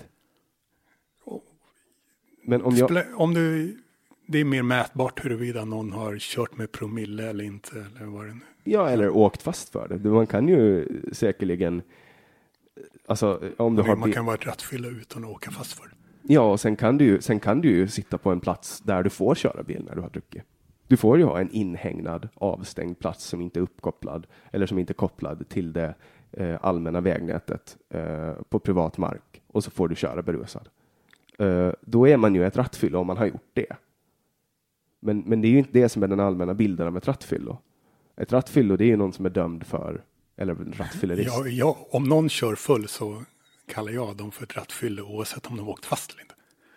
[2.44, 3.76] Men om jag, Om du,
[4.26, 7.86] det är mer mätbart huruvida någon har kört med promille eller inte.
[7.96, 8.40] Eller vad det nu.
[8.64, 10.10] ja, eller åkt fast för det.
[10.10, 11.82] Man kan ju säkerligen,
[13.10, 15.94] alltså om du har Man kan vara ett rattfylla utan att åka fast för det.
[16.22, 19.02] Ja, och sen kan du ju, sen kan du ju sitta på en plats där
[19.02, 20.42] du får köra bil när du har druckit.
[20.86, 24.92] Du får ju ha en inhägnad, avstängd plats som inte är uppkopplad eller som inte
[24.92, 25.94] är kopplad till det
[26.32, 30.68] eh, allmänna vägnätet eh, på privat mark och så får du köra berusad.
[31.38, 33.76] Eh, då är man ju ett rattfyllo om man har gjort det.
[35.00, 37.58] Men, men det är ju inte det som är den allmänna bilden av ett rattfyllo.
[38.16, 40.04] Ett rattfyllo, det är ju någon som är dömd för,
[40.40, 41.36] eller rattfyllerist.
[41.36, 43.22] Ja, ja, om någon kör full så
[43.66, 46.34] kallar jag dem för ett rattfylle oavsett om de åkt fast eller inte.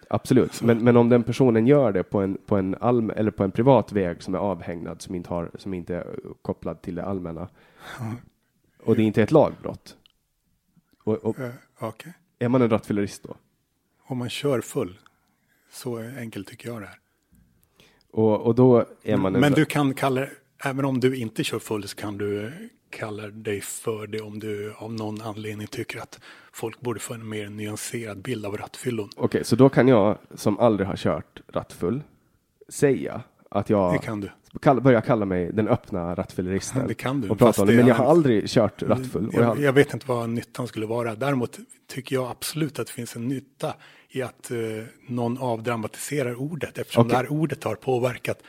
[0.10, 3.44] Absolut, men, men om den personen gör det på en, på en, allm, eller på
[3.44, 7.06] en privat väg som är avhägnad, som inte, har, som inte är kopplad till det
[7.06, 7.49] allmänna,
[8.84, 9.98] och det är inte ett lagbrott,
[11.03, 12.14] och, och Eh, Okej.
[12.40, 13.35] är man en rattfyllerist då?
[14.06, 14.99] Om man kör full,
[15.72, 16.99] så enkelt tycker jag det är.
[18.11, 20.27] Och, och då är man en Men du kan kalla
[20.64, 22.53] även om du inte kör full så kan du
[22.94, 26.20] kalla dig för det om du av någon anledning tycker att
[26.53, 29.10] folk borde få en mer nyanserad bild av rattfyllon.
[29.15, 32.02] Okej, så då kan jag som aldrig har kört rattfull
[32.70, 34.30] säga att jag Det kan du.
[34.61, 36.88] kall, börjar kalla mig den öppna rattfylleristen.
[36.88, 39.30] Det kan du, Och prata om det, men jag har aldrig kört rattfull.
[39.34, 41.15] Jag, Jag, jag vet inte vad nyttan skulle vara.
[41.15, 43.74] Däremot tycker jag absolut att det finns en nytta
[44.10, 44.57] i att eh,
[45.07, 47.10] någon avdramatiserar ordet eftersom Okej.
[47.11, 48.40] det här ordet har påverkat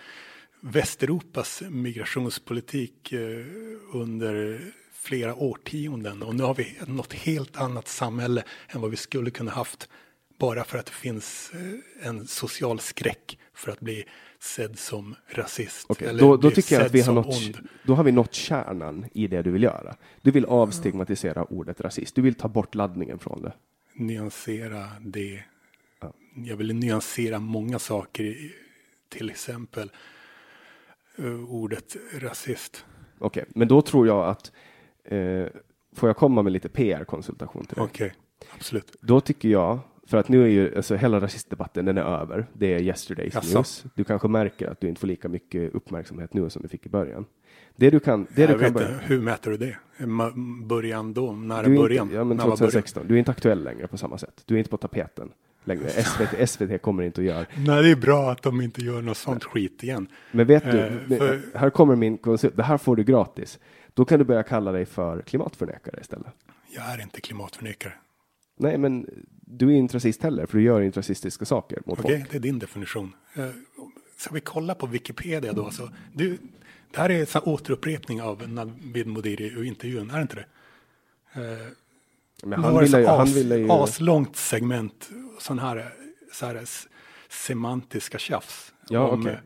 [0.67, 3.21] Västeuropas migrationspolitik eh,
[3.93, 4.61] under
[4.93, 9.51] flera årtionden och nu har vi något helt annat samhälle än vad vi skulle kunna
[9.51, 9.89] haft
[10.39, 14.05] bara för att det finns eh, en social skräck för att bli
[14.41, 15.87] sedd som rasist.
[15.89, 17.69] Okej, eller då, då tycker jag att vi har nått, ond.
[17.83, 19.97] då har vi nått kärnan i det du vill göra.
[20.23, 22.15] Du vill avstigmatisera ordet rasist.
[22.15, 23.53] Du vill ta bort laddningen från det.
[23.95, 25.43] nyansera det.
[26.37, 28.37] Jag vill nyansera många saker,
[29.09, 29.91] till exempel
[31.49, 32.85] ordet rasist.
[33.19, 34.53] Okej, men då tror jag att
[35.05, 35.47] eh,
[35.95, 37.85] får jag komma med lite PR-konsultation till dig?
[37.85, 38.15] Okej,
[38.55, 38.97] absolut.
[39.01, 42.47] Då tycker jag, för att nu är ju alltså, hela rasistdebatten, den är över.
[42.53, 43.59] Det är yesterday's Jaså?
[43.59, 43.85] news.
[43.95, 46.89] Du kanske märker att du inte får lika mycket uppmärksamhet nu som du fick i
[46.89, 47.25] början.
[47.77, 49.79] Det du kan, det jag du kan vet börja, hur mäter du det?
[50.65, 51.33] Början då?
[51.33, 52.07] När du början?
[52.07, 52.59] inte, ja, men När var början?
[52.59, 54.43] 2016, du är inte aktuell längre på samma sätt.
[54.47, 55.33] Du är inte på tapeten
[55.65, 55.89] längre.
[55.91, 57.47] SVT, SVT kommer inte att göra.
[57.57, 60.07] Nej, det är bra att de inte gör något sånt skit igen.
[60.33, 63.59] Men vet du, Eh, för- här kommer min konsult, det här får du gratis.
[63.95, 66.33] Då kan du börja kalla dig för klimatförnekare istället.
[66.77, 67.93] Jag är inte klimatförnekare.
[68.59, 69.07] Nej, men
[69.47, 72.31] du är inte rasist heller, för du gör inte rasistiska saker mot Okej, folk.
[72.31, 73.13] det är din definition.
[73.35, 73.47] Eh,
[74.17, 75.71] Ska vi kolla på Wikipedia då?
[75.71, 76.39] Så, du,
[76.95, 80.45] det här är en återupprepning av Navid Modiri och intervjun, är det inte det?
[81.41, 81.67] Eh,
[82.45, 85.95] Men han ju, ville ju, aslångt segment, sån här,
[86.33, 86.65] så här
[87.29, 88.75] semantiska tjafs.
[88.89, 89.41] ja om, okej.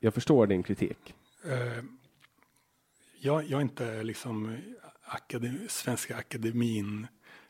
[0.00, 1.14] Jag förstår din kritik.
[1.44, 1.84] eh,
[3.20, 4.58] jag, jag är inte liksom
[5.04, 7.06] akademi, Svenska Akademin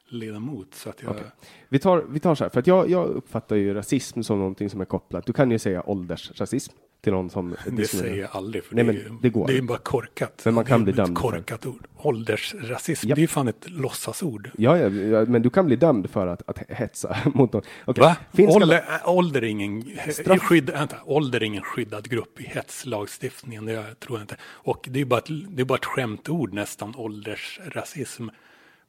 [0.08, 1.30] ledamot så att jag, Okej.
[1.68, 4.70] Vi tar, vi tar så här, för att jag, jag uppfattar ju rasism som någonting
[4.70, 5.26] som är kopplat.
[5.26, 8.92] Du kan ju säga åldersrasism till någon som det säger jag aldrig för Nej, det,
[8.92, 9.46] men det går.
[9.46, 10.42] det är bara korkat.
[10.44, 11.86] Men man kan det är bli dömd för korkat ord.
[11.96, 13.16] Åldersrasism, Japp.
[13.16, 14.50] det är ju fan ett låtsasord.
[14.58, 17.62] Ja, ja, ja, men du kan bli dömd för att, att hetsa mot någon.
[17.84, 18.16] Okej, Va?
[18.32, 22.44] Finska, Ålder, äh, ålder, är ingen, Straff- skydd, vänta, ålder är ingen skyddad grupp i
[22.44, 24.36] hetslagstiftningen, det tror jag inte.
[24.42, 28.28] Och det är bara ett, det är bara ett skämtord nästan, åldersrasism.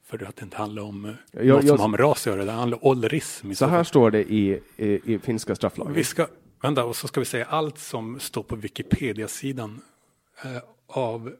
[0.06, 2.32] För att det inte handlar om eh, Jag- något jag- som har med ras att
[2.32, 3.52] göra, det handlar om ålderism.
[3.52, 5.92] så här står det i, i, i finska strafflagen.
[5.94, 6.26] Vi ska,
[6.60, 9.80] vänta, och så ska vi säga allt som står på Wikipedia-sidan
[10.44, 11.32] eh, av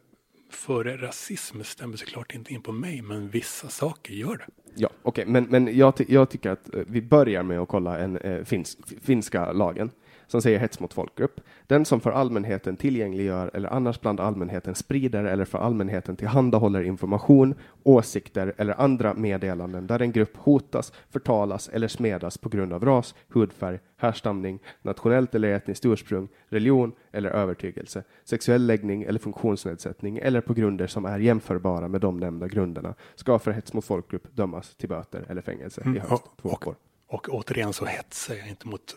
[0.49, 4.45] före rasism stämmer såklart inte in på mig, men vissa saker gör det.
[4.75, 7.99] Ja, okej, men, men jag, ty- jag tycker att eh, vi börjar med att kolla
[7.99, 9.91] en eh, finsk, finska lagen
[10.31, 11.41] som säger hets mot folkgrupp.
[11.67, 17.55] Den som för allmänheten tillgängliggör eller annars bland allmänheten sprider eller för allmänheten tillhandahåller information,
[17.83, 23.15] åsikter eller andra meddelanden där en grupp hotas, förtalas eller smedas på grund av ras,
[23.27, 30.53] hudfärg, härstamning, nationellt eller etniskt ursprung, religion eller övertygelse, sexuell läggning eller funktionsnedsättning eller på
[30.53, 34.89] grunder som är jämförbara med de nämnda grunderna ska för hets mot folkgrupp dömas till
[34.89, 36.75] böter eller fängelse i högst och, två år.
[37.07, 38.95] och återigen så hetsar jag inte mot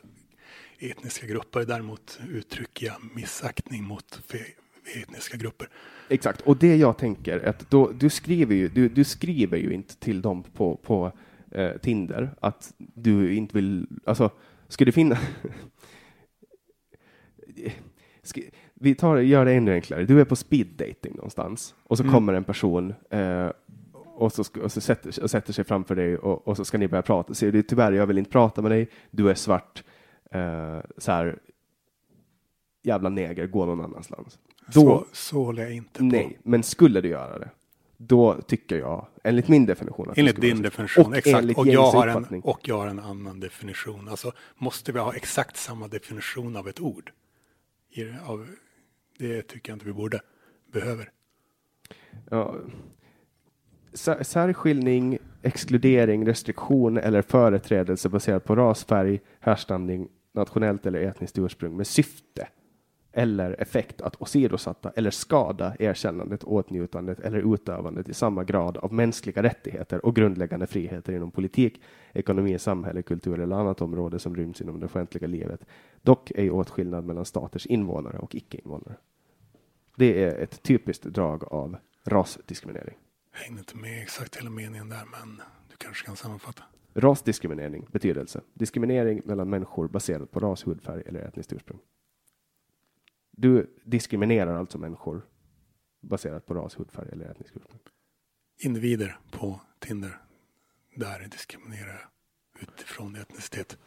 [0.90, 4.20] etniska grupper, däremot uttrycker jag missaktning mot
[5.02, 5.69] etniska grupper.
[6.09, 9.73] Exakt, och det jag tänker är att då, du skriver ju, du, du skriver ju
[9.73, 11.12] inte till dem på, på
[11.51, 14.31] eh, Tinder att du inte vill, alltså,
[14.69, 15.19] ska det finnas
[18.74, 20.05] vi tar, gör det ännu enklare.
[20.05, 22.15] Du är på speed dating någonstans och så Mm.
[22.15, 23.51] kommer en person eh,
[24.16, 26.89] och så, och så sätter, och sätter sig framför dig och, och så ska ni
[26.89, 27.35] börja prata.
[27.35, 28.89] Säger du tyvärr, jag vill inte prata med dig.
[29.11, 29.85] Du är svart.
[30.35, 31.39] Eh, så här,
[32.82, 34.39] jävla neger, gå någon annanstans.
[34.66, 36.05] Då, Så, så håller jag inte på.
[36.05, 37.51] Nej, men skulle du göra det,
[37.97, 41.59] då tycker jag, enligt min definition, att Enligt din definition, och exakt.
[41.59, 44.09] Och jag, har en, och jag har en annan definition.
[44.09, 47.12] Alltså, måste vi ha exakt samma definition av ett ord?
[47.90, 48.47] I, det- av,
[49.19, 50.20] det tycker jag inte vi borde,
[50.73, 51.11] behöver.
[52.31, 52.55] Ja.
[53.93, 61.77] Sär- Särskiljning, exkludering, restriktion eller företrädelse baserat på ras, färg, härstamning, nationellt eller etniskt ursprung
[61.77, 62.48] med syfte
[63.16, 69.43] eller effekt att åsidosätta eller skada erkännandet, åtnjutandet eller utövandet i samma grad av mänskliga
[69.43, 71.82] rättigheter och grundläggande friheter inom politik,
[72.12, 75.61] ekonomi, samhälle, kultur eller annat område som ryms inom det offentliga livet.
[76.02, 78.97] Dock ej åtskillnad mellan staters invånare och icke-invånare.
[79.97, 82.97] Det är ett typiskt drag av rasdiskriminering.
[83.32, 86.62] Jag hängde inte med exakt hela meningen där, men du kanske kan sammanfatta.
[86.95, 88.41] Rasdiskriminering, betydelse.
[88.55, 91.79] Diskriminering mellan människor baserat på ras, hudfärg eller etniskt ursprung.
[93.31, 95.23] Du diskriminerar alltså människor
[96.01, 97.81] baserat på ras, hudfärg eller etniskt ursprung.
[98.59, 100.19] Individer på Tinder,
[100.97, 102.09] där diskriminerar
[102.53, 103.79] jag utifrån etnicitet.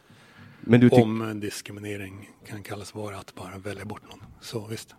[0.60, 4.24] Men du Om diskriminering kan kallas vara att bara välja bort någon.
[4.40, 4.94] Så visst.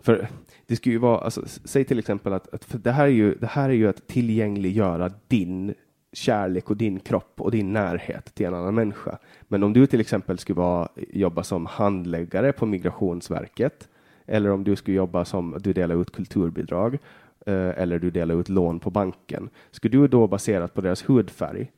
[0.00, 0.28] för
[0.66, 3.34] det skulle ju vara, alltså, säg till exempel att, att för det här är ju,
[3.34, 5.74] det här är ju att tillgängliggöra din
[6.12, 9.18] kärlek och din kropp och din närhet till en annan människa.
[9.42, 13.88] Men om du till exempel skulle vara, jobba som handläggare på Migrationsverket
[14.26, 16.98] eller om du skulle jobba som du delar ut kulturbidrag
[17.46, 19.50] eh, eller du delar ut lån på banken.
[19.70, 21.70] Skulle du då baserat på deras hudfärg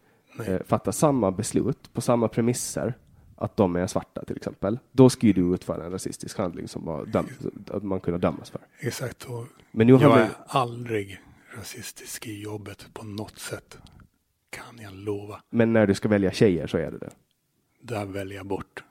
[0.47, 2.95] eh, fatta samma beslut på samma premisser
[3.37, 7.25] att de är svarta till exempel, då skulle du utföra en rasistisk handling som var
[7.71, 8.61] att man kunde dömas för.
[8.79, 9.25] Exakt.
[9.25, 11.21] Och Men nu har jag vi, är aldrig
[11.59, 13.79] rasistisk i jobbet på något sätt.
[14.55, 15.43] Kan jag lova.
[15.51, 17.11] men när du ska välja tjejer så är det det.
[17.81, 18.85] Där väljer jag bort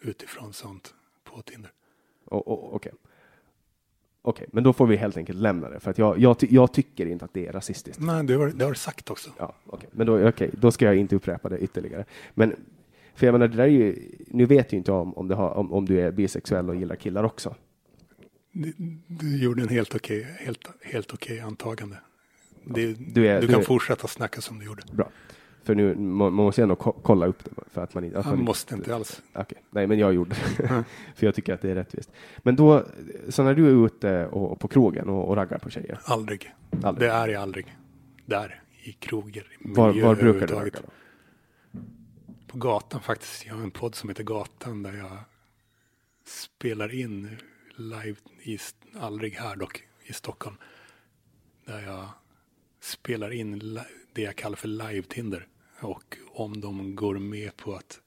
[0.00, 0.94] utifrån sånt
[1.24, 1.70] på Tinder.
[2.24, 2.92] Och- och- Okej.
[4.22, 6.72] Okej, men då får vi helt enkelt lämna det för att jag, jag, ty- jag
[6.72, 8.02] tycker inte att det är rasistiskt.
[8.02, 9.30] Nej, det har, det har du sagt också.
[9.38, 12.04] Ja, okej, men då, okej, då ska jag inte upprepa det ytterligare.
[12.34, 12.56] Men
[13.14, 15.72] för jag menar, det där är ju, nu vet ju inte om, om, har, om,
[15.72, 17.54] om du är bisexuell och gillar killar också.
[18.52, 18.72] Du,
[19.06, 21.96] du gjorde en helt okej, helt, helt okej antagande.
[22.64, 24.82] Det, Du är- du du kan är- fortsätta snacka som du gjorde.
[24.92, 25.08] Bra.
[25.62, 28.18] För nu, man, man måste ändå ko- kolla upp det för att man inte...
[28.18, 29.22] Att man måste inte alls.
[29.34, 30.84] Okej, nej men jag gjorde det.
[31.14, 32.10] för jag tycker att det är rättvist.
[32.38, 32.84] Men då,
[33.28, 36.50] så när du är ute och, och på krogen och, och raggar på tjejer, Aldrig.
[36.82, 37.08] Aldrig.
[37.08, 37.76] Det är jag aldrig.
[38.26, 40.88] Där, i kroger, var, var brukar du ragga då?
[42.46, 43.46] På gatan faktiskt.
[43.46, 45.16] Jag har en podd som heter Gatan där jag
[46.26, 47.36] spelar in
[47.76, 48.58] live, i,
[49.00, 50.56] aldrig här dock, i Stockholm.
[51.64, 52.08] Där jag
[52.80, 53.80] spelar in
[54.12, 55.46] det jag kallar för live-Tinder.
[55.80, 58.00] Och om de går med på att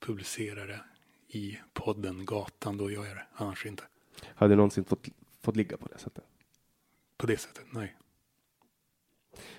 [0.00, 0.80] publicera det
[1.28, 3.26] i podden Gatan, då gör jag det.
[3.34, 3.82] Annars inte.
[4.24, 5.08] Har du någonsin fått,
[5.40, 6.24] fått ligga på det sättet?
[7.16, 7.96] På det sättet, nej.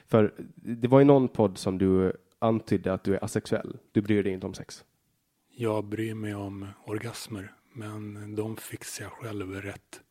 [0.06, 3.78] För det var ju någon podd som du antydde att du är asexuell.
[3.92, 4.86] Du bryr dig inte om sex.
[5.52, 10.02] Jag bryr mig om orgasmer, men de fixar jag själv rätt.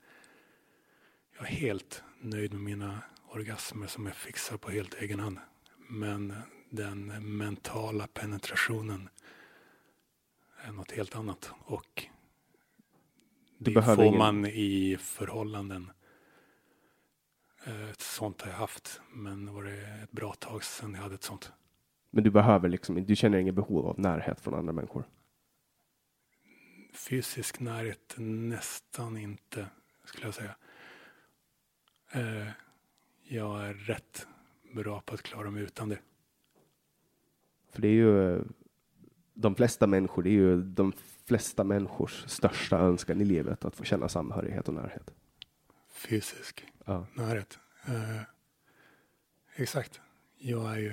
[1.39, 3.03] Jag är helt nöjd med mina
[3.37, 5.39] orgasmer som jag fixar på helt egen hand.
[5.89, 6.35] Men
[6.71, 7.07] den
[7.37, 9.09] mentala penetrationen
[10.65, 11.51] är något helt annat.
[11.65, 12.05] Och
[13.59, 15.91] det får ingen- man i förhållanden.
[17.67, 21.15] Eh, Ett sånt har jag haft, men var det ett bra tag sedan jag hade
[21.15, 21.53] ett sånt.
[22.11, 25.05] Men du behöver liksom du känner inget behov av närhet från andra människor.
[26.93, 29.67] fysisk närhet nästan inte,
[30.05, 30.57] skulle jag säga.
[32.13, 32.49] Eh,
[33.28, 34.27] jag är rätt
[34.74, 35.98] bra på att klara mig utan det.
[37.70, 38.43] För det är ju
[39.35, 40.93] de flesta människor, det är ju de
[41.27, 45.11] flesta människors största önskan i livet att få känna samhörighet och närhet.
[45.93, 47.07] Fysisk Ja.
[47.15, 47.59] närhet.
[47.86, 48.20] Eh,
[49.57, 50.01] exakt.
[50.39, 50.93] Jag är ju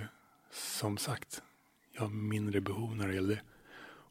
[0.51, 1.43] som sagt,
[1.91, 3.41] jag har mindre behov när det gäller det.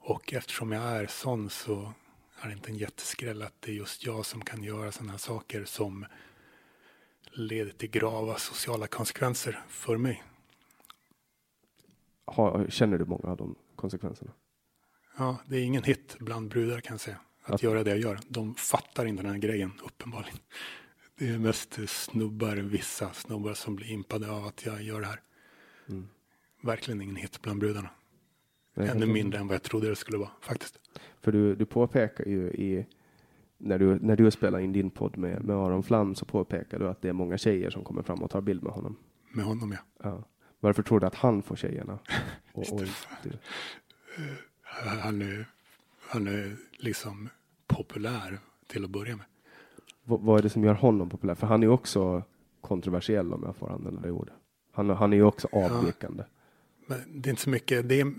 [0.04, 1.92] Och eftersom jag är sån så
[2.40, 5.18] är det inte en jätteskräll att det är just jag som kan göra sådana här
[5.18, 6.06] saker som
[7.32, 10.22] leder till grava sociala konsekvenser för mig.
[12.24, 14.30] Har, känner du många av de konsekvenserna?
[15.16, 17.18] Ja, det är ingen hit bland brudar kan jag säga.
[17.44, 18.18] Att Att- göra det jag gör.
[18.28, 20.38] De fattar inte den här grejen, uppenbarligen.
[21.18, 25.20] Det är mest snubbar, vissa snubbar som blir impade av att jag gör det här.
[25.88, 26.08] Mm.
[26.62, 27.90] Verkligen ingen hit bland brudarna.
[28.74, 30.78] Nej, Ännu mindre än vad jag trodde det skulle vara, faktiskt.
[31.20, 32.86] För du, du påpekar ju i
[33.62, 36.88] när du, när du spelar in din podd med, med Aron Flam så påpekar du
[36.88, 38.96] att det är många tjejer som kommer fram och tar bild med honom.
[39.32, 40.10] Med honom, ja.
[40.10, 40.24] Ja.
[40.60, 41.98] Varför tror du att han får tjejerna?
[42.52, 42.80] Och, och
[43.22, 43.30] du?
[45.00, 45.46] Han är,
[46.00, 47.28] han är liksom
[47.66, 49.26] populär till att börja med.
[50.04, 51.34] vad, vad är det som gör honom populär?
[51.34, 52.22] För han är också
[52.60, 54.34] kontroversiell om jag får använda det ordet.
[54.72, 56.24] Han, han är ju också avvikande.
[56.86, 57.88] Men det är inte så mycket.
[57.88, 58.14] Det, är,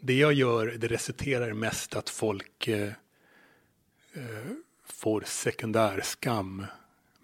[0.00, 2.92] det jag gör, det resulterar mest att folk eh, eh,
[4.86, 6.66] får sekundär skam.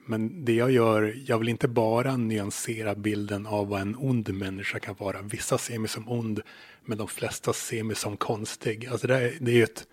[0.06, 4.78] Men det jag gör, jag vill inte bara nyansera bilden av vad en ond människa
[4.78, 5.22] kan vara.
[5.22, 6.40] Vissa ser mig som ond,
[6.84, 8.86] men de flesta ser mig som konstig.
[8.86, 9.86] Alltså det, är, det, är ett,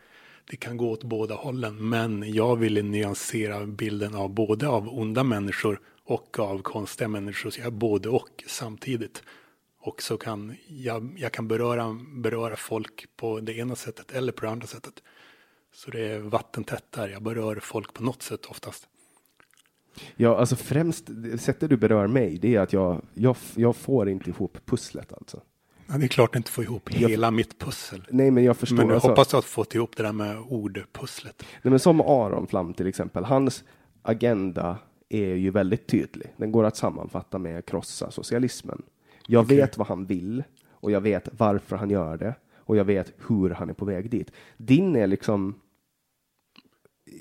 [0.50, 5.24] det kan gå åt båda hållen, men jag vill nyansera bilden av både av onda
[5.24, 7.50] människor och av konstiga människor.
[7.50, 9.24] Så jag är både och samtidigt.
[9.80, 14.46] Och så kan jag, jag kan beröra, beröra folk på det ena sättet eller på
[14.46, 15.04] det andra sättet.
[15.78, 17.10] Så det är vattentätt där.
[17.10, 18.88] Jag berör folk på något sätt oftast.
[20.16, 21.10] Ja, alltså främst
[21.40, 25.42] sättet du berör mig, det är att jag, jag, jag får inte ihop pusslet alltså.
[25.88, 28.08] Ja, det är klart inte få ihop Jag- hela mitt pussel.
[28.10, 28.78] Nej, men jag förstår.
[28.78, 31.44] Men jag alltså, hoppas du har fått ihop det där med ordpusslet.
[31.62, 33.64] nej, men som Aron Flam till exempel, hans
[34.02, 34.78] agenda
[35.10, 36.34] är ju väldigt tydlig.
[36.38, 38.82] Den går att sammanfatta med krossa socialismen.
[39.28, 39.58] Jag Okej.
[39.58, 43.50] vet vad han vill och jag vet varför han gör det och jag vet hur
[43.50, 44.32] han är på väg dit.
[44.58, 45.56] Din är liksom.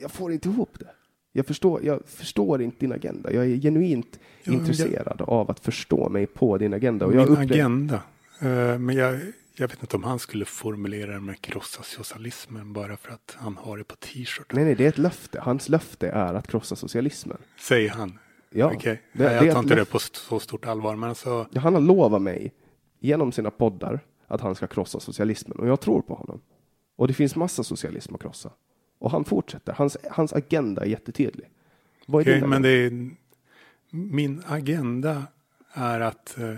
[0.00, 0.90] Jag får inte ihop det.
[1.32, 3.32] Jag förstår, jag förstår inte din agenda.
[3.32, 7.06] Jag är genuint Ja, men jag- intresserad av att förstå mig på din agenda.
[7.06, 8.02] Och jag Min upplever- agenda.
[8.40, 9.20] Eh, men jag,
[9.58, 13.56] Jag vet inte om han skulle formulera det med krossa socialismen bara för att han
[13.56, 14.52] har det på t-shirt.
[14.52, 15.40] Nej, nej, det är ett löfte.
[15.40, 17.36] Hans löfte är att krossa socialismen.
[17.60, 18.18] Säger han.
[18.50, 20.96] Ja, Okej, det- Nej, det jag tar inte det på så stort allvar.
[20.96, 22.52] Men alltså, Han har lovat mig
[23.00, 26.40] genom sina poddar att han ska krossa socialismen och jag tror på honom.
[26.96, 28.50] Och det finns massa socialism att krossa.
[28.98, 29.72] Och han fortsätter.
[29.72, 31.48] Hans, hans agenda är jättetydlig.
[32.06, 33.10] Vad är din men det är,
[33.90, 35.26] min agenda
[35.72, 36.54] är att eh,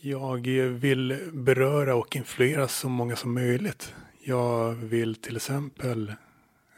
[0.00, 3.94] jag vill beröra och influera så många som möjligt.
[4.22, 6.14] Jag vill till exempel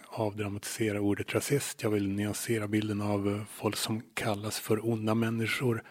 [0.06, 1.82] avdramatisera ordet rasist.
[1.82, 5.82] Jag vill nyansera bilden av eh, folk som kallas för onda människor.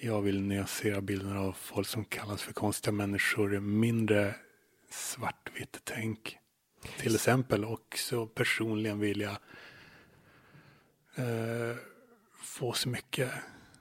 [0.00, 3.60] Jag vill nyansera bilden av folk som kallas för konstiga människor.
[3.60, 4.34] Mindre
[4.90, 6.38] svartvitt tänk.
[6.98, 7.64] Till exempel.
[7.64, 9.36] Och så personligen vill jag
[11.16, 11.76] eh,
[12.42, 13.30] få så mycket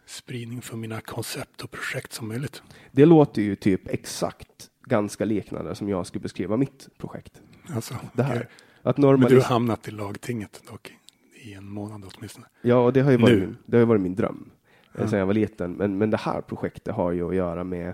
[0.06, 2.64] spridning för mina koncept och projekt som möjligt.
[2.92, 7.42] Det låter ju typ exakt ganska liknande som jag skulle beskriva mitt projekt.
[7.76, 8.36] Alltså, Det här.
[8.36, 8.48] okej.
[8.86, 10.94] Att Men du har hamnat i lagtinget dock.
[11.36, 12.48] I en månad åtminstone.
[12.62, 13.40] Ja, och det har ju varit, Nu.
[13.40, 14.50] min, det har varit min dröm.
[14.98, 15.08] Ja.
[15.08, 15.74] Sen jag var liten.
[15.74, 17.94] Men, men det här projektet har ju att göra med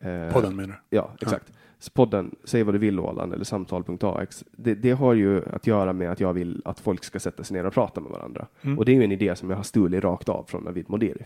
[0.00, 1.46] eh, Podden menar Ja, exakt.
[1.46, 1.52] Så
[1.90, 4.44] podden Säg vad du vill Åland eller samtal.ax.
[4.56, 7.56] Det, det har ju att göra med att jag vill att folk ska sätta sig
[7.56, 8.46] ner och prata med varandra.
[8.62, 8.78] Mm.
[8.78, 11.22] Och det är ju en idé som jag har stulit rakt av från Navid Modiri.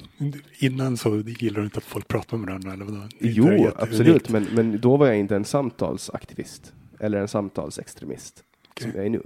[0.60, 3.02] Innan så gillar du inte att folk pratar med varandra eller vadå?
[3.20, 4.28] Jo, absolut.
[4.28, 6.74] Men, men då var jag inte en samtalsaktivist.
[7.01, 8.44] Eller en samtalsextremist.
[8.80, 8.93] Som Okej.
[8.98, 9.22] jag är nu.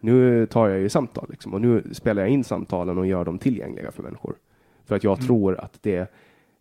[0.00, 3.38] Nu tar jag ju samtal liksom, och nu spelar jag in samtalen och gör dem
[3.38, 4.36] tillgängliga för människor.
[4.84, 5.26] För att jag Mm.
[5.26, 6.12] tror att det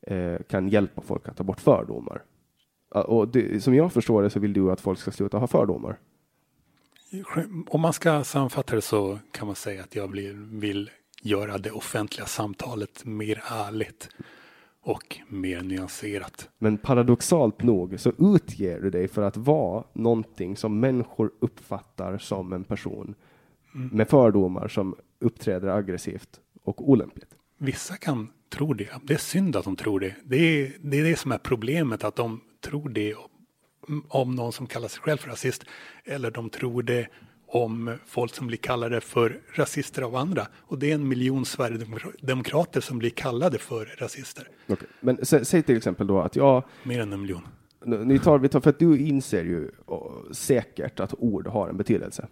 [0.02, 2.22] eh, kan hjälpa folk att ta bort fördomar.
[3.02, 6.00] Och det, som jag förstår det så vill du att folk ska sluta ha fördomar.
[7.68, 10.08] Om man ska sammanfatta det så kan man säga att jag
[10.52, 10.90] vill
[11.22, 14.10] göra det offentliga samtalet mer ärligt
[14.82, 16.50] och mer nyanserat.
[16.58, 22.54] Men paradoxalt nog så utger du dig för att vara någonting som människor uppfattar som
[22.54, 23.16] en person
[23.72, 27.30] med fördomar som uppträder aggressivt och olämpligt.
[27.58, 28.90] Vissa kan tro det.
[29.04, 30.16] Det är synd att de tror det.
[30.24, 33.16] Det är det, är det som är problemet, att de tror det
[34.08, 35.64] om, någon som kallar sig själv för rasist.
[36.06, 37.08] Eller de tror det
[37.48, 40.48] om folk som blir kallade för rasister av andra.
[40.62, 44.48] Och det är en miljon Sverigedemokrater som blir kallade för rasister.
[44.68, 44.88] Okej.
[45.00, 47.48] Men sä, säg till exempel då att jag, Mer än en miljon.
[47.86, 49.72] ni tar, vi tar, för att du inser ju
[50.32, 52.28] säkert att ord har en betydelse.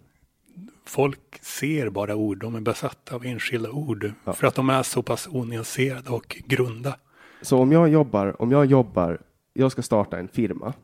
[0.84, 4.12] Folk ser bara ord, de är besatta av enskilda ord.
[4.24, 4.32] Ja.
[4.32, 6.96] För att de är så pass onyanserade och grunda.
[7.42, 9.20] Så om jag jobbar, om jag jobbar,
[9.54, 10.74] jag ska starta en firma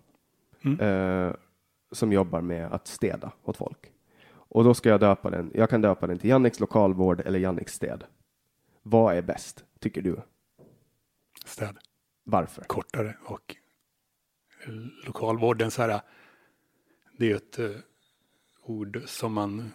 [0.62, 0.80] Mm.
[0.80, 1.34] eh,
[1.92, 3.92] som jobbar med att städa åt folk.
[4.32, 7.74] Och då ska jag döpa den, jag kan döpa den till Janniks lokalvård eller Janniks
[7.74, 8.04] städ.
[8.82, 10.20] Vad är bäst, tycker du?
[11.44, 11.78] Städ.
[12.24, 12.62] Varför?
[12.64, 13.56] kortare och
[15.06, 16.00] lokalvården så här.
[17.18, 17.70] Det är ett eh,
[18.62, 19.72] ord som man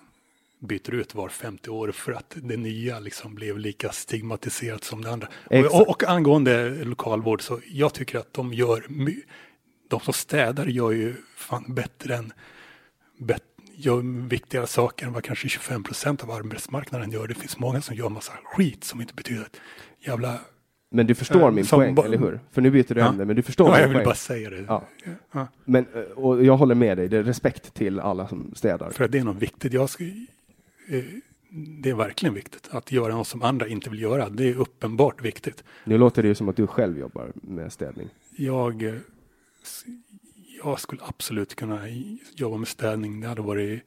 [0.60, 5.12] byter ut var 50 år för att det nya liksom blev lika stigmatiserat som det
[5.12, 5.28] andra.
[5.72, 8.86] Och, och, angående lokalvård så jag tycker att de gör
[9.90, 12.34] de som städar gör ju fan bättre än
[13.18, 13.44] bet,
[13.76, 17.28] gör viktigare saker än vad kanske 25 procent av arbetsmarknaden gör.
[17.28, 19.58] Det finns många som gör massa skit som inte betyder ett
[20.00, 20.40] jävla
[20.90, 22.40] Men du förstår Eh, min poäng, eller hur?
[22.52, 23.08] För nu byter du Ja.
[23.08, 24.06] ämne, men du förstår Ja, min jag vill poäng.
[24.06, 24.66] bara säga det.
[24.68, 24.88] Ja.
[25.32, 25.48] Ja.
[25.66, 28.90] Men, eh, och jag håller med dig, det är respekt till alla som städar.
[28.90, 29.74] För att det är något viktigt.
[29.74, 30.04] Jag ska,
[31.82, 34.30] det är verkligen viktigt att göra något som andra inte vill göra.
[34.30, 35.64] Det är uppenbart viktigt.
[35.84, 38.10] Nu låter det ju som att du själv jobbar med städning.
[38.38, 38.96] Jag, eh,
[40.64, 41.82] jag skulle absolut kunna
[42.36, 43.22] jobba med städning.
[43.22, 43.84] Det hade varit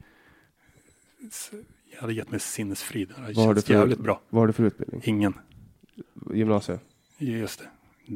[1.93, 3.07] jag hade gett mig sinnesfrid.
[3.07, 4.21] Det hade Vad känts för, jävligt bra.
[4.29, 5.01] vad har du för utbildning?
[5.05, 5.33] Ingen.
[6.33, 6.81] Gymnasiet?
[7.17, 7.67] Just det.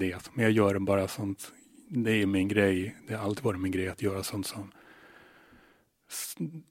[0.05, 0.29] det.
[0.33, 1.51] Men jag gör bara sånt.
[1.87, 2.95] Det är min grej.
[3.07, 4.71] Det har alltid varit min grej att göra sånt som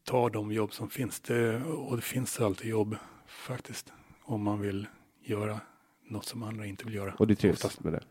[0.04, 1.20] tar de jobb som finns.
[1.20, 2.96] Det, och det finns alltid jobb
[3.26, 3.92] faktiskt.
[4.22, 4.86] Om man vill
[5.20, 5.60] göra
[6.04, 7.14] något som andra inte vill göra.
[7.18, 7.80] Och du trivs Oftast.
[7.84, 8.02] med det?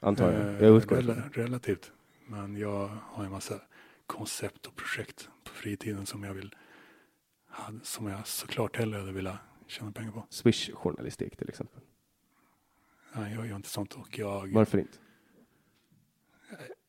[0.00, 0.40] Antar jag.
[0.54, 1.92] Eh, Jag utgår ifrån rela- Relativt.
[2.26, 3.60] Men jag har en massa
[4.06, 6.54] koncept och projekt på fritiden som jag vill
[7.48, 10.26] ha- som jag såklart hellre hade velat tjäna pengar på.
[10.30, 11.80] Swish-journalistik till exempel.
[13.12, 14.98] Nej, jag gör inte sånt och jag Varför inte?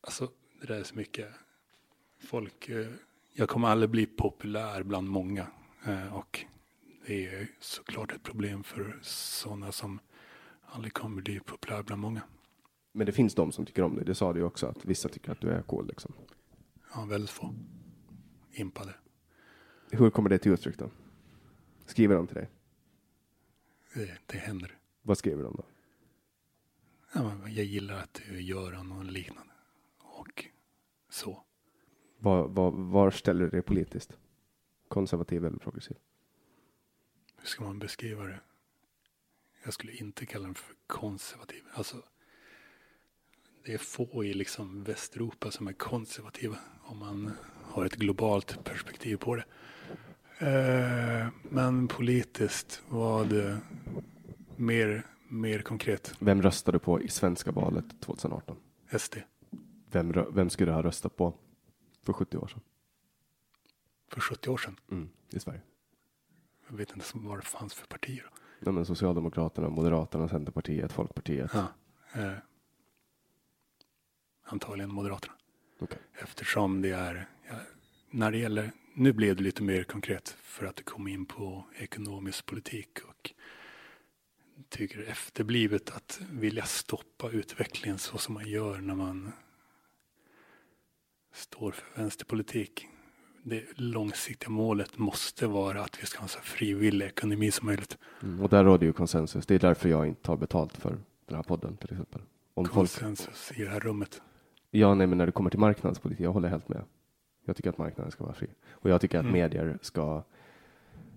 [0.01, 0.31] Alltså,
[0.61, 1.27] det där är så mycket.
[2.19, 2.87] Folk, eh,
[3.33, 5.47] jag kommer aldrig bli populär bland många.
[5.85, 6.45] Eh, och
[7.05, 9.99] det är såklart ett problem för sådana som
[10.65, 12.21] aldrig kommer bli populär bland många.
[12.91, 14.05] Men det finns de som tycker om dig.
[14.05, 15.87] Det sa du också, att vissa tycker att du är cool.
[15.87, 16.13] Liksom.
[16.93, 17.55] Ja, väldigt få.
[18.51, 18.93] Impade.
[19.91, 20.89] Hur kommer det till uttryck då?
[21.85, 22.49] Skriver de till dig?
[23.93, 24.77] Det, det händer.
[25.01, 25.63] Vad skriver de då?
[27.13, 29.51] Ja, jag gillar att du gör något liknande.
[31.09, 31.43] så.
[32.23, 34.17] Var, var, var ställer du dig politiskt?
[34.87, 35.97] Konservativ eller progressiv?
[37.37, 38.39] Hur ska man beskriva det?
[39.63, 41.63] Jag skulle inte kalla den för konservativ.
[41.73, 41.97] Alltså,
[43.65, 47.31] det är få i liksom Västeuropa som är konservativa om man
[47.63, 49.45] har ett globalt perspektiv på det.
[50.47, 53.57] Eh, men politiskt var det
[54.55, 56.15] mer, mer konkret.
[56.19, 58.57] Vem röstade du på i svenska valet 2018?
[58.99, 59.15] SD.
[59.91, 61.33] Vem, vem skulle du ha röstat på
[62.03, 62.61] för 70 år sedan?
[64.07, 64.79] För 70 år sedan.
[64.91, 65.61] Mm, I Sverige?
[66.69, 68.29] Jag vet inte vad det fanns för partier.
[68.59, 71.51] Ja, men Socialdemokraterna, Moderaterna, Centerpartiet, Folkpartiet.
[71.53, 71.67] Ja,
[72.13, 72.33] eh,
[74.43, 75.33] antagligen Moderaterna.
[75.79, 75.99] Okej.
[76.13, 77.55] Eftersom det är, ja,
[78.09, 81.65] när det gäller, nu blev det lite mer konkret för att det kom in på
[81.75, 83.31] ekonomisk politik och
[84.69, 89.31] tycker efterblivet att vilja stoppa utvecklingen så som man gör när man
[91.31, 92.87] står för vänsterpolitik.
[93.43, 97.97] Det långsiktiga målet måste vara att vi ska ha en så frivillig ekonomi som möjligt.
[98.23, 99.45] Mm, och där råder ju konsensus.
[99.45, 102.21] Det är därför jag inte tar betalt för den här podden till exempel.
[102.53, 104.21] Om folk, Konsensus i det här rummet.
[104.71, 106.83] ja, nej, men när det kommer till marknadspolitik, jag håller helt med.
[107.45, 108.47] Jag tycker att marknaden ska vara fri.
[108.69, 109.33] Och jag tycker att Mm.
[109.33, 110.23] medier ska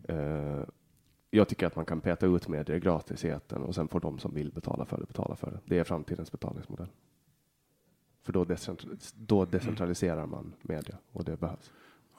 [0.09, 0.63] eh,
[1.31, 4.19] jag tycker att man kan peta ut medier gratis i etern och sen får de
[4.19, 5.61] som vill betala för det betala för det.
[5.65, 6.89] Det är framtidens betalningsmodell.
[8.25, 11.71] För då, decentral- då decentraliserar man media och det behövs.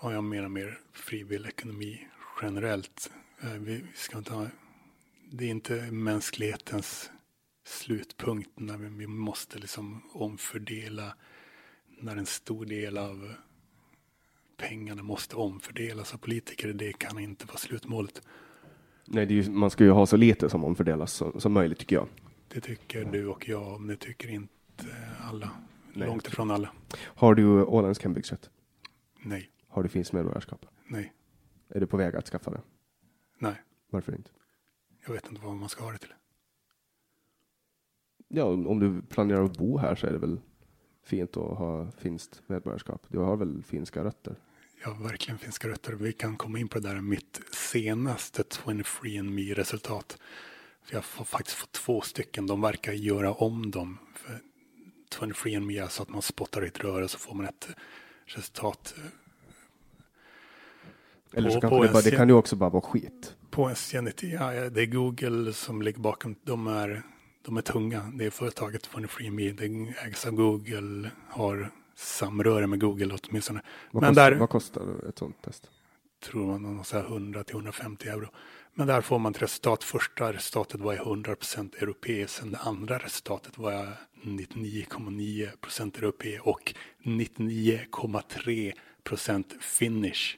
[0.02, 2.07] Ja, jag menar mer frivillig ekonomi
[2.41, 3.11] generellt.
[3.44, 4.48] Eh, Vi ska inte ha,
[5.32, 7.11] det är inte mänsklighetens
[7.65, 11.15] slutpunkt när vi, måste liksom omfördela
[12.02, 13.34] när en stor del av
[14.57, 16.73] pengarna måste omfördelas av politiker.
[16.73, 18.22] Det kan inte vara slutmålet.
[19.06, 22.07] Nej, ju, man ska ju ha så lite som omfördelas som, som möjligt tycker jag.
[22.48, 24.86] Det tycker du och jag, men det tycker inte
[25.23, 25.49] alla.
[25.96, 26.08] Nej.
[26.08, 26.72] Långt ifrån alla.
[27.02, 28.50] Har du åländsk hembygdsrätt?
[29.20, 30.66] Nej, Har du finsk medborgarskap?
[30.88, 31.14] nej,
[31.70, 32.62] Är du på väg att skaffa det?
[33.40, 33.62] nej.
[33.90, 34.30] Varför inte?
[35.08, 36.14] Jag vet inte vad man ska ha det till.
[38.28, 40.40] Ja, om du planerar att bo här så är det väl
[41.04, 43.06] fint att ha finskt medborgarskap.
[43.08, 44.36] Du har väl finska rötter?
[44.84, 45.94] Jag har verkligen finska rötter.
[45.94, 50.18] Vi kan komma in på det där mitt senaste 23andMe resultat.
[50.82, 52.48] För jag har faktiskt fått två stycken.
[52.48, 53.98] De verkar göra om dem.
[54.16, 54.40] För
[55.10, 57.68] 23andMe är så att man spottar i ett rör och så får man ett
[58.26, 58.95] resultat
[61.34, 63.36] Eller så På- kanske på det, bara, det kan ju också bara vara skit.
[63.49, 64.34] på en genetik.
[64.34, 66.36] Ja, det är Google som ligger bakom.
[66.44, 67.03] De är,
[67.45, 68.11] de är tunga.
[68.14, 69.52] Det är företaget 23andMe.
[69.53, 71.10] Det ägs av Google.
[71.30, 73.61] Har samröre med Google åtminstone.
[73.91, 75.69] Vad, Men kostar, där- vad kostar ett sånt test?
[76.23, 78.27] tror man någon så här 100 till 150 euro.
[78.77, 79.84] Men där får man ett resultat.
[79.84, 82.38] Första resultatet var 100% europeiskt.
[82.38, 83.88] Sen det andra resultatet var
[84.23, 86.73] 99,9% europe och
[87.03, 90.38] 99,3% finish.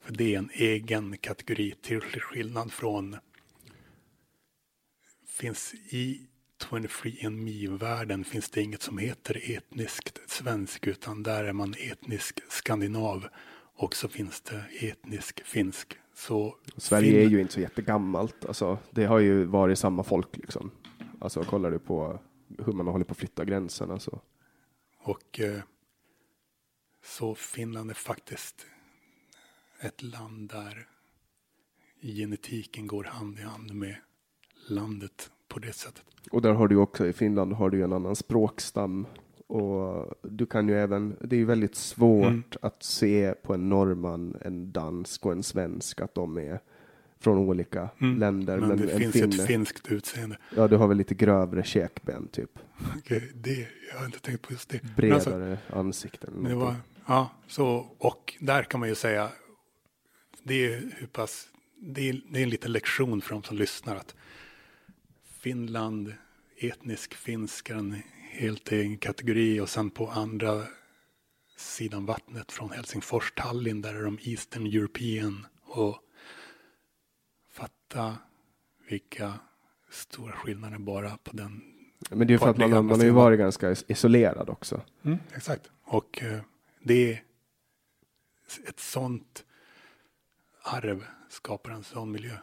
[0.00, 3.16] För det är en egen kategori till skillnad från
[5.26, 6.26] finns i
[6.64, 13.28] 23andMe-världen finns det inget som heter etniskt svensk utan där är man etnisk skandinav
[13.74, 15.98] och så finns det etnisk finsk.
[16.18, 18.44] Så Sverige Fin- är ju inte så jättegammalt.
[18.44, 20.70] Alltså, det har ju varit samma folk liksom.
[21.20, 22.18] Alltså kollar du på
[22.58, 24.20] hur man hållit på att flytta gränserna så.
[24.98, 25.60] Och eh,
[27.04, 28.66] så Finland är faktiskt
[29.80, 30.88] ett land där
[32.02, 33.96] genetiken går hand i hand med
[34.68, 36.04] landet på det sättet.
[36.30, 39.06] Och där har du också i Finland har du en annan språkstam.
[39.48, 42.42] Och du kan ju även, det är ju väldigt svårt Mm.
[42.62, 46.60] att se på en norrman, en dansk och en svensk att de är
[47.20, 48.56] från olika länder.
[48.58, 48.68] Mm.
[48.68, 50.38] Men, det finns finne- ett finskt utseende.
[50.56, 52.58] Ja, du har väl lite grövre käkben typ.
[52.98, 54.82] Okej, det, jag har inte tänkt på just det.
[54.82, 56.32] Men Bredare alltså, ansikten.
[56.34, 56.74] Men det var,
[57.06, 59.28] ja, så, och där kan man ju säga,
[60.42, 61.48] det är hur pass,
[61.80, 64.14] det är, det är en liten lektion för de som lyssnar att
[65.40, 66.12] Finland,
[66.60, 70.62] etnisk finsk är en helt egen kategori och sen på andra
[71.56, 75.98] sidan vattnet från Helsingfors, Tallinn, där är de Eastern European och
[77.50, 78.16] fatta
[78.88, 79.34] vilka
[79.90, 81.62] stora skillnader bara på den
[82.10, 84.82] Men det är ju för att man, man har ju varit ganska is- isolerad också.
[85.02, 85.70] Mm, exakt.
[85.82, 86.40] Och eh,
[86.82, 87.22] det är
[88.68, 89.44] ett sånt
[90.62, 92.36] arv skapar en sån miljö.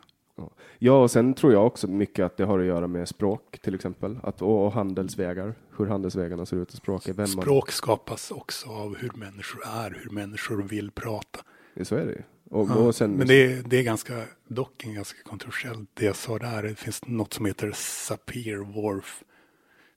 [0.80, 3.76] Ja, och sen tror jag också mycket att det har att göra med språk till
[3.76, 4.20] exempel.
[4.24, 7.16] Att, och, och handelsvägar, hur handelsvägarna ser ut i språket.
[7.16, 11.40] Vem man, Språk skapas också av hur människor är, hur människor vill prata.
[11.82, 12.24] så är det.
[12.50, 16.06] Och, Ja, och sen, Men det är, det är ganska, dock en ganska kontroversiellt det
[16.06, 16.64] jag sa där.
[16.64, 19.24] Det finns något som heter Sapir Whorf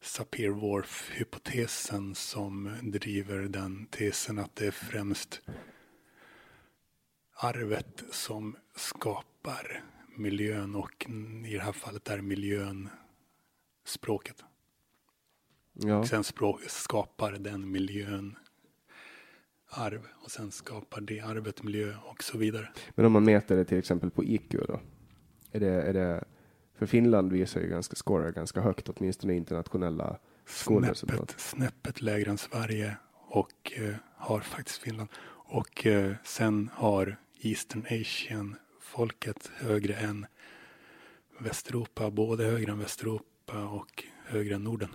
[0.03, 5.41] Sapir-Whorf-hypotesen som driver den tesen att det är främst
[7.35, 9.83] arvet som skapar
[10.19, 11.07] miljön och
[11.47, 12.89] i det här fallet är miljön
[13.85, 14.45] språket.
[15.73, 16.05] Ja.
[16.05, 18.37] Sen språk, skapar den miljön
[19.69, 22.69] arv och sen skapar det arvet miljö och så vidare.
[22.95, 24.81] Men om man mäter det till exempel på IQ då?
[25.53, 26.25] Är det, är det,
[26.75, 31.19] för Finland visar ju ganska, scorar ganska högt, åtminstone internationella skolresultat.
[31.19, 35.09] Snäppet, snäppet lägre än Sverige och eh, har faktiskt Finland.
[35.51, 38.57] Och eh, sen har Eastern Asian
[38.89, 40.27] folket högre än
[41.39, 44.89] Västeuropa, både högre än Västeuropa och högre än Norden.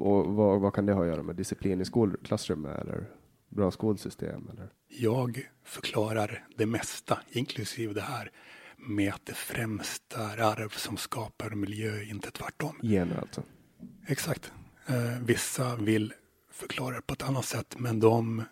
[0.00, 3.10] Och vad, vad kan det ha att göra med disciplin i skolklassrummet eller
[3.48, 4.48] bra skolsystem?
[4.52, 4.68] Eller?
[4.88, 8.30] Jag förklarar det mesta, inklusive det här,
[8.76, 12.78] med att det främst är arv som skapar miljö, inte tvärtom.
[12.82, 13.42] Gener alltså?
[14.06, 14.52] Exakt.
[14.86, 16.12] Eh, vissa vill
[16.50, 18.44] förklara det på ett annat sätt, men de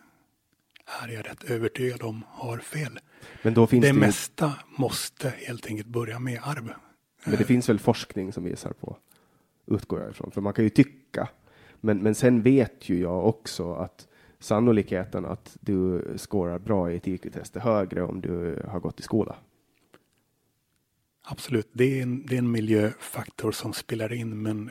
[0.87, 2.99] är jag rätt övertygad om har fel.
[3.43, 6.73] Men då finns det, det, mesta måste helt enkelt börja med arv.
[7.25, 8.97] men det finns väl forskning som visar på,
[9.67, 11.29] utgår jag ifrån, för man kan ju tycka,
[11.81, 14.09] men, men sen vet ju jag också att
[14.39, 19.03] sannolikheten att du skårar bra i ett IQ-test är högre om du har gått i
[19.03, 19.37] skola.
[21.29, 24.71] Absolut, det är, en, det är en miljöfaktor som spelar in, men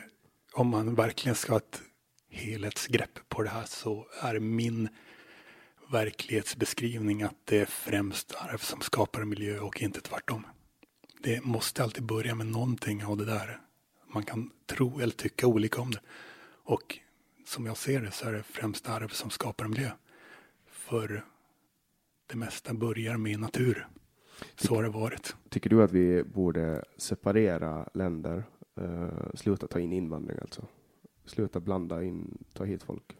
[0.52, 1.82] om man verkligen ska ha ett
[2.30, 4.88] helhetsgrepp på det här så är min
[5.90, 10.46] verklighetsbeskrivning att det är främst arv som skapar miljö och inte tvärtom.
[11.22, 13.60] Det måste alltid börja med någonting av det där.
[14.14, 16.00] Man kan tro eller tycka olika om det.
[16.64, 16.98] Och
[17.46, 19.90] som jag ser det så är det främst arv som skapar miljö.
[20.70, 21.24] För
[22.26, 23.88] det mesta börjar med natur.
[24.56, 25.36] Så har det varit.
[25.48, 28.44] Tycker du att vi borde separera länder,
[28.80, 30.66] uh, sluta ta in invandring alltså?
[31.24, 33.16] Sluta blanda in, ta hit folk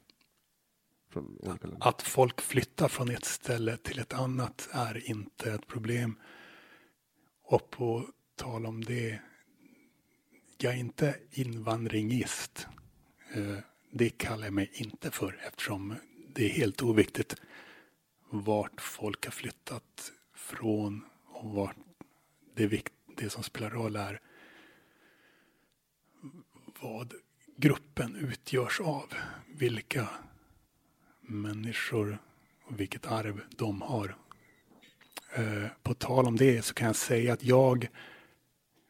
[1.16, 1.88] från olika länder?
[1.88, 6.18] Att folk flyttar från ett ställe till ett annat är inte ett problem.
[7.42, 9.20] Och på tal om det,
[10.58, 12.66] jag är inte invandringist.
[13.34, 13.58] Eh,
[13.90, 15.94] Det kallar jag mig inte för eftersom
[16.34, 17.34] det är helt oviktigt
[18.30, 21.76] vart folk har flyttat från och vart
[22.54, 24.20] det, vikt, det som spelar roll är
[26.80, 27.14] vad
[27.56, 29.14] gruppen utgörs av.
[29.46, 30.08] Vilka
[31.26, 32.18] människor
[32.64, 34.16] och vilket arv de har.
[35.34, 37.88] Eh, På tal om det så kan jag säga att jag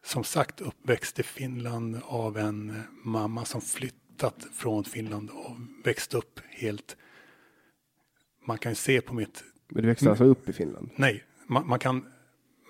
[0.05, 6.41] som sagt uppväxt i Finland av en mamma som flyttat från Finland och växt upp
[6.51, 6.97] helt.
[8.45, 10.91] Man kan se på mitt, Men du växte alltså upp i Finland?
[10.97, 12.07] nej, man, man kan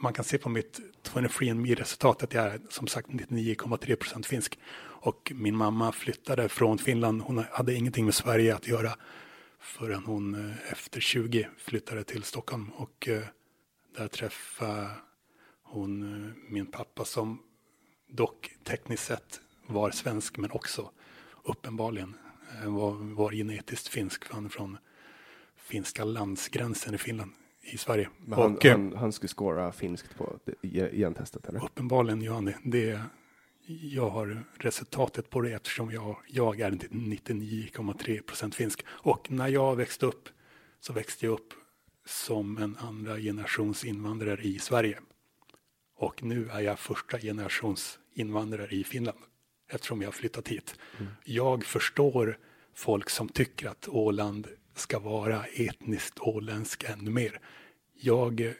[0.01, 4.59] man kan se på mitt 23andMe-resultat att jag är som sagt 99,3 procent finsk.
[4.79, 7.23] Och min mamma flyttade från Finland.
[7.23, 8.97] Hon hade ingenting med Sverige att göra
[9.67, 12.71] förrän hon eh, efter 20 flyttade till Stockholm.
[12.77, 13.23] Och eh,
[13.97, 14.91] där träffade
[15.63, 17.43] hon eh, min pappa som
[18.09, 20.91] dock tekniskt sett var svensk men också
[21.45, 22.15] uppenbarligen
[22.65, 24.25] var, var genetiskt finsk.
[24.25, 24.79] för Han är från
[25.57, 28.09] finska landsgränsen i Finland i Sverige.
[28.19, 30.39] Men han, och, han, han skulle skåra finskt på
[30.93, 31.65] gentestet eller?
[31.65, 32.59] Uppenbarligen gör han det.
[32.65, 33.01] det.
[33.69, 38.85] Jag har resultatet på det eftersom jag, jag är 99,3 procent finsk.
[38.89, 40.29] Och när jag växte upp
[40.81, 41.55] så växte jag upp
[42.05, 45.01] som en andra generations invandrare i Sverige.
[45.97, 49.19] Och nu är jag första generations invandrare i Finland
[49.69, 50.75] eftersom jag har flyttat hit.
[51.25, 52.39] Jag förstår
[52.75, 57.41] folk som tycker att Åland ska vara etniskt åländsk ännu mer.
[57.95, 58.55] Jag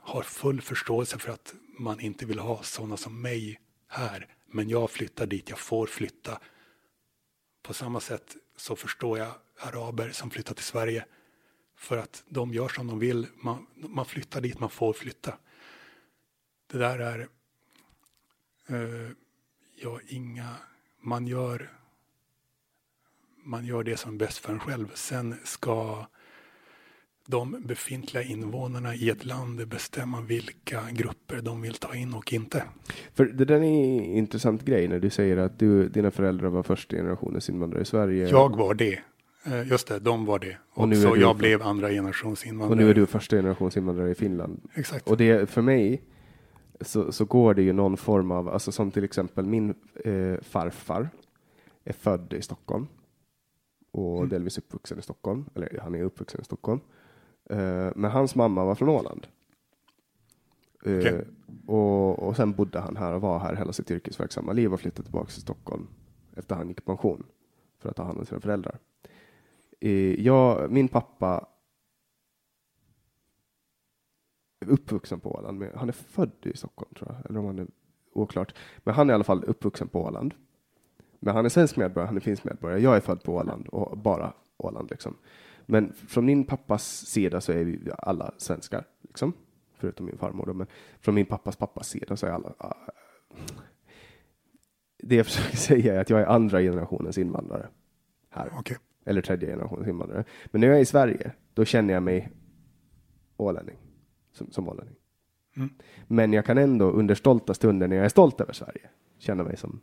[0.00, 4.34] har full förståelse för att man inte vill ha sådana som mig här.
[4.46, 6.40] Men jag flyttar dit jag får flytta.
[7.62, 11.04] På samma sätt så förstår jag araber som flyttar till Sverige.
[11.76, 13.26] För att de gör som de vill.
[13.34, 15.38] Man, man flyttar dit man får flytta.
[16.66, 17.28] Det där är
[18.66, 19.10] eh,
[19.74, 20.56] ja, inga...
[21.00, 21.72] Man gör,
[23.36, 24.94] man gör det som är bäst för en själv.
[24.94, 26.06] Sen ska
[27.30, 32.62] de befintliga invånarna i ett land bestämma vilka grupper de vill ta in och inte.
[33.14, 36.62] För det där är en intressant grej när du säger att du, dina föräldrar var
[36.62, 38.28] första generationens invandrare i Sverige.
[38.28, 39.00] Jag var det.
[39.46, 40.56] Eh, Just det, de var det.
[40.70, 42.70] Och, Och nu så jag för- blev andra generations invandrare.
[42.80, 44.60] och nu är du första generations invandrare i Finland.
[44.74, 45.08] Exakt.
[45.08, 46.02] Och det, för mig
[46.80, 49.74] så, så går det ju någon form av, alltså som till exempel min
[50.04, 51.08] eh, farfar
[51.84, 52.86] är född i Stockholm
[53.90, 54.28] och Mm.
[54.28, 56.80] delvis uppvuxen i Stockholm, eller han är uppvuxen i Stockholm.
[57.48, 59.26] Eh, men hans mamma var från Åland.
[60.84, 61.24] Eh, Okej.
[61.66, 65.02] och, och sen bodde han här och var här hela sitt yrkesverksamma liv och flyttade
[65.02, 65.86] tillbaka till Stockholm
[66.36, 67.26] efter han gick i pension
[67.78, 68.78] för att ta hand om sina föräldrar.
[69.80, 71.46] Eh, jag, min pappa
[74.60, 75.64] är uppvuxen på Åland.
[75.74, 77.66] Han är född i Stockholm tror jag, eller om han är
[78.12, 78.54] oklart.
[78.78, 80.34] Men han är i alla fall uppvuxen på Åland.
[81.20, 82.80] Men han är svensk medborgare, han är finsk medborgare.
[82.80, 85.16] Jag är född på Åland och bara Åland liksom.
[85.70, 89.32] Men från min pappas sida så är vi alla svenskar, liksom.
[89.78, 90.46] Förutom min farmor.
[90.46, 90.54] Då.
[90.54, 90.66] Men
[91.00, 92.48] från min pappas pappas sida så är alla...
[92.48, 92.72] Uh,
[95.02, 97.68] det jag försöker säga är att jag är andra generationens invandrare.
[98.30, 98.50] Här.
[98.58, 98.76] Okej.
[99.04, 100.24] Eller tredje generationens invandrare.
[100.46, 102.32] Men när jag är i Sverige, då känner jag mig
[103.36, 103.76] ålänning.
[104.32, 104.96] Som, som ålänning.
[105.56, 105.70] Mm.
[106.06, 109.56] Men jag kan ändå under stolta stunder när jag är stolt över Sverige känna mig
[109.56, 109.80] som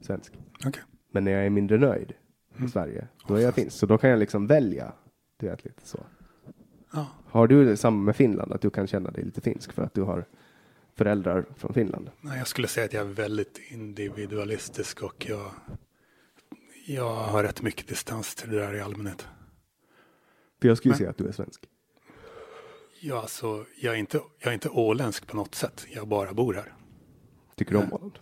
[0.00, 0.38] svensk.
[0.66, 0.82] Okej.
[1.10, 2.14] Men när jag är mindre nöjd
[2.58, 2.68] Mm.
[2.68, 3.76] i Sverige, då är jag finsk.
[3.76, 4.92] Så då kan jag liksom välja.
[5.38, 6.06] Du vet, lite så.
[6.92, 7.06] Ja.
[7.26, 10.02] Har du samma med Finland, att du kan känna dig lite finsk för att du
[10.02, 10.24] har
[10.94, 12.10] föräldrar från Finland?
[12.20, 15.50] Nej, jag skulle säga att jag är väldigt individualistisk och jag,
[16.86, 19.26] jag har rätt mycket distans till det där i allmänhet.
[20.60, 21.68] För jag skulle Men- säga att du är svensk.
[23.00, 25.86] Ja, alltså, jag, är inte, jag är inte åländsk på något sätt.
[25.88, 26.72] Jag bara bor här.
[27.54, 27.92] Tycker du om.
[27.92, 28.18] Åland?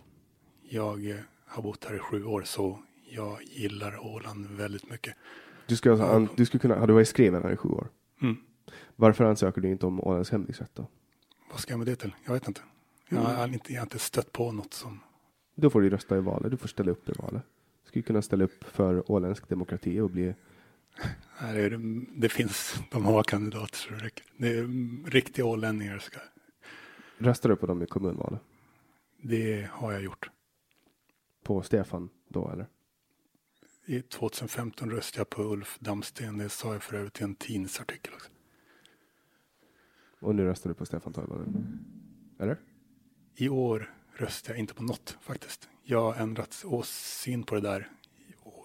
[0.69, 1.15] Jag eh,
[1.45, 2.79] har bott här i sju år så
[3.09, 5.13] jag gillar Åland väldigt mycket.
[5.67, 7.87] Du skulle, an- du skulle kunna, har du varit skriven här i sju år?
[8.21, 8.37] Mm.
[8.95, 10.87] Varför ansöker du inte om Ålands hemvigsrätt då?
[11.51, 12.15] Vad ska jag med det till?
[12.25, 12.61] Jag vet inte.
[13.09, 14.99] Jag har, inte, jag har inte stött på något som...
[15.55, 17.43] Då får du rösta i valet, du får ställa upp i valet.
[17.83, 20.33] Du skulle kunna ställa upp för åländsk demokrati och bli
[21.41, 21.77] Nej, det,
[22.15, 24.25] det finns, de har kandidater så det räcker.
[24.37, 25.99] Det är mm, riktiga ålänningar.
[25.99, 26.19] Ska,
[27.17, 28.41] Röstar du på dem i kommunvalet?
[29.21, 30.29] det har jag gjort.
[31.43, 32.67] På Stefan då eller?
[33.89, 36.37] I 2015 röstade jag på Ulf Damsten.
[36.37, 38.29] Det sa jag för övrigt i en tidningsartikel också.
[40.19, 41.79] Och nu röstar du på Stefan Toivonen?
[42.39, 42.57] Eller?
[43.35, 45.69] I år röstar jag inte på något faktiskt.
[45.83, 47.89] Jag har ändrat åsyn på det där.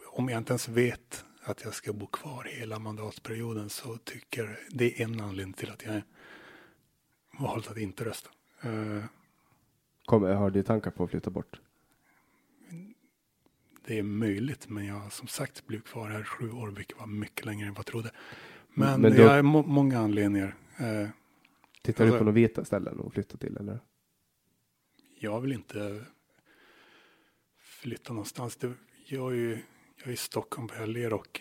[0.06, 5.00] Om jag inte ens vet att jag ska bo kvar hela mandatperioden så tycker det
[5.00, 6.02] är en anledning till att jag
[7.38, 8.30] valt att inte rösta.
[8.60, 9.04] Eh,
[10.04, 11.60] Kommer, har du tankar på att flytta bort?
[13.84, 17.46] Det är möjligt, men jag som sagt blivit kvar här sju år, vilket var mycket
[17.46, 18.10] längre än vad jag trodde.
[18.74, 20.54] Men, Men då- jag har må- många anledningar.
[20.78, 21.08] Eh,
[21.82, 23.80] Tittar du Alltså- på några vita ställen att flytta till eller?
[25.18, 26.04] jag vill inte
[27.58, 28.56] flytta någonstans.
[28.56, 28.72] Det,
[29.06, 29.58] jag, är ju,
[29.96, 31.40] jag är i Stockholm på helger och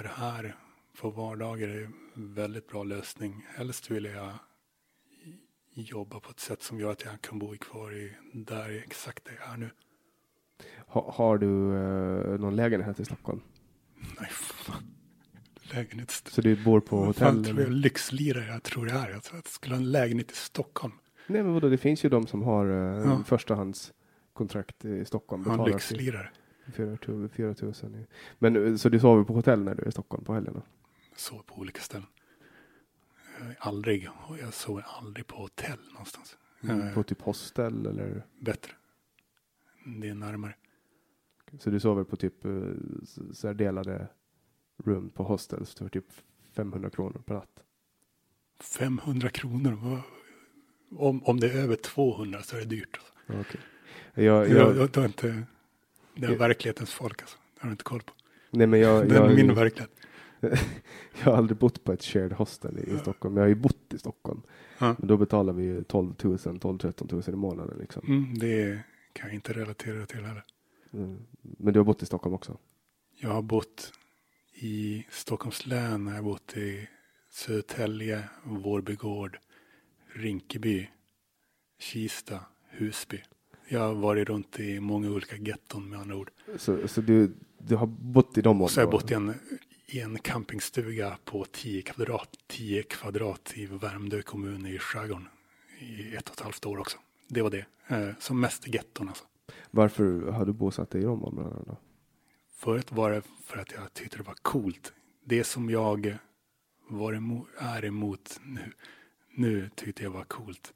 [0.00, 0.56] är här
[1.00, 1.82] på vardagar är
[2.14, 3.46] en väldigt bra lösning.
[3.48, 4.32] Helst vill jag
[5.74, 9.38] jobba på ett sätt som gör att jag kan bo kvar i där exakt där
[9.40, 9.70] jag är nu.
[10.86, 11.46] Ha, har du
[11.76, 13.40] eh, någon lägenhet i Stockholm?
[14.20, 14.82] Nej, fan.
[15.72, 16.22] Lägenhets...
[16.26, 17.44] Så du bor på Vad fan hotell?
[17.54, 19.10] tror jag lyxlirare jag tror jag är.
[19.10, 20.92] Jag tror att jag skulle ha en lägenhet i Stockholm.
[21.26, 23.22] Nej men vadå, det finns ju de som har eh, Ja.
[23.26, 25.42] förstahandskontrakt i Stockholm.
[25.42, 26.30] Betalar lyxlirare.
[26.74, 26.96] 4
[27.62, 27.72] 000.
[27.94, 28.06] i-
[28.38, 30.62] Men eh, så du sover på hotell när du är i Stockholm på helgerna?
[31.16, 32.06] Sover på olika ställen.
[33.58, 34.08] Aldrig,
[34.40, 36.36] jag sover aldrig på hotell någonstans.
[36.68, 38.24] Eh, På typ hostel eller?
[38.40, 38.72] Bättre.
[40.00, 40.54] Det är närmare.
[41.58, 42.50] Så du sover på typ eh,
[43.32, 44.08] så här delade
[44.84, 46.04] rum på hostels för typ
[46.52, 47.62] 500 kronor per natt?
[48.60, 50.02] 500 kronor.
[50.96, 52.98] Om, om det är över 200 så är det dyrt.
[52.98, 53.40] Alltså.
[53.40, 53.60] Okej.
[54.14, 55.42] Jag, Jag, jag, jag, inte,
[56.14, 57.36] det är Jag- verklighetens folk alltså.
[57.54, 58.12] Det har du inte koll på.
[58.50, 59.90] nej men jag, Det är jag, min verklighet.
[60.40, 63.36] jag har aldrig bott på ett shared hostel i, i Stockholm.
[63.36, 64.42] Jag har ju bott i Stockholm.
[64.78, 64.94] Ja.
[64.98, 68.02] Men då betalar vi ju 12 000, 12-13 000 i månaden liksom.
[68.08, 68.80] Mm, det
[69.12, 70.44] kan jag inte relatera till heller.
[70.94, 71.18] Mm.
[71.42, 72.58] Men du har bott i Stockholm också?
[73.16, 73.92] Jag har bott
[74.54, 76.88] i Stockholms län, jag har bott i
[77.30, 79.38] Södertälje, Vårbygård,
[80.14, 80.88] Rinkeby,
[81.78, 83.22] Kista, Husby.
[83.68, 86.30] Jag har varit runt i många olika getton med andra ord.
[86.56, 89.32] Så, så du, du har bott i de Och så har jag områdena?
[89.32, 94.78] bott i en, i en campingstuga på 10 kvadrat, 10 kvadrat i Värmdö kommun i
[94.78, 95.28] skärgården
[95.78, 96.98] i ett och ett halvt år också.
[97.28, 97.66] Det var det.
[97.88, 99.24] Eh, som mest i getton alltså.
[99.74, 101.76] Varför har du bosatt dig i de områdena då?
[102.56, 104.92] Förut var det för att jag tyckte det var coolt.
[105.24, 106.18] Det som jag
[106.88, 108.72] var emot, är emot nu,
[109.34, 110.72] nu tyckte jag var coolt.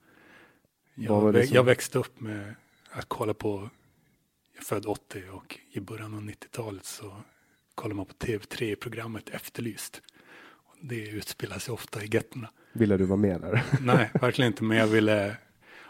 [0.94, 2.54] Var Jag, vä- som- jag växte upp med
[2.90, 3.70] att kolla på,
[4.52, 7.16] jag är född 80 och i början av 90-talet så
[7.74, 10.02] kollade man på TV3-programmet Efterlyst.
[10.80, 12.50] Det utspelar sig ofta i gettorna.
[12.72, 13.62] Ville du vara med där?
[13.80, 14.64] Nej, verkligen inte.
[14.64, 15.36] Men jag ville,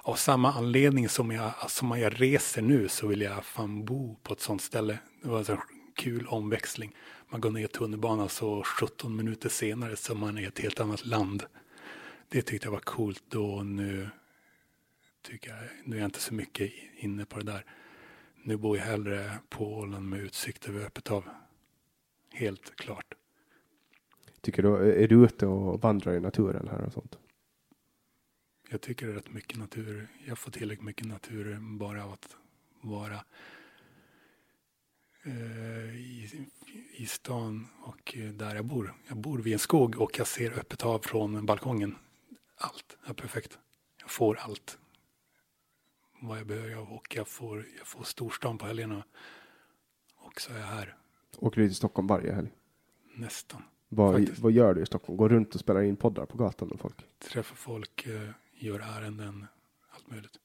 [0.02, 4.32] av samma anledning som jag, som jag reser nu så vill jag fan bo på
[4.32, 4.98] ett sånt ställe.
[5.22, 5.58] Det var en sån
[5.96, 6.94] kul omväxling.
[7.28, 10.80] Man går ner i tunnelbanan så 17 minuter senare så man är i ett helt
[10.80, 11.42] annat land.
[12.28, 14.10] Det tyckte jag var coolt då och nu
[15.22, 17.64] tycker jag, nu är jag inte så mycket inne på det där.
[18.42, 21.24] nu bor jag hellre på Åland med utsikt över öppet hav.
[22.32, 23.14] Helt klart.
[24.40, 27.18] Tycker du, är du ute och vandrar i naturen här och sånt?
[28.70, 30.08] Jag tycker det är rätt mycket natur.
[30.26, 32.36] Jag får tillräckligt mycket natur bara av att
[32.80, 33.24] vara
[35.24, 36.46] eh, i,
[36.96, 38.94] i stan och där jag bor.
[39.08, 41.96] Jag bor vid en skog och jag ser öppet hav från balkongen.
[42.56, 43.58] Allt är perfekt.
[44.00, 44.78] Jag får allt
[46.20, 49.04] vad jag behöver och jag får, jag får storstan på helgerna.
[50.16, 50.96] Och så är jag här.
[51.38, 52.48] Åker du till Stockholm varje helg?
[53.14, 53.62] Nästan.
[53.88, 55.16] Vad, vad gör du i Stockholm?
[55.16, 56.96] Går runt och spelar in poddar på gatan med folk?
[57.18, 59.46] Träffar folk, eh, gör ärenden,
[59.88, 60.38] allt möjligt.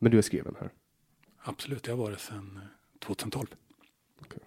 [0.00, 0.70] Men du är skriven här?
[1.38, 2.60] Absolut, jag har varit sedan
[2.98, 3.46] 2012.
[4.20, 4.40] Okay.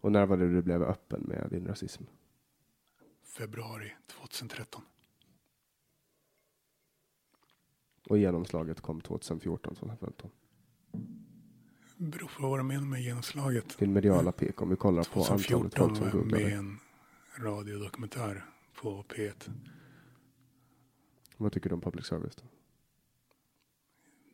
[0.00, 2.04] Och när var det du blev öppen med din rasism?
[3.24, 4.82] Februari 2013.
[8.08, 10.30] Och genomslaget kom 2014, 2015?
[11.96, 13.78] Beror på vad du menar med genomslaget.
[13.78, 16.44] Din mediala peak, om vi kollar på antalet folk som googlade.
[16.44, 16.78] med en
[17.38, 18.44] radiodokumentär
[18.74, 19.50] på P1.
[21.44, 22.42] Vad tycker du om public service då?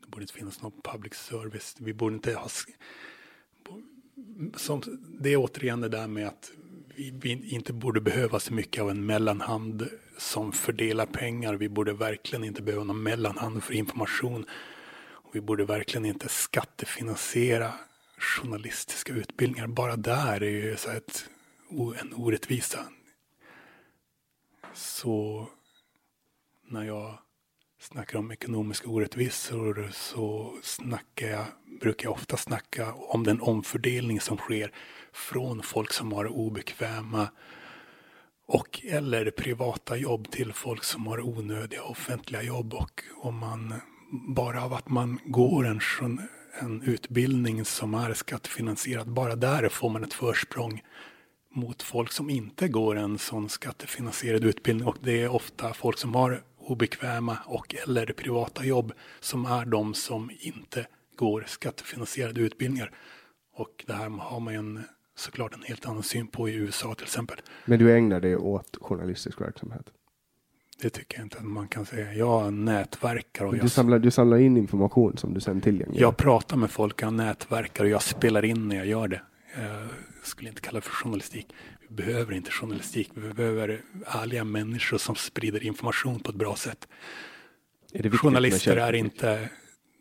[0.01, 1.77] Det borde inte finnas någon public service.
[1.79, 2.49] Vi borde inte ha...
[4.57, 4.83] Som,
[5.21, 6.53] det är återigen det där med att
[6.95, 9.89] vi, vi inte borde behöva så mycket av en mellanhand
[10.19, 11.55] som fördelar pengar.
[11.55, 14.47] Vi borde verkligen inte behöva någon mellanhand för information.
[15.01, 17.73] Och vi borde verkligen inte skattefinansiera
[18.19, 19.67] journalistiska utbildningar.
[19.67, 21.29] Bara där är ju så ett,
[22.01, 22.85] en orättvisa.
[24.75, 25.49] Så
[26.71, 27.19] när jag
[27.81, 31.45] snackar om ekonomiska orättvisor så snackar jag,
[31.81, 34.73] brukar jag ofta snacka om den omfördelning som sker
[35.13, 37.29] från folk som har obekväma
[38.47, 42.75] och eller privata jobb till folk som har onödiga offentliga jobb.
[42.75, 43.75] Och om man
[44.29, 45.81] bara av att man går en,
[46.61, 50.83] en utbildning som är skattefinansierad, bara där får man ett försprång
[51.55, 54.89] mot folk som inte går en sån skattefinansierad utbildning.
[54.89, 59.95] Och det är ofta folk som har obekväma och eller privata jobb som är de
[59.95, 60.87] som inte
[61.17, 62.93] går skattefinansierade utbildningar.
[63.57, 64.83] Och det här har man en,
[65.17, 67.41] såklart en helt annan syn på i USA till exempel.
[67.65, 69.87] Men du ägnar dig åt journalistisk verksamhet?
[70.83, 72.15] Det tycker jag inte att man kan säga.
[72.15, 73.71] Jag nätverkar och du, jag...
[73.71, 76.07] Samlar, du samlar in information som du sen tillgängliggör?
[76.07, 79.23] Jag pratar med folk, jag nätverkar och jag spelar in när jag gör det.
[79.57, 79.89] Jag
[80.23, 81.53] skulle inte kalla det för journalistik.
[81.97, 83.11] Behöver inte journalistik.
[83.15, 86.89] Vi behöver ärliga människor som sprider information på ett bra sätt.
[87.93, 89.49] Är Journalister är inte,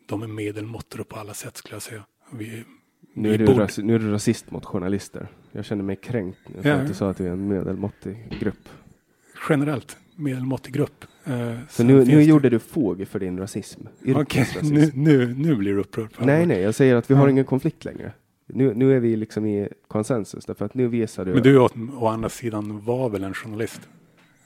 [0.08, 2.04] de är medelmåttor på alla sätt skulle jag säga.
[2.32, 2.64] Vi,
[3.14, 5.28] nu, är du ras, nu är du rasist mot journalister.
[5.52, 6.74] Jag känner mig kränkt nu för ja.
[6.74, 8.68] att du sa att vi är en medelmåttig grupp.
[9.48, 11.04] Generellt medelmåttig grupp.
[11.24, 13.80] Eh, så nu, nu gjorde du fåg för din rasism?
[14.00, 16.10] Okej, okay, nu, nu, nu blir du upprörd.
[16.18, 18.12] Nej, nej, jag säger att vi har ingen konflikt längre.
[18.54, 21.34] Nu, nu är vi liksom i konsensus därför att nu visar du.
[21.34, 21.68] Men du å,
[21.98, 23.88] å andra sidan var väl en journalist?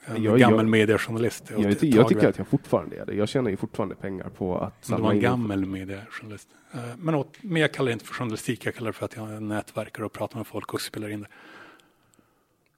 [0.06, 1.44] En jag, gammal jag, mediejournalist?
[1.51, 3.14] Jag, jag, jag tycker att jag fortfarande är det.
[3.14, 4.98] Jag tjänar ju fortfarande pengar på att samla.
[4.98, 6.48] Du var en gammal mediejournalist.
[6.72, 8.66] Eh, men, åt, men jag kallar det inte för journalistik.
[8.66, 11.28] Jag kallar det för att jag nätverkar och pratar med folk och spelar in det.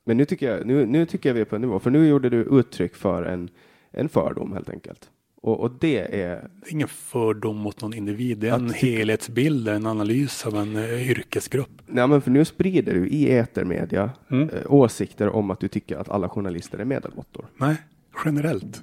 [0.05, 2.09] Men nu tycker jag, nu, nu tycker jag vi är på en nivå, för nu
[2.09, 3.51] gjorde du uttryck för en,
[3.91, 5.11] en fördom helt enkelt.
[5.47, 6.49] Och, och det är...
[6.67, 11.83] Ingen fördom mot någon individ, det är en helhetsbild, en analys av en uh, yrkesgrupp.
[11.87, 14.51] Nej, men för nu sprider du i etermedia mm.
[14.51, 17.47] uh, åsikter om att du tycker att alla journalister är medelmåttor.
[17.57, 17.77] Nej,
[18.25, 18.83] generellt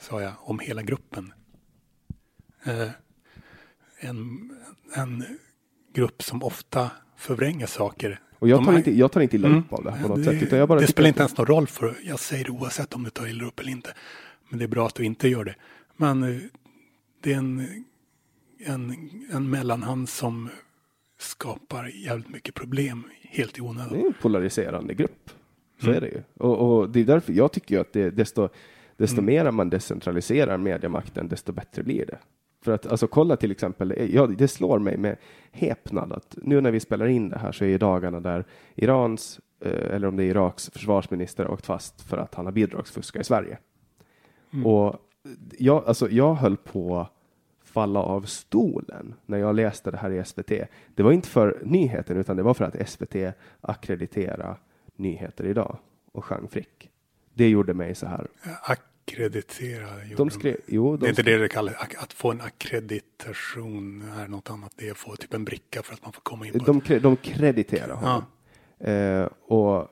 [0.00, 1.32] sa jag om hela gruppen.
[2.66, 2.90] Uh,
[4.00, 4.50] en,
[4.94, 5.24] en
[5.94, 9.58] grupp som ofta förvränger saker och jag tar, de inte, jag tar inte illa mm.
[9.58, 10.42] upp av det här på något det, sätt.
[10.42, 13.04] Utan jag bara det spelar inte ens någon roll för jag säger det oavsett om
[13.04, 13.90] du tar illa upp eller inte.
[14.48, 15.54] Men det är bra att du inte gör det.
[16.00, 16.40] Men eh,
[17.20, 17.84] det är en,
[18.58, 20.48] en, en mellanhand som
[21.18, 23.92] skapar jävligt mycket problem helt i onödan.
[23.92, 25.30] Det är en polariserande grupp.
[25.80, 25.96] Så mm.
[25.96, 26.22] är det ju.
[26.36, 28.48] Och, och, det är därför jag tycker ju att det, desto,
[28.96, 29.24] desto mm.
[29.24, 32.18] mer man decentraliserar mediemakten, desto bättre blir det.
[32.64, 35.16] För att alltså kolla till exempel, ja, det slår mig med
[35.52, 38.44] häpnad att nu när vi spelar in det här så är det dagarna där
[38.74, 43.20] Irans, eh, eller om det är Iraks försvarsminister åkt fast för att han har bidragsfuskat
[43.20, 43.58] i Sverige.
[44.52, 44.66] Mm.
[44.66, 44.96] Och
[45.58, 47.08] jag, alltså, jag höll på
[47.64, 50.52] falla av stolen när jag läste det här i SVT.
[50.94, 54.56] Det var inte för nyheten utan det var för att SVT akkreditera
[54.96, 55.78] nyheter idag
[56.12, 56.90] och Jean Frick.
[57.34, 58.28] Det gjorde mig så här
[59.08, 59.88] akkreditera.
[60.16, 61.74] De skrev, jo, de det är inte det det kallas.
[61.98, 64.72] Att få en akkreditation är något annat.
[64.76, 66.52] Det är att få typ en bricka för att man får komma in.
[66.52, 67.02] På de, ett...
[67.02, 68.22] de krediterar honom.
[68.78, 68.86] Ja.
[68.86, 69.88] Eh, och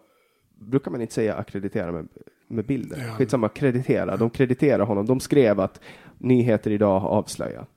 [0.58, 2.08] brukar man inte säga akkreditera med,
[2.48, 3.05] med bilder?
[3.09, 3.12] Ja.
[3.14, 4.16] Skitsamma, kreditera.
[4.16, 5.06] De krediterar honom.
[5.06, 5.81] De skrev att
[6.18, 7.68] nyheter idag har avslöjat.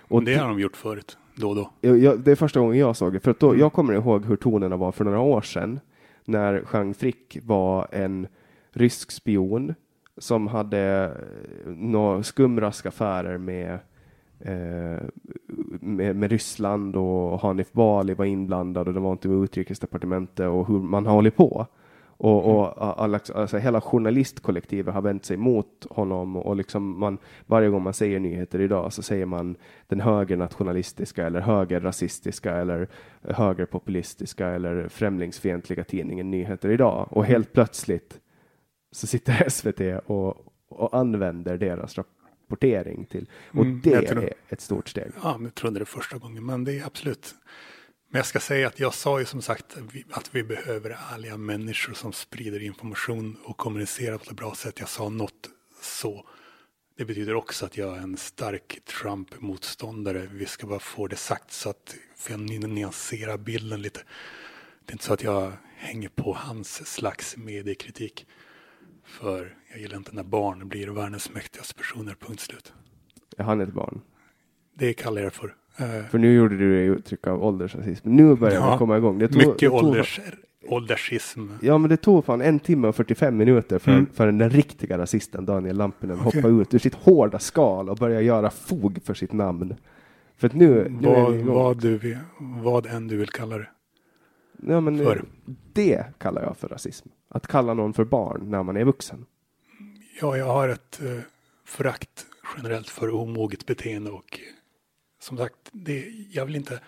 [0.00, 1.18] Och det har de gjort förut.
[1.36, 1.70] då och då.
[1.80, 3.60] Jag, jag, det är första gången jag såg det, för att då, Mm.
[3.60, 5.80] jag kommer ihåg hur tonerna var för några år sedan
[6.24, 8.26] när Jean Frick var en
[8.72, 9.74] rysk spion
[10.18, 11.12] som hade
[11.66, 13.78] eh, några skumraskaffärer med,
[14.40, 15.02] eh,
[15.80, 20.68] med, med Ryssland och Hanif Bali var inblandad och det var inte med utrikesdepartementet och
[20.68, 21.66] hur man har hållit på.
[22.22, 27.68] Och, och alla, alltså, hela journalistkollektivet har vänt sig mot honom och liksom man, varje
[27.68, 29.56] gång man säger nyheter idag så säger man
[29.88, 32.88] den högernationalistiska eller högerrasistiska eller
[33.22, 37.08] högerpopulistiska eller främlingsfientliga tidningen Nyheter idag.
[37.10, 38.20] Och helt plötsligt
[38.92, 40.36] så sitter SVT och,
[40.68, 43.28] och använder deras rapportering till.
[43.50, 45.10] Och Mm, det tror- är ett stort steg.
[45.22, 47.34] Ja, jag trodde det första gången, men det är absolut.
[48.12, 50.98] Men jag ska säga att jag sa ju som sagt att vi- att vi behöver
[51.12, 54.80] ärliga människor som sprider information och kommunicerar på ett bra sätt.
[54.80, 55.48] Jag sa något
[55.82, 56.26] så.
[56.96, 60.28] Det betyder också att jag är en stark Trump-motståndare.
[60.32, 64.00] Vi ska bara få det sagt så att för jag nyanserar bilden lite.
[64.84, 68.26] Det är inte så att jag hänger på hans slags mediekritik.
[69.04, 72.72] För jag gillar inte när barn blir världens mäktigaste personer, punkt slut.
[73.38, 74.00] Är han ett barn?
[74.74, 75.56] Det kallar jag det för.
[75.76, 78.08] Eh, För nu gjorde du det uttryck av åldersrasism.
[78.16, 79.18] Nu börjar Ja, man komma igång.
[79.18, 80.20] Det tog, mycket det ålders,
[80.68, 81.46] åldersism.
[81.60, 84.06] Ja, men det tog fan en timme och 45 minuter för, Mm.
[84.14, 86.42] för den riktiga rasisten Daniel Lampinen Okej.
[86.42, 89.74] hoppa ut ur sitt hårda skal och börja göra fog för sitt namn.
[90.36, 93.68] För att nu, nu Vad, det vad, du vill, vad än du vill kalla det.
[94.66, 95.24] Ja, men för?
[95.72, 97.08] det kallar jag för rasism.
[97.28, 99.24] Att kalla någon för barn när man är vuxen.
[100.20, 101.18] Ja, jag har ett eh,
[101.64, 102.26] förakt
[102.56, 104.40] generellt för omoget beteende och
[105.22, 106.80] som sagt, det, jag vill inte...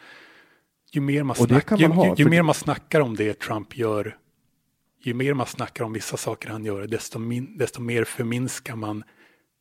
[0.92, 3.40] Ju mer man, snack, kan ju, man ha, ju, ju mer man snackar om det
[3.40, 4.18] Trump gör,
[5.00, 9.04] ju mer man snackar om vissa saker han gör, desto, min, desto mer förminskar man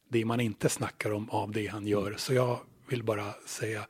[0.10, 2.14] det man inte snackar om av det han gör.
[2.18, 2.60] Så jag
[2.90, 3.88] vill bara säga,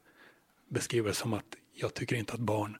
[0.69, 1.45] beskriva det som att
[1.75, 2.77] jag tycker inte att barn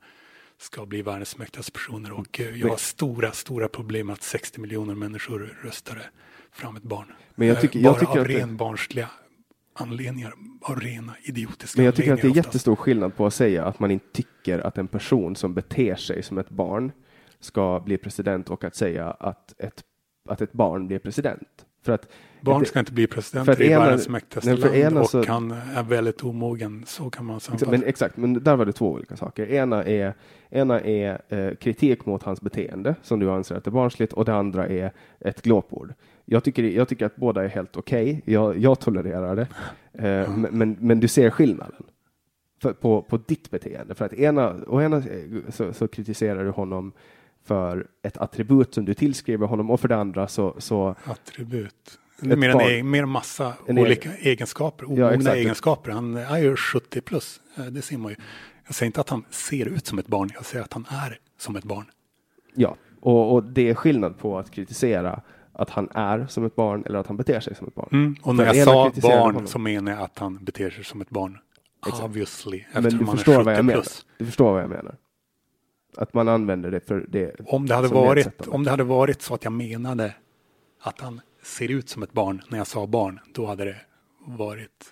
[0.58, 4.96] ska bli världens mäktigaste personer och eh, jag har stora, stora problem att 60 miljoner
[4.96, 6.02] människor röstade
[6.52, 7.14] fram ett barn.
[7.36, 9.10] Men jag Eh, tycker- bara jag tycker av ren barnsliga
[9.74, 12.46] anledningar, av rena idiotiska Men jag tycker att det är oftast.
[12.48, 16.24] jättestor skillnad på att säga att man inte tycker att en person som beter sig
[16.24, 16.92] som ett barn
[17.40, 19.84] ska bli president och att säga att ett,
[20.30, 21.66] att ett barn blir president.
[21.86, 22.08] För att
[22.42, 26.24] Barn ska inte bli presidenter i världens mäktigaste land ena och så- han är väldigt
[26.24, 27.72] omogen, så kan man sammanfatta.
[27.72, 29.52] Men exakt, men där var det två olika saker.
[29.52, 30.14] Ena är,
[30.50, 34.36] ena är eh, kritik mot hans beteende, som du anser att är barnsligt, och det
[34.36, 35.94] andra är ett glåpord.
[36.26, 38.22] Jag tycker, jag tycker att båda är helt okej.
[38.26, 39.48] Jag, jag tolererar det.
[39.94, 41.84] Eh, men, men, du ser skillnaden
[42.62, 43.96] för, på, på ditt beteende.
[43.96, 45.04] För att ena, å ena
[45.50, 46.92] så, så kritiserar du honom
[47.44, 52.00] för ett attribut som du tillskriver honom och för det andra så, så Attribut.
[52.20, 52.72] Mer en, barn.
[52.72, 55.36] e- mer massa En olika egenskaper, omogna exakt.
[55.36, 55.92] egenskaper.
[55.92, 57.42] Han är ju 70 plus,
[57.72, 58.16] det ser man ju.
[58.66, 61.18] Jag säger inte att han ser ut som ett barn, jag säger att han är
[61.38, 61.86] som ett barn.
[62.54, 65.22] ja, och, och det är skillnad på att kritisera
[65.54, 67.90] att han är som ett barn eller att han beter sig som ett barn.
[67.92, 68.16] Mm.
[68.22, 71.10] Och när För jag sa barn så menar jag att han beter sig som ett
[71.10, 71.38] barn.
[71.88, 72.04] Exakt.
[72.04, 73.82] Obviously, Men du förstår 70 vad jag menar.
[73.82, 74.06] plus.
[74.18, 74.96] Du förstår vad jag menar.
[75.98, 77.36] Att man använder det för det.
[77.46, 80.16] Om det, hade varit, om det hade varit så att jag menade
[80.82, 83.76] att han ser ut som ett barn när jag sa barn, då hade det
[84.26, 84.86] varit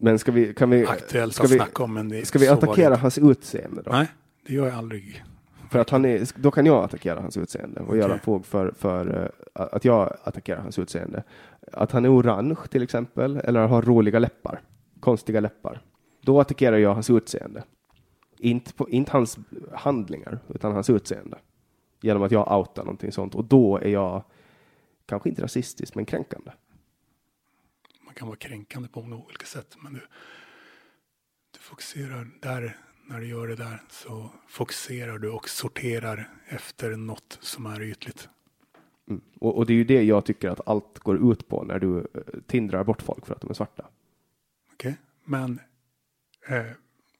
[0.00, 1.94] Men ska vi, kan vi, aktuellt ska att vi, snacka om.
[1.94, 3.90] Men det, ska vi attackera hans utseende då?
[3.90, 4.06] Nej,
[4.46, 5.24] det gör jag aldrig.
[5.70, 8.20] För att han är, då kan jag attackera hans utseende och göra Okej.
[8.24, 9.22] fog för, för
[9.54, 11.22] eh, att jag attackerar hans utseende.
[11.72, 14.60] Att han är orange till exempel, eller har roliga läppar,
[15.00, 15.82] konstiga läppar.
[16.20, 17.64] Då attackerar jag hans utseende.
[18.38, 19.38] Inte, på, inte hans
[19.72, 21.38] handlingar, utan hans utseende.
[22.00, 23.34] Genom att jag outar någonting sånt.
[23.34, 24.24] Och då är jag
[25.06, 26.50] kanske inte rasistisk, men kränkande.
[28.00, 29.76] Man kan vara kränkande på många olika sätt.
[29.80, 30.00] Men du,
[31.50, 32.76] du fokuserar där,
[33.08, 38.28] när du gör det där så fokuserar du och sorterar efter något som är ytligt.
[39.08, 39.20] Mm.
[39.40, 41.98] Och, och det är ju det jag tycker att allt går ut på när du
[41.98, 42.04] eh,
[42.46, 43.86] tindrar bort folk för att de är svarta.
[44.72, 44.96] Okej?
[45.24, 45.60] Men
[46.48, 46.66] eh,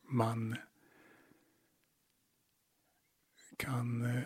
[0.08, 0.56] man
[3.56, 4.22] kan, eh,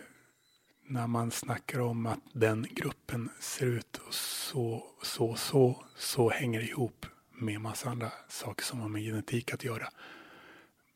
[0.82, 6.66] när man snackar om att den gruppen ser ut så, så, så, så hänger det
[6.66, 9.88] ihop med massa andra saker som har med genetik att göra.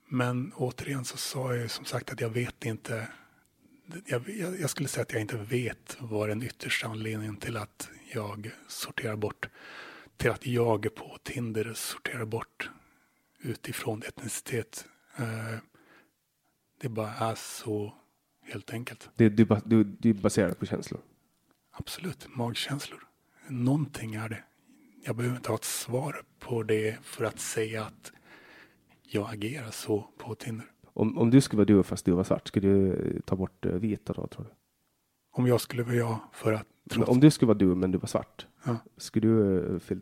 [0.09, 3.09] Men återigen så sa jag ju som sagt att jag vet inte.
[4.07, 7.91] Jag, jag, jag skulle säga att jag inte vet vad den yttersta anledningen till att
[8.13, 9.49] jag sorterar bort
[10.17, 12.71] till att jag på Tinder sorterar bort
[13.39, 14.87] utifrån etnicitet.
[15.17, 15.59] Eh,
[16.81, 17.95] det bara är så
[18.43, 19.11] helt enkelt.
[19.17, 21.01] Det, du, du, du är baserat på känslor.
[21.71, 23.07] Absolut, magkänslor.
[23.49, 24.45] Någonting är det.
[25.05, 28.13] Jag behöver inte ha ett svar på det för att säga att
[29.15, 30.67] jag agerar så på Tinder.
[30.85, 33.67] Om, om du skulle vara du fast du var svart, skulle du eh, ta bort
[33.67, 34.51] eh, vita då tror du?
[35.31, 36.67] Om jag skulle vara jag för att...
[36.97, 38.77] Men om du skulle vara du men du var svart, Ja.
[38.97, 39.59] skulle du
[39.91, 39.99] eh,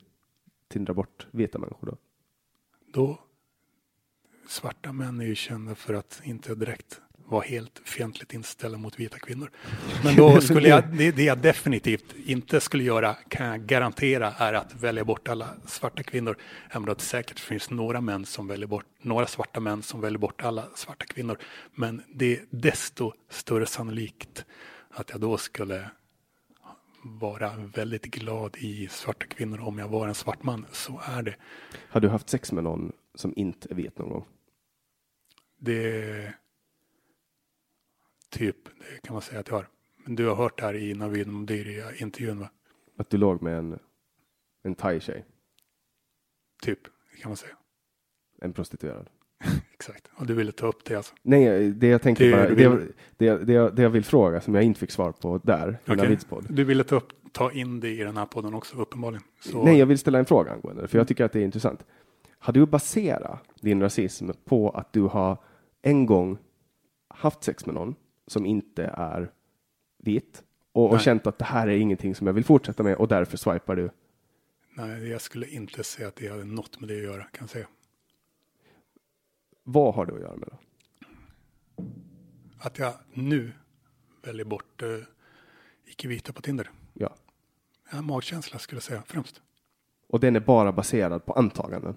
[0.69, 1.97] tindra bort vita människor då?
[2.93, 3.19] Då,
[4.49, 7.01] svarta män är ju kända för att inte direkt
[7.33, 9.51] vara helt fientligt inställda mot vita kvinnor.
[10.05, 14.53] Men då skulle jag, det, det jag definitivt inte skulle göra kan jag garantera är
[14.53, 16.37] att välja bort alla svarta kvinnor.
[16.71, 20.19] Även om det säkert finns några män som väljer bort, några svarta män som väljer
[20.19, 21.39] bort alla svarta kvinnor.
[21.75, 24.45] Men det är desto större sannolikt
[24.91, 25.91] att jag då skulle
[27.05, 30.67] vara väldigt glad i svarta kvinnor om jag var en svart man.
[30.73, 31.35] Så är det.
[31.89, 34.25] Har du haft sex med någon som inte är vit någon gång?
[35.59, 36.35] Det
[38.33, 39.69] typ, det kan man säga att jag har.
[40.05, 42.51] Men du har hört det här i Navid Modiri-intervjun va?
[42.97, 43.79] Att du låg med en,
[44.63, 45.25] en thai-tjej,
[46.63, 46.79] Typ,
[47.15, 47.57] det kan man säga.
[48.41, 49.09] en prostituerad?
[49.75, 50.11] Exakt.
[50.15, 51.15] Och du ville ta upp det alltså?
[51.23, 54.05] Nej, det jag tänker Det bara, det, vill- det, jag- det, jag, det jag vill
[54.05, 55.97] fråga som jag inte fick svar på där, i Okej.
[55.97, 56.47] Navids podd.
[56.49, 59.23] Du ville ta, upp, ta in det i den här podden också uppenbarligen.
[59.41, 61.45] Så, Nej, jag vill ställa en fråga angående det, för jag tycker att det är
[61.45, 61.85] intressant.
[62.39, 65.37] Har du baserat din rasism på att du har
[65.83, 66.39] en gång
[67.09, 67.95] haft sex med någon
[68.33, 69.33] som inte är
[69.99, 70.43] vit
[70.73, 73.37] och, och känt att det här är ingenting som jag vill fortsätta med och därför
[73.37, 73.91] swipar du?
[74.75, 77.51] Nej, jag skulle inte säga att det hade något med det att göra, kan jag
[77.51, 77.67] säga.
[79.63, 80.57] Vad har det att göra med det?
[82.59, 83.53] Att jag nu
[84.23, 84.99] väljer bort uh,
[85.87, 86.71] icke-vita på Tinder.
[86.95, 87.15] Ja.
[87.85, 89.43] Har magkänsla skulle jag säga främst.
[90.09, 91.97] Och den är bara baserad på antaganden.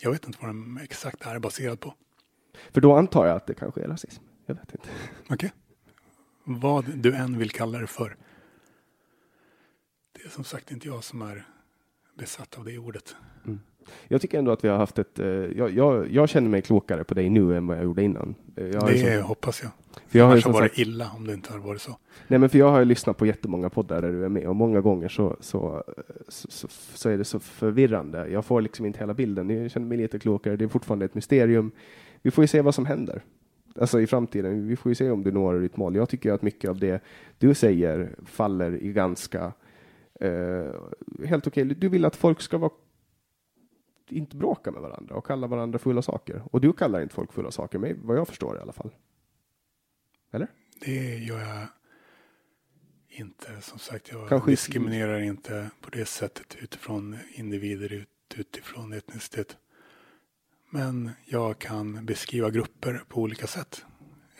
[0.00, 1.94] Jag vet inte vad den exakt är baserad på.
[2.70, 4.24] För då antar jag att det kanske är rasism.
[4.48, 4.88] Jag vet inte.
[5.30, 5.52] Okej.
[6.44, 8.16] Vad du än vill kalla det för.
[10.12, 11.44] Det är som sagt inte jag som är
[12.18, 13.16] besatt av det ordet.
[14.08, 15.18] Jag tycker ändå att vi har haft ett...
[15.18, 18.34] eh, Jag, jag, jag känner mig klokare på dig nu än vad jag gjorde innan.
[18.56, 19.70] Eh, Jag det som- hoppas jag.
[20.08, 21.98] för jag Annars har varit illa om det inte har varit så.
[22.28, 24.56] nej men för jag har ju lyssnat på jättemånga poddar där du är med och
[24.56, 25.84] många gånger så, så,
[26.28, 28.28] så, så, så är det så förvirrande.
[28.28, 29.50] Jag får liksom inte hela bilden.
[29.50, 30.56] Jag känner mig lite klokare.
[30.56, 31.70] Det är fortfarande ett mysterium.
[32.22, 33.22] Vi får ju se vad som händer.
[33.80, 34.66] Alltså i framtiden.
[34.68, 35.94] Vi får ju se om du når ditt mål.
[35.96, 37.02] Jag tycker att mycket av det
[37.38, 39.52] du säger faller i ganska
[40.20, 40.72] eh,
[41.26, 41.64] helt okej.
[41.64, 42.70] Du vill att folk ska vara
[44.10, 46.42] inte bråka med varandra och kalla varandra fulla saker.
[46.50, 48.90] Och du kallar inte folk fulla saker, med vad jag förstår i alla fall.
[50.32, 50.48] Eller?
[50.80, 51.66] Det gör jag
[53.08, 53.60] inte.
[53.60, 59.56] Som sagt, jag Kanske- diskriminerar inte på det sättet utifrån individer, ut, utifrån etnicitet.
[60.70, 63.84] Men jag kan beskriva grupper på olika sätt.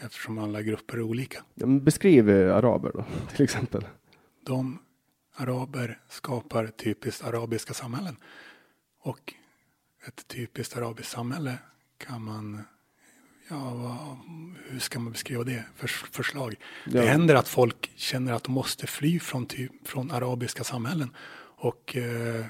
[0.00, 1.44] Eftersom alla grupper är olika.
[1.54, 3.86] Beskriv eh, araber då, till exempel.
[4.46, 4.78] De
[5.36, 8.16] araber skapar typiskt arabiska samhällen.
[9.00, 9.34] Och
[10.06, 11.58] ett typiskt arabiskt samhälle
[11.98, 12.62] kan man,
[13.48, 14.18] ja,
[14.68, 15.64] hur ska man beskriva det?
[15.74, 16.54] För, förslag.
[16.84, 17.00] Ja.
[17.00, 21.10] Det händer att folk känner att de måste fly från, typ, från arabiska samhällen.
[21.60, 22.44] Och eh,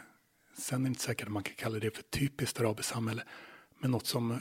[0.59, 3.22] sen är det inte säkert att man kan kalla det för typiskt arabiskt samhälle.
[3.78, 4.38] Men något som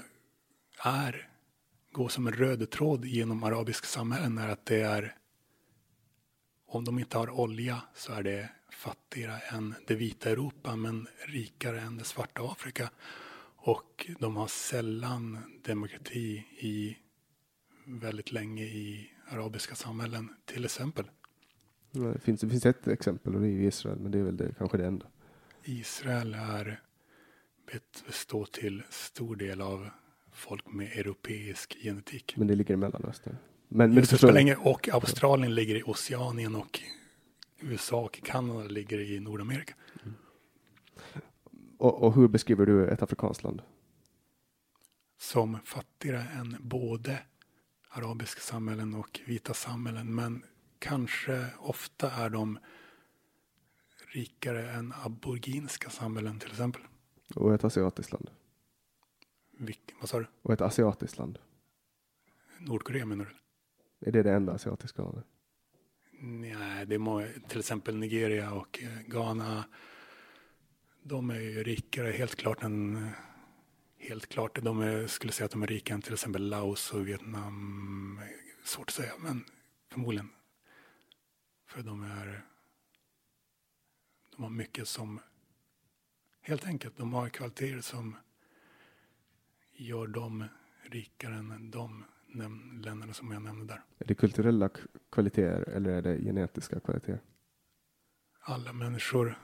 [0.83, 1.29] är,
[1.91, 5.15] går som en röd tråd genom arabiska samhällen är att det är
[6.67, 11.81] om de inte har olja så är det fattigare än det vita Europa men rikare
[11.81, 12.89] än det svarta Afrika.
[13.55, 16.97] Och de har sällan demokrati i
[17.85, 21.05] väldigt länge i arabiska samhällen till exempel.
[21.91, 24.55] Det finns, det finns ett exempel och det är Israel, men det är väl det,
[24.57, 25.05] kanske det enda.
[25.63, 26.81] Israel är
[28.05, 29.89] består till stor del av
[30.31, 32.33] folk med europeisk genetik.
[32.37, 33.37] Men det ligger i Mellanöstern.
[33.67, 36.79] Men, men spelar ingen- och Australien ligger i Oceanien och
[37.59, 39.73] USA och Kanada ligger i Nordamerika.
[41.77, 43.61] och, och hur beskriver du ett afrikanskt land?
[45.17, 47.19] som fattigare än både
[47.89, 50.15] arabiska samhällen och vita samhällen.
[50.15, 50.43] Men
[50.79, 52.59] kanske ofta är de
[54.13, 56.81] rikare än aboriginska samhällen till exempel.
[57.35, 58.29] Och ett asiatiskt land?
[59.51, 60.27] Vilk, vad sa du?
[60.41, 61.39] Och ett asiatiskt land?
[62.59, 64.07] Nordkorea menar du?
[64.07, 65.25] Är det det enda asiatiska landet?
[66.19, 69.63] Nej, det är till exempel Nigeria och eh, Ghana.
[71.03, 73.09] De är ju rikare helt klart än
[73.99, 77.07] Helt klart, de är, skulle säga att de är rikare än till exempel Laos och
[77.07, 78.19] Vietnam.
[78.63, 79.45] Svårt att säga, men
[79.89, 80.29] förmodligen.
[81.67, 82.45] För de är
[84.35, 85.19] De har mycket som
[86.47, 88.15] Helt enkelt, de har kvaliteter som
[89.73, 90.43] gör dem
[90.89, 92.03] rikare än de
[92.83, 93.83] länderna som jag nämnde där.
[93.99, 94.69] Är det kulturella
[95.11, 97.21] kvaliteter eller är det genetiska kvaliteter?
[98.49, 99.37] alla människor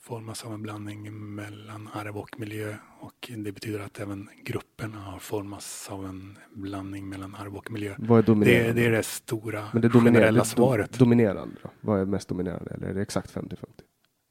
[0.00, 5.18] formas av en blandning mellan arv och miljö och det betyder att även grupperna har
[5.18, 7.94] formats av en blandning mellan arv och miljö.
[7.98, 8.66] Vad är dominerande?
[8.66, 10.92] Det, det är det stora Men det dominerande, generella svaret.
[10.92, 11.70] Do, dominerande då?
[11.80, 12.70] Vad är mest dominerande?
[12.70, 13.56] Eller är det exakt 50-50?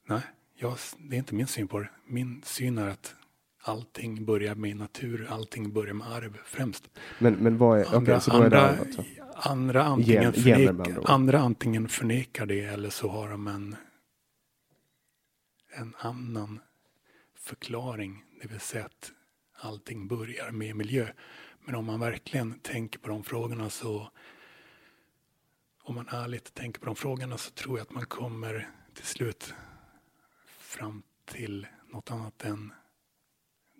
[0.08, 0.22] Nej,
[0.60, 1.90] jag, det är inte min syn på det.
[2.06, 3.14] Min syn är att
[3.62, 6.90] allting börjar med natur, allting börjar med arv främst.
[7.18, 9.04] Men, men vad är, Andra, så då är andra, det
[9.34, 11.10] andra, antingen Gen- gener med förnek, andra ord.
[11.10, 13.76] andra antingen förnekar det eller så har de en,
[15.76, 16.60] en annan
[17.34, 18.24] förklaring.
[18.42, 19.12] Det vill säga att
[19.60, 21.08] allting börjar med miljö.
[21.64, 24.10] Men om man verkligen tänker på de frågorna så
[25.82, 29.54] om man ärligt tänker på de frågorna så tror jag att man kommer till slut
[30.68, 32.72] fram till något annat än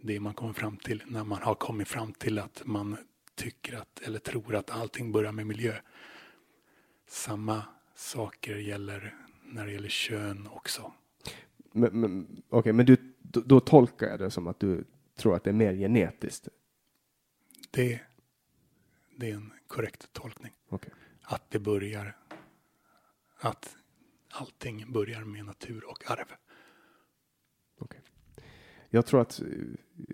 [0.02, 2.96] det man kommer fram till när man har kommit fram till att man
[3.34, 5.74] tycker att eller tror att allting börjar med miljö.
[7.06, 7.62] Samma
[7.94, 10.92] saker gäller när det gäller kön också.
[11.72, 14.84] Men, men, okej, men du, då, då tolkar jag det som att du
[15.16, 16.48] tror att det är mer genetiskt?
[17.70, 18.00] Det,
[19.16, 20.52] det är en korrekt tolkning.
[20.68, 20.90] Okej.
[21.22, 22.16] Att det börjar
[23.40, 23.76] att
[24.28, 26.26] allting börjar med natur och arv.
[27.78, 28.00] Okej.
[28.90, 29.42] Jag tror att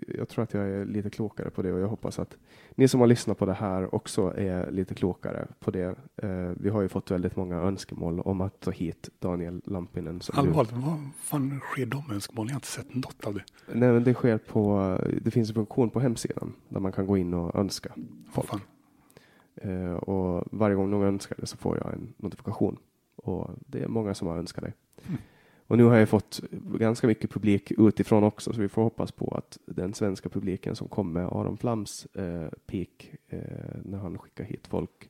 [0.07, 2.37] jag tror att jag är lite klokare på det och jag hoppas att
[2.75, 5.95] ni som har lyssnat på det här också är lite klokare på det.
[6.15, 6.29] Eh,
[6.59, 10.21] vi har ju fått väldigt många önskemål om att ta hit Daniel Lampinen.
[10.21, 12.47] Som du- Allvarligt, vad fan sker de önskemålen?
[12.49, 13.43] Jag har inte sett något av det.
[13.73, 14.97] Nej, men det sker på.
[15.21, 17.93] Det finns en funktion på hemsidan där man kan gå in och önska
[18.31, 18.47] folk.
[18.47, 18.61] fan?
[19.55, 22.77] Eh, och varje gång någon önskar det så får jag en notifikation
[23.15, 24.73] och det är många som har önskat det.
[25.07, 25.21] Mm.
[25.67, 26.41] Och nu har jag fått
[26.79, 30.87] ganska mycket publik utifrån också, så vi får hoppas på att den svenska publiken som
[30.87, 33.39] kom med Aron Flams eh, peak eh,
[33.83, 35.09] när han skickar hit folk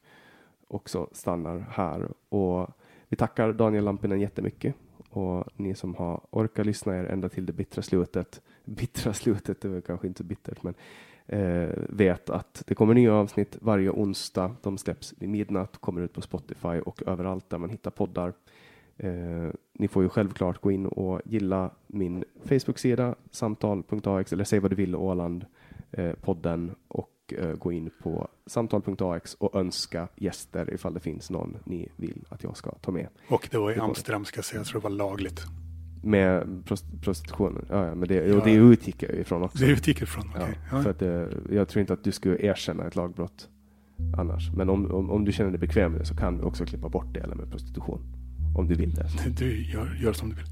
[0.67, 2.07] också stannar här.
[2.29, 2.69] Och
[3.07, 4.75] vi tackar Daniel Lampinen jättemycket
[5.09, 8.41] och ni som har orkat lyssna er ända till det bittra slutet.
[8.65, 10.73] Bittra slutet, det var kanske inte så bittert, men
[11.25, 14.55] eh, vet att det kommer nya avsnitt varje onsdag.
[14.61, 18.33] De släpps vid midnatt, kommer ut på Spotify och överallt där man hittar poddar.
[18.97, 24.71] Eh, ni får ju självklart gå in och gilla min Facebook-sida samtal.ax eller säg vad
[24.71, 25.45] du vill Åland
[25.91, 31.57] eh, podden och eh, gå in på samtal.ax och önska gäster ifall det finns någon
[31.63, 33.07] ni vill att jag ska ta med.
[33.29, 33.81] Och det var i Det.
[33.81, 35.41] Amsterdam ska jag säga, jag tror det var lagligt.
[36.03, 37.65] Med prost- prostitutionen.
[37.69, 38.43] Ja, ja, men det, och Ja.
[38.43, 39.57] det utgick jag ifrån också.
[39.65, 40.89] Det utgick ifrån, Ja, för Ja.
[40.89, 43.49] att, eh, jag tror inte att du skulle erkänna ett lagbrott
[44.17, 44.51] annars.
[44.55, 46.89] Men om, om, om du känner dig bekväm med det så kan vi också klippa
[46.89, 48.01] bort delen med prostitution.
[48.55, 49.07] Om du vill det.
[49.37, 50.45] Du gör, gör som du vill.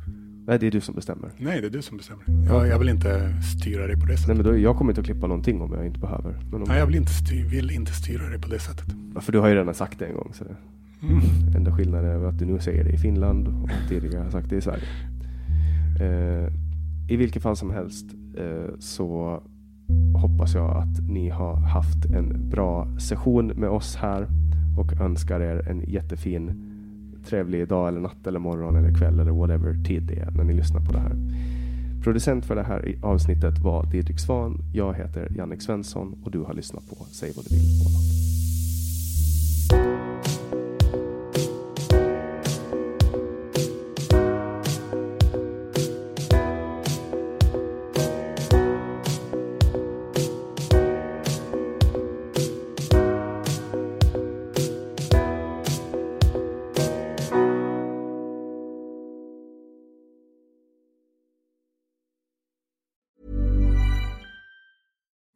[0.48, 1.30] Nej, det är du som bestämmer.
[1.38, 2.24] Nej, det är du som bestämmer.
[2.48, 4.36] Jag, jag vill inte styra dig på det Nej, sättet.
[4.38, 6.36] men då, jag kommer inte att klippa någonting om jag inte behöver.
[6.54, 8.86] Om, Nej, jag vill inte, styr, vill inte styra dig på det sättet.
[9.16, 10.30] Ja, För du har ju redan sagt det en gång.
[10.34, 10.56] Så det,
[11.08, 11.56] Mm.
[11.56, 14.56] enda skillnaden är att du nu säger det i Finland och tidigare har sagt det
[14.56, 14.84] i Sverige.
[16.00, 16.48] Eh,
[17.10, 18.06] I vilket fall som helst
[18.38, 19.42] eh, så
[20.16, 24.28] hoppas jag att ni har haft en bra session med oss här
[24.78, 26.70] och önskar er en jättefin
[27.26, 30.54] trevlig dag eller natt eller morgon eller kväll eller whatever tid det är när ni
[30.54, 31.16] lyssnar på det här.
[32.04, 34.58] Producent för det här avsnittet var Didrik Svan.
[34.74, 38.43] Jag heter Jannik Svensson och du har lyssnat på Säg vad du vill Åland.